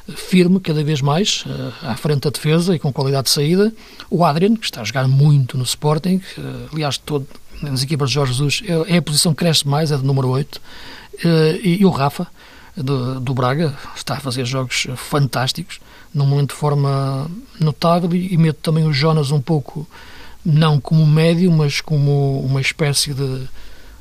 firme 0.09 0.61
cada 0.61 0.83
vez 0.83 1.01
mais 1.01 1.45
uh, 1.47 1.73
à 1.83 1.97
frente 1.97 2.23
da 2.23 2.31
defesa 2.31 2.75
e 2.75 2.79
com 2.79 2.93
qualidade 2.93 3.25
de 3.25 3.31
saída. 3.31 3.73
O 4.09 4.25
Adrian, 4.25 4.57
que 4.57 4.65
está 4.65 4.81
a 4.81 4.85
jogar 4.85 5.09
muito 5.09 5.57
no 5.57 5.65
Sporting, 5.65 6.21
uh, 6.39 6.69
aliás, 6.73 6.99
todo, 6.99 7.27
nas 7.63 7.83
equipas 7.83 8.11
de 8.11 8.15
Jorge 8.15 8.33
Jesus, 8.33 8.63
é, 8.67 8.95
é, 8.95 8.97
a 8.99 9.03
posição 9.03 9.33
que 9.33 9.39
cresce 9.39 9.67
mais, 9.67 9.91
é 9.93 9.97
de 9.97 10.05
número 10.05 10.29
8. 10.29 10.61
E, 11.63 11.79
e, 11.81 11.85
o 11.85 11.91
Rafa, 11.91 12.27
do, 12.75 13.21
do, 13.21 13.35
Braga, 13.35 13.77
está 13.95 14.15
a 14.15 14.21
fazer 14.21 14.47
jogos 14.47 14.87
fantásticos, 14.97 15.81
num 16.15 16.25
momento 16.25 16.51
de 16.51 16.57
forma 16.57 17.31
notável, 17.59 18.15
e, 18.15 18.33
e 18.33 18.39
meto 18.39 18.59
também 18.63 18.87
o 18.87 18.93
Jonas 18.93 19.31
um 19.31 19.41
pouco 19.41 19.87
não 20.45 20.81
como 20.81 21.07
médio, 21.07 21.51
mas 21.51 21.81
como 21.81 22.41
uma 22.41 22.61
espécie 22.61 23.13
de, 23.15 23.49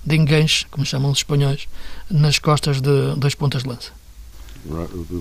de 0.05 0.15
enganche, 0.15 0.65
como 0.71 0.85
chamam 0.85 1.11
os 1.11 1.19
espanhóis, 1.19 1.67
nas 2.09 2.39
costas 2.39 2.81
de, 2.81 3.15
das 3.17 3.35
pontas 3.35 3.63
de 3.63 3.69
lança. 3.69 3.91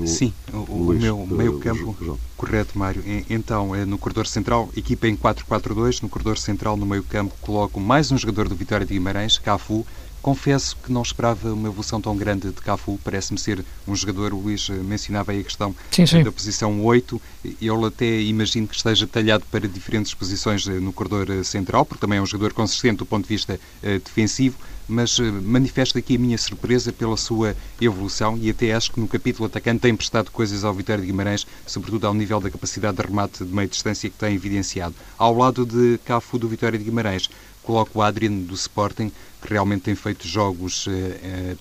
Sim, 0.07 0.33
o, 0.53 0.57
o 0.57 0.95
meu 0.95 1.25
meio 1.27 1.61
campo, 1.61 1.97
correto, 2.37 2.77
Mário. 2.77 3.03
Então, 3.31 3.75
é 3.75 3.85
no 3.85 3.97
corredor 3.97 4.27
central, 4.27 4.69
equipa 4.77 5.07
em 5.07 5.17
4-4-2, 5.17 6.03
no 6.03 6.09
corredor 6.09 6.37
central, 6.39 6.77
no 6.77 6.85
meio 6.85 7.05
campo, 7.05 7.35
coloco 7.41 7.79
mais 7.79 8.11
um 8.11 8.19
jogador 8.19 8.49
do 8.49 8.57
Vitória 8.57 8.85
de 8.85 8.95
Guimarães, 8.95 9.39
Cafu, 9.39 9.87
Confesso 10.23 10.77
que 10.77 10.93
não 10.93 11.03
esperava 11.03 11.53
uma 11.53 11.69
evolução 11.69 12.01
tão 12.01 12.17
grande 12.17 12.49
de 12.49 12.61
Cafu. 12.61 12.99
Parece-me 13.03 13.39
ser 13.39 13.65
um 13.87 13.95
jogador, 13.95 14.33
o 14.33 14.39
Luís 14.39 14.69
mencionava 14.69 15.33
aí 15.33 15.41
a 15.41 15.45
questão 15.45 15.75
sim, 15.91 16.07
sim. 16.07 16.23
da 16.23 16.33
posição 16.33 16.85
8. 16.85 17.21
Eu 17.61 17.85
até 17.85 18.21
imagino 18.21 18.67
que 18.67 18.75
esteja 18.75 19.07
talhado 19.07 19.45
para 19.51 19.67
diferentes 19.69 20.13
posições 20.15 20.67
eh, 20.67 20.73
no 20.81 20.93
corredor 20.93 21.31
eh, 21.31 21.43
central, 21.45 21.85
porque 21.85 22.01
também 22.01 22.19
é 22.19 22.23
um 22.23 22.27
jogador 22.27 22.53
consistente 22.53 22.99
do 22.99 23.07
ponto 23.07 23.23
de 23.25 23.29
vista 23.29 23.59
defensivo, 24.05 24.59
mas 24.89 25.19
manifesta 25.19 25.99
aqui 25.99 26.17
a 26.17 26.19
minha 26.19 26.39
surpresa 26.39 26.93
pela 26.93 27.17
sua 27.17 27.55
evolução 27.81 28.39
e 28.41 28.49
até 28.49 28.73
acho 28.73 28.91
que 28.91 28.99
no 28.99 29.07
capítulo 29.07 29.47
atacante 29.47 29.81
tem 29.81 29.95
prestado 29.95 30.31
coisas 30.31 30.65
ao 30.65 30.73
Vitória 30.73 31.03
de 31.03 31.07
Guimarães, 31.07 31.47
sobretudo 31.67 32.07
ao 32.07 32.15
nível 32.15 32.41
da 32.41 32.51
capacidade 32.51 32.97
de 32.97 33.03
remate 33.03 33.45
de 33.45 33.55
meia 33.55 33.69
distância 33.69 34.09
que 34.09 34.17
tem 34.17 34.35
evidenciado. 34.35 34.95
Ao 35.19 35.37
lado 35.37 35.67
de 35.67 35.99
Cafu 36.05 36.39
do 36.39 36.49
Vitória 36.49 36.79
de 36.79 36.85
Guimarães, 36.87 37.29
coloco 37.69 37.99
o 37.99 38.03
Adriano 38.03 38.43
do 38.45 38.55
Sporting, 38.55 39.13
que 39.43 39.53
realmente 39.53 39.83
tem 39.83 39.95
feito 39.95 40.27
jogos 40.27 40.87
eh, 40.89 41.21
eh, 41.23 41.57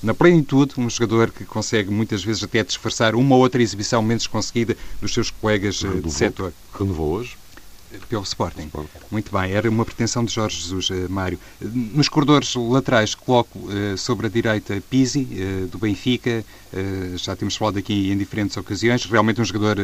na 0.00 0.14
plenitude, 0.14 0.74
um 0.78 0.88
jogador 0.88 1.32
que 1.32 1.44
consegue 1.44 1.90
muitas 1.90 2.22
vezes 2.22 2.44
até 2.44 2.62
disfarçar 2.62 3.16
uma 3.16 3.34
ou 3.34 3.42
outra 3.42 3.60
exibição 3.60 4.00
menos 4.00 4.28
conseguida 4.28 4.76
dos 5.00 5.12
seus 5.12 5.30
colegas 5.32 5.82
eh, 5.82 6.00
de 6.00 6.12
setor. 6.12 6.52
Renovou 6.72 7.14
hoje? 7.14 7.36
Pelo 8.08 8.22
Sporting. 8.22 8.66
Sporting. 8.66 8.98
Muito 9.10 9.32
bem, 9.32 9.52
era 9.52 9.68
uma 9.68 9.84
pretensão 9.84 10.24
de 10.24 10.32
Jorge 10.32 10.60
Jesus, 10.60 10.90
uh, 10.90 11.10
Mário. 11.10 11.38
Nos 11.60 12.08
corredores 12.08 12.54
laterais 12.54 13.14
coloco 13.14 13.58
uh, 13.58 13.96
sobre 13.96 14.26
a 14.26 14.30
direita 14.30 14.82
Pisi, 14.88 15.28
uh, 15.32 15.66
do 15.68 15.78
Benfica, 15.78 16.44
já 17.16 17.36
temos 17.36 17.54
falado 17.54 17.78
aqui 17.78 18.10
em 18.10 18.16
diferentes 18.16 18.56
ocasiões, 18.56 19.04
realmente 19.04 19.38
um 19.42 19.44
jogador 19.44 19.76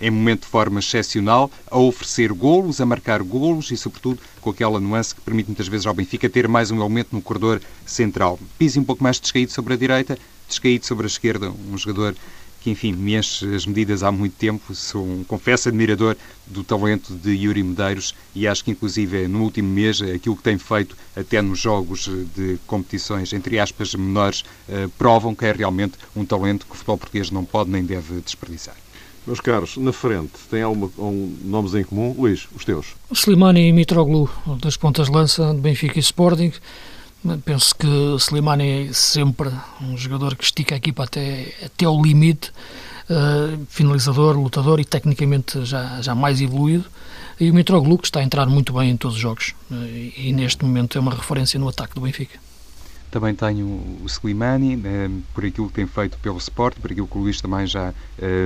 em 0.00 0.10
momento 0.10 0.44
de 0.44 0.46
forma 0.46 0.80
excepcional, 0.80 1.50
a 1.70 1.78
oferecer 1.78 2.32
golos, 2.32 2.80
a 2.80 2.86
marcar 2.86 3.22
golos 3.22 3.70
e, 3.70 3.76
sobretudo, 3.76 4.18
com 4.40 4.48
aquela 4.48 4.80
nuance 4.80 5.14
que 5.14 5.20
permite 5.20 5.48
muitas 5.48 5.68
vezes 5.68 5.84
ao 5.84 5.92
Benfica 5.92 6.30
ter 6.30 6.48
mais 6.48 6.70
um 6.70 6.76
elemento 6.76 7.08
no 7.12 7.20
corredor 7.20 7.60
central. 7.84 8.38
Pisi 8.58 8.80
um 8.80 8.84
pouco 8.84 9.04
mais 9.04 9.20
descaído 9.20 9.52
sobre 9.52 9.74
a 9.74 9.76
direita, 9.76 10.18
descaído 10.48 10.86
sobre 10.86 11.04
a 11.04 11.08
esquerda, 11.08 11.52
um 11.70 11.76
jogador 11.76 12.16
que, 12.62 12.70
enfim, 12.70 12.92
me 12.92 13.16
enche 13.16 13.54
as 13.54 13.66
medidas 13.66 14.02
há 14.02 14.12
muito 14.12 14.36
tempo. 14.36 14.74
Sou 14.74 15.04
um 15.04 15.24
confesso 15.24 15.68
admirador 15.68 16.16
do 16.46 16.62
talento 16.62 17.12
de 17.14 17.30
Yuri 17.32 17.62
Medeiros 17.62 18.14
e 18.34 18.46
acho 18.46 18.64
que, 18.64 18.70
inclusive, 18.70 19.26
no 19.26 19.42
último 19.42 19.68
mês, 19.68 20.00
aquilo 20.00 20.36
que 20.36 20.42
tem 20.42 20.56
feito, 20.56 20.96
até 21.16 21.42
nos 21.42 21.58
jogos 21.58 22.08
de 22.34 22.58
competições, 22.66 23.32
entre 23.32 23.58
aspas, 23.58 23.94
menores, 23.94 24.44
eh, 24.68 24.88
provam 24.96 25.34
que 25.34 25.44
é 25.44 25.52
realmente 25.52 25.94
um 26.14 26.24
talento 26.24 26.66
que 26.66 26.72
o 26.72 26.74
futebol 26.74 26.98
português 26.98 27.30
não 27.30 27.44
pode 27.44 27.70
nem 27.70 27.84
deve 27.84 28.20
desperdiçar. 28.20 28.76
Meus 29.26 29.40
caros, 29.40 29.76
na 29.76 29.92
frente, 29.92 30.32
tem 30.50 30.62
alguma 30.62 30.90
um, 30.98 31.36
nomes 31.44 31.74
em 31.74 31.84
comum? 31.84 32.14
Luís, 32.18 32.48
os 32.56 32.64
teus? 32.64 32.94
Slimani 33.12 33.68
e 33.68 33.72
Mitroglou, 33.72 34.28
das 34.60 34.76
pontas 34.76 35.08
lança 35.08 35.52
de 35.54 35.60
Benfica 35.60 35.96
e 35.96 36.00
Sporting 36.00 36.52
Penso 37.44 37.74
que 37.76 37.86
Slimani 38.18 38.88
é 38.88 38.92
sempre 38.92 39.48
um 39.80 39.96
jogador 39.96 40.34
que 40.34 40.42
estica 40.42 40.74
a 40.74 40.78
equipa 40.78 41.04
até, 41.04 41.54
até 41.64 41.84
ao 41.84 42.02
limite, 42.02 42.50
uh, 43.08 43.64
finalizador, 43.68 44.36
lutador 44.36 44.80
e 44.80 44.84
tecnicamente 44.84 45.64
já, 45.64 46.02
já 46.02 46.16
mais 46.16 46.40
evoluído. 46.40 46.84
E 47.38 47.48
o 47.48 47.54
Mitroglou 47.54 47.96
que 47.96 48.06
está 48.06 48.18
a 48.18 48.24
entrar 48.24 48.46
muito 48.46 48.72
bem 48.72 48.90
em 48.90 48.96
todos 48.96 49.16
os 49.16 49.22
jogos 49.22 49.54
uh, 49.70 49.74
e 50.16 50.32
neste 50.32 50.64
momento 50.64 50.98
é 50.98 51.00
uma 51.00 51.14
referência 51.14 51.60
no 51.60 51.68
ataque 51.68 51.94
do 51.94 52.00
Benfica. 52.00 52.40
Também 53.08 53.34
tenho 53.34 53.66
o 53.66 54.06
Slimani, 54.06 54.80
eh, 54.82 55.10
por 55.34 55.44
aquilo 55.44 55.68
que 55.68 55.74
tem 55.74 55.86
feito 55.86 56.16
pelo 56.16 56.38
Sport, 56.38 56.78
por 56.78 56.90
aquilo 56.90 57.06
que 57.06 57.18
o 57.18 57.20
Luís 57.20 57.42
também 57.42 57.66
já 57.66 57.92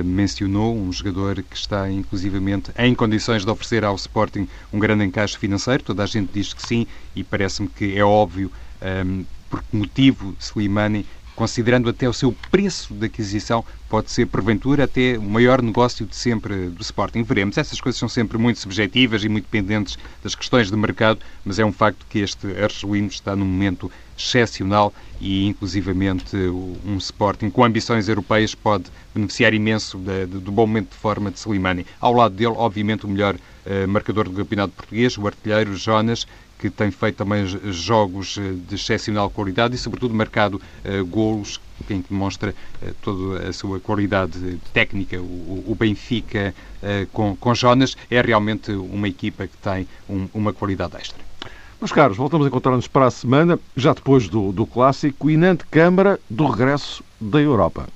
mencionou, 0.03 0.75
um 0.75 0.91
jogador 0.91 1.41
que 1.41 1.55
está 1.55 1.89
inclusivamente 1.89 2.69
em 2.77 2.93
condições 2.93 3.45
de 3.45 3.49
oferecer 3.49 3.85
ao 3.85 3.95
Sporting 3.95 4.45
um 4.73 4.77
grande 4.77 5.05
encaixe 5.05 5.37
financeiro. 5.37 5.83
Toda 5.83 6.03
a 6.03 6.05
gente 6.05 6.31
diz 6.33 6.53
que 6.53 6.67
sim 6.67 6.85
e 7.15 7.23
parece-me 7.23 7.69
que 7.69 7.97
é 7.97 8.03
óbvio 8.03 8.51
eh, 8.81 9.03
por 9.49 9.63
que 9.63 9.75
motivo 9.75 10.35
Slimani 10.39 11.05
considerando 11.37 11.87
até 11.87 12.09
o 12.09 12.13
seu 12.13 12.35
preço 12.49 12.95
de 12.95 13.05
aquisição, 13.05 13.63
pode 13.87 14.09
ser, 14.09 14.25
porventura, 14.25 14.85
até 14.85 15.19
o 15.19 15.21
maior 15.21 15.61
negócio 15.61 16.03
de 16.03 16.15
sempre 16.15 16.67
do 16.69 16.81
Sporting. 16.81 17.21
Veremos. 17.21 17.59
Essas 17.59 17.79
coisas 17.79 17.99
são 17.99 18.09
sempre 18.09 18.39
muito 18.39 18.59
subjetivas 18.59 19.23
e 19.23 19.29
muito 19.29 19.43
dependentes 19.43 19.99
das 20.23 20.33
questões 20.33 20.71
de 20.71 20.75
mercado, 20.75 21.19
mas 21.45 21.59
é 21.59 21.63
um 21.63 21.71
facto 21.71 22.07
que 22.09 22.17
este 22.17 22.47
Argelino 22.59 23.07
está 23.07 23.35
num 23.35 23.45
momento 23.45 23.91
excepcional 24.17 24.91
e, 25.21 25.45
inclusivamente, 25.45 26.35
um 26.35 26.97
Sporting 26.97 27.51
com 27.51 27.63
ambições 27.63 28.09
europeias 28.09 28.55
pode 28.55 28.85
beneficiar 29.13 29.53
imenso 29.53 29.99
do 29.99 30.51
bom 30.51 30.65
momento 30.65 30.89
de 30.89 30.97
forma 30.97 31.29
de 31.29 31.37
Slimani. 31.37 31.85
Ao 32.01 32.13
lado 32.13 32.33
dele, 32.33 32.55
obviamente, 32.57 33.05
o 33.05 33.09
melhor 33.09 33.35
uh, 33.35 33.87
marcador 33.87 34.27
do 34.27 34.35
campeonato 34.35 34.73
português, 34.73 35.15
o 35.19 35.27
artilheiro 35.27 35.75
Jonas, 35.75 36.25
que 36.57 36.69
tem 36.69 36.91
feito 36.91 37.17
também 37.17 37.45
jogos 37.71 38.37
eh, 38.37 38.53
de 38.67 38.75
excepcional 38.75 39.29
qualidade 39.29 39.75
e, 39.75 39.77
sobretudo, 39.77 40.13
marcado 40.13 40.61
uh, 40.83 41.05
golos 41.05 41.59
em 41.89 42.01
que 42.01 42.09
demonstra 42.09 42.53
uh, 42.81 42.93
toda 43.01 43.47
a 43.47 43.53
sua 43.53 43.79
qualidade 43.79 44.57
técnica. 44.73 45.19
O, 45.19 45.63
o 45.67 45.75
Benfica 45.77 46.53
uh, 46.81 47.07
com, 47.13 47.35
com 47.35 47.53
Jonas 47.53 47.95
é 48.09 48.19
realmente 48.21 48.71
uma 48.71 49.07
equipa 49.07 49.45
que 49.45 49.57
tem 49.57 49.87
um, 50.09 50.27
uma 50.33 50.51
qualidade 50.51 50.97
extra. 50.97 51.27
Meus 51.79 51.91
caros, 51.91 52.17
voltamos 52.17 52.47
a 52.47 52.49
encontrar-nos 52.49 52.87
para 52.87 53.05
a 53.05 53.11
semana, 53.11 53.59
já 53.75 53.93
depois 53.93 54.27
do, 54.27 54.51
do 54.51 54.65
clássico 54.65 55.29
e 55.29 55.37
na 55.37 55.55
Câmara 55.69 56.19
do 56.27 56.47
regresso 56.47 57.03
da 57.21 57.39
Europa. 57.39 57.87